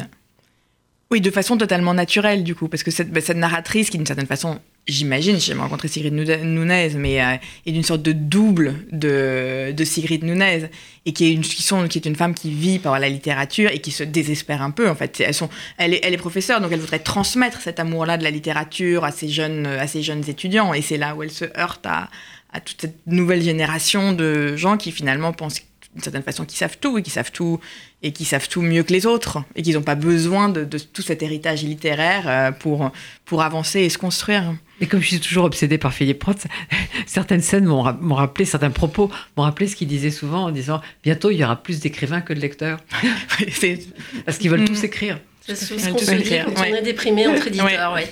Oui, 1.10 1.20
de 1.20 1.30
façon 1.30 1.56
totalement 1.56 1.94
naturelle, 1.94 2.42
du 2.42 2.54
coup, 2.56 2.66
parce 2.68 2.82
que 2.82 2.90
cette, 2.90 3.10
bah, 3.10 3.20
cette 3.20 3.36
narratrice, 3.36 3.90
qui 3.90 3.96
d'une 3.96 4.06
certaine 4.06 4.26
façon, 4.26 4.58
j'imagine, 4.88 5.40
j'ai 5.40 5.54
rencontré 5.54 5.88
Sigrid 5.88 6.12
Nunez, 6.12 6.90
mais 6.96 7.22
euh, 7.22 7.36
est 7.64 7.72
d'une 7.72 7.82
sorte 7.82 8.02
de 8.02 8.12
double 8.12 8.74
de, 8.92 9.72
de 9.72 9.84
Sigrid 9.84 10.22
Nunez, 10.24 10.68
et 11.04 11.12
qui 11.12 11.26
est, 11.26 11.32
une, 11.32 11.42
qui, 11.42 11.62
sont, 11.62 11.88
qui 11.88 11.98
est 11.98 12.06
une 12.06 12.16
femme 12.16 12.34
qui 12.34 12.50
vit 12.50 12.78
par 12.78 12.98
la 12.98 13.08
littérature 13.08 13.70
et 13.70 13.80
qui 13.80 13.90
se 13.90 14.04
désespère 14.04 14.62
un 14.62 14.70
peu, 14.70 14.88
en 14.88 14.94
fait. 14.94 15.20
Elles 15.20 15.34
sont, 15.34 15.50
elle, 15.78 15.94
est, 15.94 16.00
elle 16.02 16.14
est 16.14 16.18
professeure, 16.18 16.60
donc 16.60 16.72
elle 16.72 16.80
voudrait 16.80 17.00
transmettre 17.00 17.60
cet 17.60 17.80
amour-là 17.80 18.16
de 18.16 18.24
la 18.24 18.30
littérature 18.30 19.04
à 19.04 19.10
ces 19.10 19.28
jeunes, 19.28 19.66
à 19.66 19.86
ces 19.86 20.02
jeunes 20.02 20.28
étudiants, 20.28 20.72
et 20.74 20.82
c'est 20.82 20.98
là 20.98 21.14
où 21.14 21.22
elle 21.22 21.30
se 21.30 21.44
heurte 21.58 21.84
à, 21.86 22.08
à 22.52 22.60
toute 22.60 22.80
cette 22.80 23.06
nouvelle 23.06 23.42
génération 23.42 24.12
de 24.12 24.56
gens 24.56 24.76
qui 24.76 24.92
finalement 24.92 25.32
pensent 25.32 25.60
d'une 25.96 26.02
certaine 26.02 26.22
façon 26.22 26.44
qu'ils 26.44 26.58
savent 26.58 26.76
tout 26.78 26.98
et 26.98 27.02
qui 27.02 27.10
savent 27.10 27.32
tout 27.32 27.58
et 28.06 28.12
qui 28.12 28.24
savent 28.24 28.48
tout 28.48 28.62
mieux 28.62 28.82
que 28.82 28.92
les 28.92 29.04
autres 29.06 29.38
et 29.56 29.62
qu'ils 29.62 29.74
n'ont 29.74 29.82
pas 29.82 29.94
besoin 29.96 30.48
de, 30.48 30.64
de 30.64 30.78
tout 30.78 31.02
cet 31.02 31.22
héritage 31.22 31.62
littéraire 31.64 32.24
euh, 32.26 32.50
pour, 32.52 32.90
pour 33.24 33.42
avancer 33.42 33.80
et 33.80 33.88
se 33.88 33.98
construire. 33.98 34.54
Et 34.80 34.86
comme 34.86 35.00
je 35.00 35.06
suis 35.08 35.20
toujours 35.20 35.44
obsédée 35.44 35.78
par 35.78 35.92
Philippe 35.92 36.22
Roth, 36.22 36.46
certaines 37.06 37.40
scènes 37.40 37.64
m'ont 37.64 37.82
ra- 37.82 37.98
m'ont 38.00 38.14
rappelé, 38.14 38.44
certains 38.44 38.70
propos 38.70 39.10
m'ont 39.36 39.42
rappelé 39.44 39.66
ce 39.68 39.74
qu'il 39.76 39.88
disait 39.88 40.10
souvent 40.10 40.44
en 40.44 40.50
disant 40.50 40.80
bientôt 41.02 41.30
il 41.30 41.38
y 41.38 41.44
aura 41.44 41.56
plus 41.62 41.80
d'écrivains 41.80 42.20
que 42.20 42.32
de 42.32 42.40
lecteurs 42.40 42.78
C'est- 43.50 43.80
parce 44.24 44.38
qu'ils 44.38 44.50
veulent 44.50 44.60
Mm. 44.62 44.68
tous 44.68 44.84
écrire. 44.84 45.18
C'est 45.48 45.54
ce 45.54 45.74
Ouais, 45.74 45.90
qu'on 45.92 45.98
se 45.98 46.10
dit 46.10 46.28
quand 46.44 46.60
Ouais. 46.60 46.72
on 46.72 46.76
est 46.76 46.82
déprimé 46.82 47.26
entre 47.28 47.46
éditeurs. 47.46 47.92
Ouais. 47.94 48.08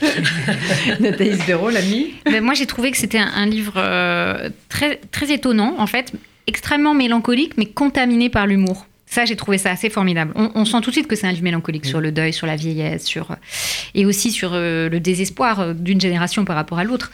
Nathalie 1.01 1.37
Béraud, 1.47 1.71
l'ami. 1.71 2.15
Ben, 2.27 2.43
moi, 2.43 2.55
j'ai 2.55 2.67
trouvé 2.67 2.91
que 2.93 2.97
c'était 2.97 3.19
un, 3.19 3.27
un 3.35 3.47
livre 3.47 3.73
euh, 3.77 4.51
très, 4.69 5.01
très 5.11 5.33
étonnant, 5.33 5.75
en 5.79 5.87
fait, 5.89 6.13
extrêmement 6.47 6.95
mélancolique, 6.95 7.55
mais 7.57 7.67
contaminé 7.67 8.29
par 8.31 8.47
l'humour. 8.47 8.87
Ça, 9.15 9.25
j'ai 9.27 9.37
trouvé 9.37 9.59
ça 9.59 9.71
assez 9.71 9.91
formidable. 9.91 10.33
On, 10.35 10.51
on 10.57 10.65
sent 10.65 10.81
tout 10.81 10.91
de 10.91 10.95
suite 10.97 11.07
que 11.07 11.15
c'est 11.15 11.29
un 11.29 11.31
livre 11.31 11.45
mélancolique 11.45 11.87
sur 11.87 12.01
le 12.01 12.11
deuil, 12.11 12.33
sur 12.33 12.49
la 12.49 12.57
vieillesse, 12.57 13.05
sur 13.05 13.29
et 13.95 14.07
aussi 14.07 14.33
sur 14.33 14.55
euh, 14.55 14.89
le 14.89 14.99
désespoir 14.99 15.61
euh, 15.61 15.73
d'une 15.73 16.01
génération 16.01 16.45
par 16.45 16.57
rapport 16.57 16.81
à 16.81 16.85
l'autre. 16.85 17.13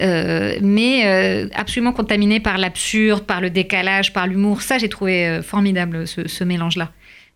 Euh, 0.00 0.56
mais 0.62 1.02
euh, 1.04 1.48
absolument 1.54 1.92
contaminé 1.92 2.40
par 2.40 2.56
l'absurde, 2.56 3.24
par 3.24 3.42
le 3.42 3.50
décalage, 3.50 4.14
par 4.14 4.26
l'humour. 4.26 4.62
Ça, 4.62 4.78
j'ai 4.78 4.88
trouvé 4.88 5.40
formidable 5.42 6.08
ce, 6.08 6.26
ce 6.26 6.42
mélange-là, 6.42 6.90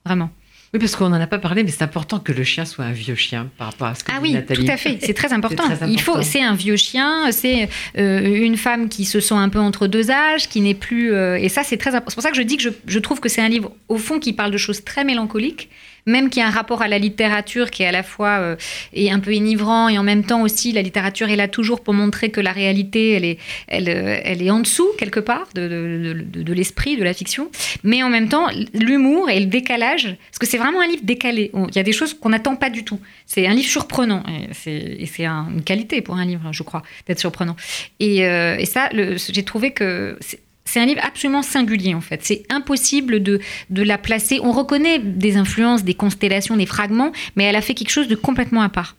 vraiment. 0.07 0.31
Oui, 0.75 0.81
parce 0.81 0.97
qu'on 0.97 1.09
n'en 1.09 1.21
a 1.21 1.27
pas 1.27 1.39
parlé, 1.39 1.63
mais 1.63 1.71
c'est 1.71 1.85
important 1.85 2.19
que 2.19 2.33
le 2.33 2.43
chien 2.45 2.65
soit 2.65 2.85
un 2.85 2.93
vieux 2.93 3.15
chien 3.15 3.49
par 3.57 3.69
rapport 3.69 3.87
à 3.89 3.95
ce 3.95 4.03
que 4.05 4.11
Ah 4.13 4.17
dit 4.19 4.23
oui, 4.25 4.33
Nathalie. 4.35 4.65
tout 4.67 4.73
à 4.73 4.77
fait. 4.77 4.99
C'est 5.01 5.15
très 5.15 5.33
important. 5.33 5.65
Il 5.87 6.01
faut. 6.01 6.21
C'est 6.23 6.43
un 6.43 6.55
vieux 6.55 6.77
chien. 6.77 7.31
C'est 7.33 7.69
euh, 7.99 8.21
une 8.45 8.57
femme 8.57 8.89
qui 8.89 9.05
se 9.05 9.21
sent 9.21 9.35
un 9.35 9.49
peu 9.49 9.61
entre 9.61 9.87
deux 9.87 10.11
âges, 10.11 10.49
qui 10.49 10.61
n'est 10.61 10.75
plus. 10.75 11.13
euh, 11.13 11.37
et 11.39 11.49
ça, 11.49 11.63
c'est 11.63 11.77
très. 11.77 11.91
important. 11.91 12.11
C'est 12.11 12.15
pour 12.17 12.23
ça 12.25 12.31
que 12.31 12.37
je 12.37 12.43
dis 12.43 12.57
que 12.57 12.63
je, 12.65 12.71
je 12.87 12.99
trouve 12.99 13.21
que 13.21 13.29
c'est 13.29 13.41
un 13.43 13.49
livre 13.49 13.73
au 13.89 13.97
fond 13.97 14.19
qui 14.19 14.33
parle 14.33 14.51
de 14.51 14.59
choses 14.59 14.83
très 14.85 15.05
mélancoliques, 15.05 15.71
même 16.07 16.31
qui 16.31 16.41
a 16.41 16.47
un 16.47 16.51
rapport 16.51 16.83
à 16.83 16.89
la 16.89 16.99
littérature 16.99 17.71
qui 17.71 17.83
est 17.83 17.87
à 17.87 17.93
la 17.93 18.03
fois 18.03 18.39
euh, 18.39 18.57
un 18.97 19.19
peu 19.21 19.35
enivrant 19.35 19.89
et 19.89 19.99
en 19.99 20.03
même 20.03 20.25
temps 20.25 20.43
aussi 20.43 20.73
la 20.73 20.83
littérature 20.83 21.29
est 21.29 21.37
là 21.37 21.49
toujours 21.49 21.83
pour 21.83 21.95
montrer 21.95 22.31
que 22.31 22.41
la 22.41 22.53
réalité 22.53 23.13
elle 23.13 23.25
est 23.25 23.39
elle, 23.67 23.89
euh, 23.89 24.21
est 24.23 24.51
en 24.51 24.61
dessous 24.61 24.89
quelque 24.99 25.21
part 25.21 25.49
de, 25.55 26.53
l'esprit 26.53 26.97
de 26.97 27.05
la 27.05 27.13
fiction, 27.13 27.51
mais 27.83 28.03
en 28.03 28.09
même 28.09 28.29
temps 28.29 28.49
l'humour 28.73 29.29
et 29.31 29.41
le 29.41 29.47
décalage 29.47 30.17
parce 30.31 30.39
que 30.39 30.47
c'est 30.47 30.59
vraiment 30.59 30.81
un 30.81 30.87
livre 30.87 31.03
décalé. 31.03 31.51
Il 31.55 31.77
y 31.77 31.79
a 31.79 31.83
des 31.83 31.93
choses 31.93 32.15
qu'on 32.15 32.31
n'attend 32.31 32.57
pas 32.57 32.71
du 32.71 32.85
tout. 32.85 33.01
C'est 33.27 33.47
un 33.47 33.55
livre 33.55 33.69
surprenant 33.69 34.23
et 34.29 34.55
c'est 34.55 35.25
une 35.25 35.63
qualité 35.63 36.03
pour 36.03 36.17
un 36.17 36.25
livre, 36.25 36.53
je 36.53 36.63
crois, 36.63 36.83
d'être 37.07 37.19
surprenant. 37.19 37.57
Et, 38.01 38.27
euh, 38.27 38.57
et 38.59 38.67
ça, 38.67 38.91
j'ai 38.93 39.43
trouvé 39.43 39.73
que 39.73 40.19
c'est- 40.67 40.81
un 40.81 40.87
livre 40.87 41.01
absolument 41.03 41.43
singulier 41.43 41.95
en 41.95 42.01
fait. 42.03 42.21
C'est 42.25 42.43
impossible 42.51 43.23
de, 43.23 43.41
de 43.71 43.83
la 43.83 43.97
placer. 43.99 44.39
On 44.43 44.53
reconnaît 44.53 44.99
des 44.99 45.37
influences, 45.37 45.83
des 45.85 45.95
constellations, 45.95 46.57
des 46.57 46.67
fragments, 46.67 47.13
mais 47.37 47.45
elle 47.45 47.57
a 47.57 47.63
fait 47.63 47.75
quelque 47.75 47.91
chose 47.91 48.09
de 48.09 48.15
complètement 48.15 48.61
à 48.63 48.69
part. 48.69 48.97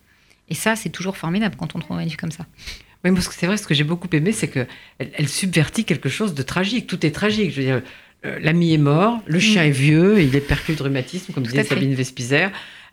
Et 0.50 0.56
ça, 0.56 0.76
c'est 0.76 0.90
toujours 0.90 1.18
formidable 1.18 1.56
quand 1.60 1.76
on 1.76 1.80
trouve 1.80 1.98
un 1.98 2.04
livre 2.04 2.18
comme 2.18 2.32
ça. 2.32 2.46
Oui, 3.04 3.12
parce 3.12 3.28
que 3.28 3.36
c'est 3.36 3.46
vrai, 3.46 3.58
ce 3.58 3.68
que 3.68 3.74
j'ai 3.76 3.84
beaucoup 3.84 4.08
aimé, 4.14 4.32
c'est 4.32 4.48
que 4.48 4.66
elle, 4.98 5.12
elle 5.14 5.28
subvertit 5.28 5.84
quelque 5.86 6.10
chose 6.10 6.34
de 6.34 6.42
tragique. 6.42 6.88
Tout 6.88 7.06
est 7.06 7.12
tragique. 7.12 7.52
Je 7.52 7.58
veux 7.58 7.64
dire, 7.68 7.82
euh, 8.26 8.40
l'ami 8.42 8.74
est 8.74 8.78
mort, 8.80 9.22
le 9.28 9.40
chien 9.40 9.64
est 9.64 9.70
vieux, 9.72 10.20
il 10.22 10.36
est 10.36 10.42
perclus 10.42 10.76
de 10.76 10.82
rhumatisme, 10.84 11.32
comme 11.34 11.44
Mm. 11.44 11.48
Tout 11.48 11.52
disait. 11.52 11.64
Sabine 11.64 11.94
Vespizer. 11.94 12.50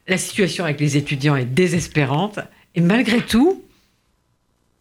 La 0.06 0.18
situation 0.18 0.64
avec 0.64 0.78
les 0.80 0.96
étudiants 0.98 1.36
est 1.36 1.46
désespérante. 1.46 2.38
Et 2.74 2.80
malgré 2.82 3.20
tout, 3.22 3.62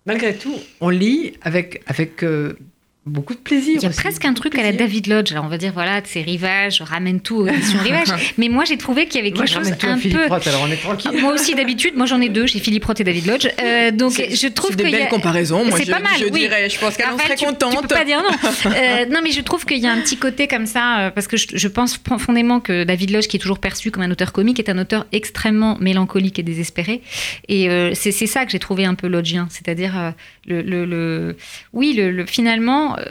malgré 0.06 0.36
tout, 0.36 0.56
on 0.82 0.90
lit 0.90 1.34
avec, 1.42 1.82
avec 1.86 2.24
euh, 2.24 2.58
beaucoup 3.06 3.34
de 3.34 3.40
plaisir. 3.40 3.74
Il 3.78 3.84
y 3.84 3.86
a 3.86 3.90
aussi, 3.90 4.00
presque 4.00 4.26
un 4.26 4.34
truc 4.34 4.58
à 4.58 4.64
la. 4.64 4.72
David 4.72 5.08
Lodge. 5.08 5.32
Alors 5.32 5.46
on 5.46 5.50
va 5.50 5.58
dire, 5.58 5.72
voilà, 5.74 6.02
de 6.02 6.08
ses 6.08 6.22
rivages, 6.22 6.82
ramène 6.82 7.20
tout 7.22 7.36
aux 7.38 7.48
éditions 7.48 7.80
rivages. 7.84 8.34
Mais 8.38 8.50
moi, 8.50 8.64
j'ai 8.66 8.78
trouvé 8.78 9.06
qu'il 9.08 9.18
y 9.18 9.20
avait 9.20 9.32
quelque 9.32 9.50
chose 9.50 9.72
un 9.72 9.98
peu. 10.00 10.28
Roth, 10.28 10.48
alors 10.48 10.64
on 10.68 10.72
est 10.72 10.78
tranquille. 10.78 11.12
Moi 11.22 11.34
aussi, 11.34 11.54
d'habitude, 11.56 11.96
moi 11.96 12.06
j'en 12.06 12.22
ai 12.22 12.30
deux, 12.30 12.48
j'ai 12.48 12.60
Philippe 12.60 12.86
Roth 12.86 13.00
et 13.02 13.04
David 13.04 13.26
Lodge. 13.28 13.48
Euh, 13.62 13.92
donc 13.92 14.14
C'est- 14.14 14.36
je 14.36 14.48
trouve 14.48 14.72
c'est 14.72 14.78
qu'il 14.78 14.86
des 14.86 14.92
belles 14.92 15.04
a... 15.04 15.08
comparaisons, 15.08 15.66
moi 15.66 15.78
C'est 15.78 15.90
pas 15.92 16.00
mal, 16.00 16.12
je 16.20 16.26
oui. 16.26 16.32
dirais. 16.32 16.70
Je 16.70 16.80
pense 16.80 16.96
qu'elle 16.98 17.10
en 17.10 17.18
serait 17.18 17.36
tu- 17.36 17.46
contente. 17.46 17.72
Tu 17.76 17.82
peux 17.82 17.88
pas 17.96 18.06
dire 18.06 18.22
non. 18.24 18.50
Euh, 18.74 19.06
non, 19.10 19.20
mais 19.24 19.32
je 19.32 19.42
trouve 19.42 19.66
qu'il 19.66 19.78
y 19.80 19.88
a 19.88 19.92
un 19.92 20.00
petit 20.02 20.18
côté 20.18 20.48
comme 20.48 20.66
ça, 20.66 21.00
euh, 21.00 21.10
parce 21.12 21.28
que 21.28 21.38
je, 21.38 21.48
je 21.54 21.68
pense 21.68 21.98
profondément 21.98 22.60
que 22.60 22.84
David 22.84 23.12
Lodge, 23.12 23.28
qui 23.28 23.38
est 23.38 23.40
toujours 23.40 23.60
perçu 23.60 23.92
comme 23.92 24.04
un 24.04 24.12
auteur 24.12 24.32
comique, 24.32 24.60
est 24.60 24.70
un 24.70 24.78
auteur 24.78 25.06
extrêmement 25.12 25.78
mélancolique 25.80 26.40
et 26.40 26.44
désespéré. 26.44 27.02
Et 27.50 27.70
euh, 27.70 27.92
c'est 27.94 28.12
c'est 28.12 28.28
ça 28.28 28.46
que 28.46 28.52
j'ai 28.52 28.60
trouvé 28.60 28.86
un 28.86 28.96
peu 28.96 29.08
lodgien, 29.08 29.48
c'est-à-dire 29.50 29.98
euh, 30.00 30.12
le, 30.46 30.62
le- 30.62 30.86
le- 30.86 31.38
oui, 31.74 31.94
le, 31.94 32.12
le- 32.12 32.26
finalement. 32.26 32.98
euh, 33.00 33.04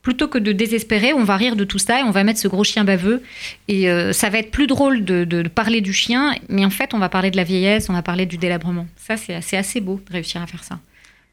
Plutôt 0.00 0.28
que 0.28 0.38
de 0.38 0.52
désespérer, 0.52 1.12
on 1.12 1.24
va 1.24 1.36
rire 1.36 1.54
de 1.54 1.64
tout 1.64 1.78
ça 1.78 2.00
et 2.00 2.02
on 2.02 2.12
va 2.12 2.24
mettre 2.24 2.40
ce 2.40 2.48
gros 2.48 2.64
chien 2.64 2.82
baveux. 2.84 3.22
Et 3.66 3.90
euh, 3.90 4.14
ça 4.14 4.30
va 4.30 4.38
être 4.38 4.50
plus 4.50 4.66
drôle 4.66 5.04
de, 5.04 5.24
de- 5.24 5.42
de 5.42 5.48
parler 5.48 5.82
du 5.82 5.92
chien, 5.92 6.34
mais 6.48 6.64
en 6.64 6.70
fait, 6.70 6.94
on 6.94 6.98
va 6.98 7.10
parler 7.10 7.30
de 7.30 7.36
la 7.36 7.44
vieillesse, 7.44 7.90
on 7.90 7.92
va 7.92 8.00
parler 8.00 8.24
du 8.24 8.38
délabrement. 8.38 8.86
Ça, 8.96 9.18
c'est 9.18 9.34
assez, 9.34 9.56
assez 9.58 9.80
beau 9.82 10.00
de 10.06 10.12
réussir 10.12 10.40
à 10.40 10.46
faire 10.46 10.64
ça. 10.64 10.78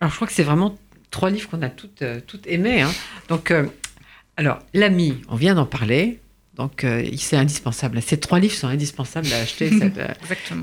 Alors, 0.02 0.12
je 0.12 0.16
crois 0.18 0.28
que 0.28 0.34
c'est 0.34 0.44
vraiment 0.44 0.78
trois 1.10 1.30
livres 1.30 1.48
qu'on 1.50 1.62
a 1.62 1.70
toutes, 1.70 2.02
euh, 2.02 2.20
toutes 2.26 2.48
aimés. 2.48 2.82
hein. 2.82 2.92
Donc, 3.30 3.52
euh, 3.52 3.66
alors, 4.36 4.60
L'ami, 4.74 5.22
on 5.30 5.36
vient 5.36 5.56
d'en 5.56 5.68
parler. 5.68 6.20
Donc, 6.58 6.86
c'est 7.18 7.38
indispensable. 7.38 8.02
Ces 8.02 8.20
trois 8.20 8.40
livres 8.40 8.56
sont 8.56 8.68
indispensables 8.68 9.32
à 9.32 9.38
acheter 9.38 9.70
cette, 9.80 10.00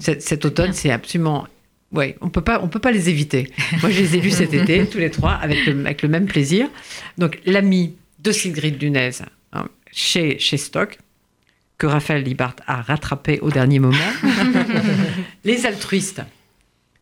cet, 0.01 0.23
cet 0.23 0.45
automne. 0.45 0.73
C'est 0.75 0.91
absolument. 0.91 1.47
Oui, 1.93 2.14
on 2.20 2.30
peut 2.30 2.40
pas, 2.40 2.61
on 2.62 2.68
peut 2.68 2.78
pas 2.78 2.90
les 2.90 3.09
éviter. 3.11 3.51
Moi, 3.82 3.90
je 3.90 4.01
les 4.01 4.16
ai 4.16 4.20
lus 4.20 4.30
cet 4.30 4.55
été, 4.55 4.86
tous 4.86 4.99
les 4.99 5.11
trois, 5.11 5.32
avec 5.32 5.66
le, 5.66 5.78
avec 5.80 6.03
le 6.03 6.09
même 6.09 6.26
plaisir. 6.26 6.68
Donc, 7.18 7.38
L'ami 7.45 7.97
de 8.20 8.32
Sigrid 8.32 8.78
Dunez, 8.78 9.11
hein, 9.53 9.68
chez, 9.93 10.38
chez 10.38 10.57
Stock, 10.57 10.99
que 11.76 11.86
Raphaël 11.86 12.22
Libart 12.22 12.57
a 12.66 12.80
rattrapé 12.80 13.40
au 13.40 13.51
dernier 13.51 13.78
moment. 13.78 13.97
Les 15.45 15.66
altruistes, 15.66 16.22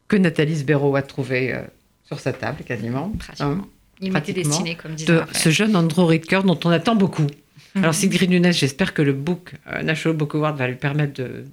que 0.09 0.17
Nathalie 0.17 0.57
Sbero 0.57 0.97
a 0.97 1.03
trouvé 1.03 1.53
euh, 1.55 1.61
sur 2.05 2.19
sa 2.19 2.33
table, 2.33 2.65
quasiment. 2.65 3.13
Pratiquement. 3.19 3.51
Hein, 3.53 3.67
Il 4.01 4.13
m'était 4.13 4.33
destiné, 4.33 4.75
comme 4.75 4.95
disait 4.95 5.13
de 5.13 5.19
Raphaël. 5.19 5.37
ce 5.37 5.51
jeune 5.51 5.77
Andrew 5.77 6.05
Ridker 6.07 6.41
dont 6.45 6.59
on 6.65 6.71
attend 6.71 6.97
beaucoup. 6.97 7.27
Alors 7.77 7.95
Sigrid 7.95 8.31
Nunes, 8.31 8.53
j'espère 8.53 8.93
que 8.95 9.03
le 9.03 9.13
book 9.13 9.53
euh, 9.71 9.83
National 9.83 10.17
Book 10.17 10.35
Award 10.35 10.57
va 10.57 10.67
lui 10.67 10.75
permettre 10.77 11.13
de. 11.23 11.45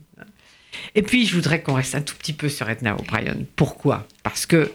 Et 0.95 1.01
puis 1.01 1.25
je 1.25 1.36
voudrais 1.36 1.61
qu'on 1.61 1.73
reste 1.73 1.95
un 1.95 2.01
tout 2.01 2.15
petit 2.15 2.34
peu 2.34 2.49
sur 2.49 2.69
Edna 2.69 2.95
O'Brien. 2.95 3.36
Pourquoi? 3.55 4.05
Parce 4.23 4.45
que 4.45 4.71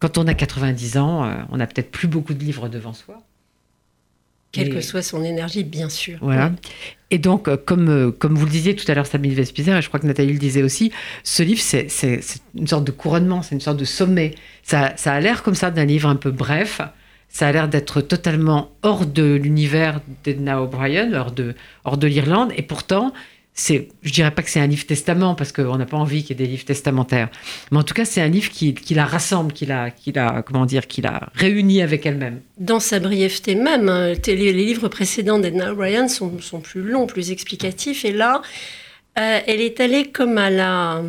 quand 0.00 0.18
on 0.18 0.26
a 0.26 0.34
90 0.34 0.96
ans, 0.98 1.24
euh, 1.24 1.34
on 1.50 1.56
n'a 1.58 1.66
peut-être 1.66 1.90
plus 1.90 2.08
beaucoup 2.08 2.34
de 2.34 2.42
livres 2.44 2.68
devant 2.68 2.92
soi. 2.92 3.22
Quelle 4.52 4.68
Et- 4.68 4.70
que 4.70 4.80
soit 4.80 5.02
son 5.02 5.24
énergie, 5.24 5.64
bien 5.64 5.88
sûr. 5.88 6.18
Voilà. 6.20 6.52
Et 7.10 7.18
donc, 7.18 7.48
euh, 7.48 7.56
comme, 7.56 7.88
euh, 7.88 8.10
comme 8.12 8.34
vous 8.36 8.44
le 8.44 8.50
disiez 8.52 8.76
tout 8.76 8.84
à 8.90 8.94
l'heure, 8.94 9.06
Sabine 9.06 9.32
Vespizer, 9.34 9.76
et 9.76 9.82
je 9.82 9.88
crois 9.88 9.98
que 9.98 10.06
Nathalie 10.06 10.32
le 10.32 10.38
disait 10.38 10.62
aussi, 10.62 10.92
ce 11.24 11.42
livre, 11.42 11.60
c'est 11.60 11.88
c'est- 11.90 12.20
c'est 12.22 12.40
une 12.56 12.66
sorte 12.68 12.84
de 12.84 12.92
couronnement, 12.92 13.42
c'est 13.42 13.54
une 13.56 13.60
sorte 13.60 13.78
de 13.78 13.84
sommet. 13.84 14.34
Ça, 14.62 14.92
ça 14.96 15.12
a 15.14 15.20
l'air 15.20 15.42
comme 15.42 15.54
ça 15.56 15.70
d'un 15.72 15.84
livre 15.84 16.08
un 16.08 16.16
peu 16.16 16.30
bref. 16.30 16.80
Ça 17.28 17.48
a 17.48 17.52
l'air 17.52 17.68
d'être 17.68 18.00
totalement 18.00 18.70
hors 18.82 19.06
de 19.06 19.34
l'univers 19.34 20.00
d'Edna 20.22 20.62
O'Brien, 20.62 21.12
hors 21.14 21.32
de, 21.32 21.54
hors 21.84 21.98
de 21.98 22.06
l'Irlande. 22.06 22.52
Et 22.56 22.62
pourtant, 22.62 23.12
c'est, 23.56 23.88
je 24.02 24.12
dirais 24.12 24.32
pas 24.32 24.42
que 24.42 24.50
c'est 24.50 24.60
un 24.60 24.66
livre 24.66 24.84
testament 24.84 25.36
parce 25.36 25.52
qu'on 25.52 25.76
n'a 25.76 25.86
pas 25.86 25.96
envie 25.96 26.24
qu'il 26.24 26.36
y 26.38 26.42
ait 26.42 26.44
des 26.44 26.50
livres 26.50 26.64
testamentaires, 26.64 27.28
mais 27.70 27.78
en 27.78 27.84
tout 27.84 27.94
cas 27.94 28.04
c'est 28.04 28.20
un 28.20 28.28
livre 28.28 28.50
qui, 28.50 28.74
la 28.90 29.06
rassemble, 29.06 29.52
qui 29.52 29.64
la, 29.64 29.92
qui 29.92 30.10
la, 30.10 30.42
comment 30.42 30.66
dire, 30.66 30.88
qui 30.88 31.00
la 31.00 31.28
réunit 31.34 31.80
avec 31.80 32.04
elle-même. 32.04 32.40
Dans 32.58 32.80
sa 32.80 32.98
brièveté 32.98 33.54
même, 33.54 33.88
hein, 33.88 34.14
les, 34.26 34.52
livres 34.52 34.88
précédents 34.88 35.38
d'Edna 35.38 35.72
O'Brien 35.72 36.08
sont, 36.08 36.40
sont, 36.40 36.60
plus 36.60 36.82
longs, 36.82 37.06
plus 37.06 37.30
explicatifs, 37.30 38.04
et 38.04 38.12
là, 38.12 38.42
euh, 39.18 39.38
elle 39.46 39.60
est 39.60 39.78
allée 39.78 40.06
comme 40.06 40.36
à 40.36 40.50
la, 40.50 41.02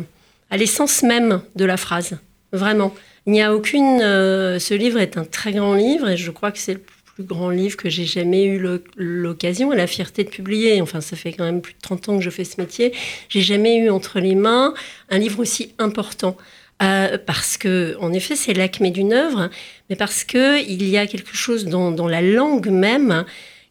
à 0.50 0.56
l'essence 0.56 1.02
même 1.02 1.42
de 1.56 1.64
la 1.64 1.76
phrase, 1.76 2.16
vraiment. 2.52 2.94
Il 3.26 3.32
n'y 3.32 3.42
a 3.42 3.52
aucune. 3.52 4.00
Euh, 4.02 4.60
ce 4.60 4.72
livre 4.72 5.00
est 5.00 5.18
un 5.18 5.24
très 5.24 5.52
grand 5.52 5.74
livre, 5.74 6.10
et 6.10 6.16
je 6.16 6.30
crois 6.30 6.52
que 6.52 6.58
c'est 6.58 6.74
le 6.74 6.80
plus 7.16 7.24
grand 7.24 7.48
livre 7.48 7.78
que 7.78 7.88
j'ai 7.88 8.04
jamais 8.04 8.44
eu 8.44 8.62
l'occasion 8.98 9.72
et 9.72 9.76
la 9.76 9.86
fierté 9.86 10.22
de 10.22 10.28
publier. 10.28 10.82
Enfin, 10.82 11.00
ça 11.00 11.16
fait 11.16 11.32
quand 11.32 11.44
même 11.44 11.62
plus 11.62 11.72
de 11.72 11.78
30 11.80 12.10
ans 12.10 12.18
que 12.18 12.22
je 12.22 12.28
fais 12.28 12.44
ce 12.44 12.60
métier. 12.60 12.92
J'ai 13.30 13.40
jamais 13.40 13.78
eu 13.78 13.88
entre 13.88 14.20
les 14.20 14.34
mains 14.34 14.74
un 15.08 15.16
livre 15.16 15.40
aussi 15.40 15.72
important. 15.78 16.36
Euh, 16.82 17.16
parce 17.16 17.56
que, 17.56 17.96
en 18.00 18.12
effet, 18.12 18.36
c'est 18.36 18.52
l'acmé 18.52 18.90
d'une 18.90 19.14
œuvre, 19.14 19.48
mais 19.88 19.96
parce 19.96 20.24
que 20.24 20.62
il 20.62 20.86
y 20.86 20.98
a 20.98 21.06
quelque 21.06 21.34
chose 21.34 21.64
dans, 21.64 21.90
dans 21.90 22.06
la 22.06 22.20
langue 22.20 22.68
même 22.68 23.24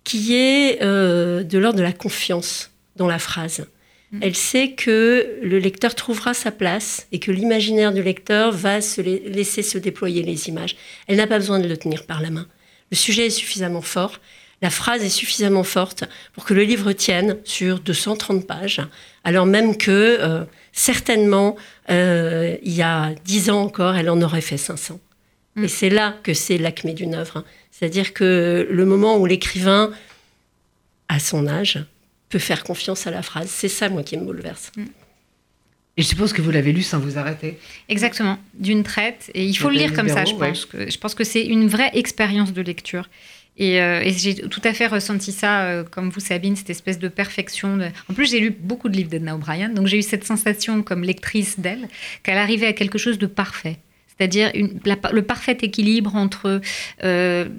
qui 0.04 0.36
est 0.36 0.82
euh, 0.82 1.44
de 1.44 1.60
l'ordre 1.60 1.78
de 1.78 1.84
la 1.84 1.94
confiance 1.94 2.72
dans 2.96 3.06
la 3.08 3.20
phrase. 3.20 3.68
Mmh. 4.12 4.20
Elle 4.24 4.36
sait 4.36 4.72
que 4.72 5.38
le 5.44 5.60
lecteur 5.60 5.94
trouvera 5.94 6.34
sa 6.34 6.50
place 6.50 7.06
et 7.12 7.20
que 7.20 7.32
l'imaginaire 7.32 7.94
du 7.94 8.02
lecteur 8.02 8.52
va 8.52 8.82
se 8.82 9.02
laisser 9.02 9.62
se 9.62 9.78
déployer 9.78 10.24
les 10.24 10.50
images. 10.50 10.76
Elle 11.06 11.18
n'a 11.18 11.28
pas 11.28 11.38
besoin 11.38 11.60
de 11.60 11.68
le 11.68 11.78
tenir 11.78 12.08
par 12.08 12.24
la 12.24 12.32
main. 12.32 12.48
Le 12.96 12.98
sujet 12.98 13.26
est 13.26 13.30
suffisamment 13.30 13.82
fort, 13.82 14.22
la 14.62 14.70
phrase 14.70 15.04
est 15.04 15.10
suffisamment 15.10 15.66
forte 15.66 16.06
pour 16.32 16.46
que 16.46 16.54
le 16.54 16.64
livre 16.64 16.94
tienne 16.94 17.36
sur 17.44 17.82
230 17.82 18.48
pages, 18.48 18.80
alors 19.26 19.46
même 19.46 19.76
que 19.76 19.92
euh, 19.92 20.46
certainement, 20.72 21.58
euh, 21.90 22.56
il 22.64 22.72
y 22.72 22.82
a 22.82 23.14
10 23.26 23.50
ans 23.50 23.64
encore, 23.64 23.98
elle 23.98 24.10
en 24.10 24.22
aurait 24.22 24.40
fait 24.40 24.56
500. 24.56 24.98
Mm. 25.56 25.66
Et 25.66 25.68
c'est 25.68 25.90
là 25.90 26.16
que 26.24 26.34
c'est 26.34 26.58
l'acmé 26.58 26.94
d'une 26.94 27.16
œuvre. 27.16 27.44
C'est-à-dire 27.70 28.14
que 28.14 28.66
le 28.72 28.86
moment 28.86 29.18
où 29.18 29.26
l'écrivain, 29.26 29.92
à 31.10 31.20
son 31.20 31.48
âge, 31.48 31.84
peut 32.30 32.40
faire 32.40 32.64
confiance 32.64 33.08
à 33.08 33.12
la 33.12 33.24
phrase, 33.24 33.50
c'est 33.50 33.68
ça, 33.68 33.90
moi, 33.90 34.04
qui 34.04 34.16
me 34.16 34.24
bouleverse. 34.24 34.72
Mm. 34.78 34.86
Et 35.98 36.02
je 36.02 36.08
suppose 36.08 36.34
que 36.34 36.42
vous 36.42 36.52
l'avez 36.52 36.74
lu 36.74 36.82
sans 36.82 37.00
vous 37.00 37.18
arrêter. 37.18 37.58
Exactement, 37.88 38.38
d'une 38.54 38.84
traite. 38.84 39.32
Et 39.34 39.46
il 39.46 39.54
faut 39.56 39.70
le 39.70 39.78
lire 39.78 39.94
comme 39.94 40.10
ça, 40.10 40.26
je 40.26 40.34
pense. 40.34 40.66
Que, 40.66 40.90
je 40.90 40.98
pense 40.98 41.16
que 41.16 41.24
c'est 41.24 41.46
une 41.46 41.68
vraie 41.68 41.92
expérience 41.94 42.52
de 42.52 42.62
lecture. 42.62 43.10
Et, 43.58 43.82
euh, 43.82 44.02
et 44.02 44.12
j'ai 44.12 44.36
tout 44.36 44.62
à 44.66 44.74
fait 44.74 44.88
ressenti 44.88 45.32
ça, 45.32 45.64
euh, 45.64 45.84
comme 45.84 46.10
vous, 46.10 46.20
Sabine, 46.20 46.58
cette 46.58 46.70
espèce 46.70 47.00
de 47.00 47.08
perfection. 47.08 47.78
De... 47.78 47.86
En 48.10 48.14
plus, 48.14 48.30
j'ai 48.30 48.42
lu 48.42 48.50
beaucoup 48.52 48.90
de 48.90 48.98
livres 48.98 49.10
d'Edna 49.10 49.36
O'Brien, 49.36 49.70
donc 49.70 49.88
j'ai 49.88 49.98
eu 49.98 50.02
cette 50.02 50.26
sensation, 50.26 50.84
comme 50.84 51.04
lectrice 51.04 51.60
d'elle, 51.60 51.88
qu'elle 52.24 52.38
arrivait 52.38 52.68
à 52.68 52.74
quelque 52.74 52.98
chose 52.98 53.18
de 53.18 53.28
parfait. 53.28 53.78
C'est-à-dire 54.18 54.52
le 54.54 55.22
parfait 55.22 55.58
équilibre 55.62 56.16
entre 56.16 56.62
euh, 57.04 57.50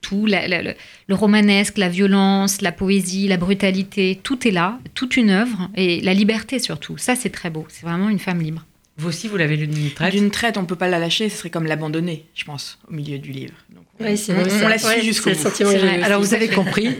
tout, 0.00 0.26
le 0.26 1.14
romanesque, 1.14 1.78
la 1.78 1.88
violence, 1.88 2.62
la 2.62 2.72
poésie, 2.72 3.28
la 3.28 3.36
brutalité, 3.36 4.18
tout 4.22 4.46
est 4.46 4.50
là, 4.50 4.78
toute 4.94 5.16
une 5.16 5.30
œuvre, 5.30 5.68
et 5.74 6.00
la 6.00 6.14
liberté 6.14 6.58
surtout. 6.58 6.96
Ça, 6.98 7.16
c'est 7.16 7.30
très 7.30 7.50
beau. 7.50 7.66
C'est 7.68 7.84
vraiment 7.84 8.08
une 8.08 8.18
femme 8.18 8.40
libre. 8.40 8.64
Vous 8.96 9.08
aussi, 9.08 9.28
vous 9.28 9.36
l'avez 9.36 9.56
lu 9.56 9.66
d'une 9.66 9.90
traite 9.90 10.12
D'une 10.12 10.30
traite, 10.30 10.58
on 10.58 10.62
ne 10.62 10.66
peut 10.66 10.76
pas 10.76 10.88
la 10.88 10.98
lâcher, 10.98 11.28
ce 11.30 11.38
serait 11.38 11.50
comme 11.50 11.64
l'abandonner, 11.64 12.26
je 12.34 12.44
pense, 12.44 12.78
au 12.88 12.92
milieu 12.92 13.18
du 13.18 13.30
livre. 13.30 13.54
Donc, 13.74 13.84
oui, 13.98 14.16
c'est 14.18 14.34
on, 14.34 14.64
on, 14.64 14.68
la 14.68 14.78
suit 14.78 14.88
ouais, 14.88 15.02
jusqu'au 15.02 15.30
bout. 15.30 15.64
Alors, 16.02 16.20
vous 16.20 16.34
avez 16.34 16.48
compris, 16.48 16.96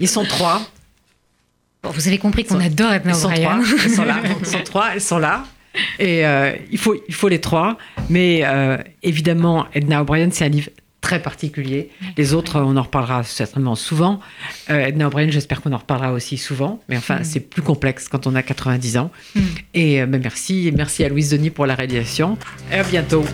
ils 0.00 0.08
sont 0.08 0.24
trois. 0.24 0.68
Bon, 1.82 1.90
vous 1.90 2.08
avez 2.08 2.18
compris 2.18 2.44
qu'on 2.44 2.58
adore 2.58 2.94
Edna 2.94 3.16
O'Brien. 3.16 3.60
Ils 3.84 3.90
sont 3.90 4.04
là, 4.04 4.20
ils 4.40 4.46
sont 4.46 4.62
trois, 4.64 4.94
elles 4.94 5.00
sont 5.00 5.18
là. 5.18 5.44
Et 5.98 6.26
euh, 6.26 6.52
il, 6.70 6.78
faut, 6.78 6.96
il 7.06 7.14
faut 7.14 7.28
les 7.28 7.40
trois. 7.40 7.78
Mais 8.08 8.40
euh, 8.44 8.78
évidemment, 9.02 9.66
Edna 9.74 10.02
O'Brien, 10.02 10.30
c'est 10.32 10.46
un 10.46 10.48
livre 10.48 10.70
très 11.04 11.20
particulier. 11.20 11.90
Les 12.16 12.32
autres, 12.32 12.58
on 12.58 12.78
en 12.78 12.82
reparlera 12.82 13.22
certainement 13.24 13.74
souvent. 13.74 14.20
Euh, 14.70 14.86
Edna 14.86 15.08
O'Brien, 15.08 15.28
j'espère 15.28 15.60
qu'on 15.60 15.74
en 15.74 15.76
reparlera 15.76 16.14
aussi 16.14 16.38
souvent. 16.38 16.80
Mais 16.88 16.96
enfin, 16.96 17.16
mm. 17.16 17.24
c'est 17.24 17.40
plus 17.40 17.60
complexe 17.60 18.08
quand 18.08 18.26
on 18.26 18.34
a 18.34 18.42
90 18.42 18.96
ans. 18.96 19.10
Mm. 19.34 19.40
Et 19.74 20.00
euh, 20.00 20.06
ben 20.06 20.22
merci. 20.22 20.72
merci 20.74 21.04
à 21.04 21.10
Louise 21.10 21.28
Denis 21.28 21.50
pour 21.50 21.66
la 21.66 21.74
réalisation. 21.74 22.38
Et 22.72 22.76
à 22.76 22.84
bientôt. 22.84 23.24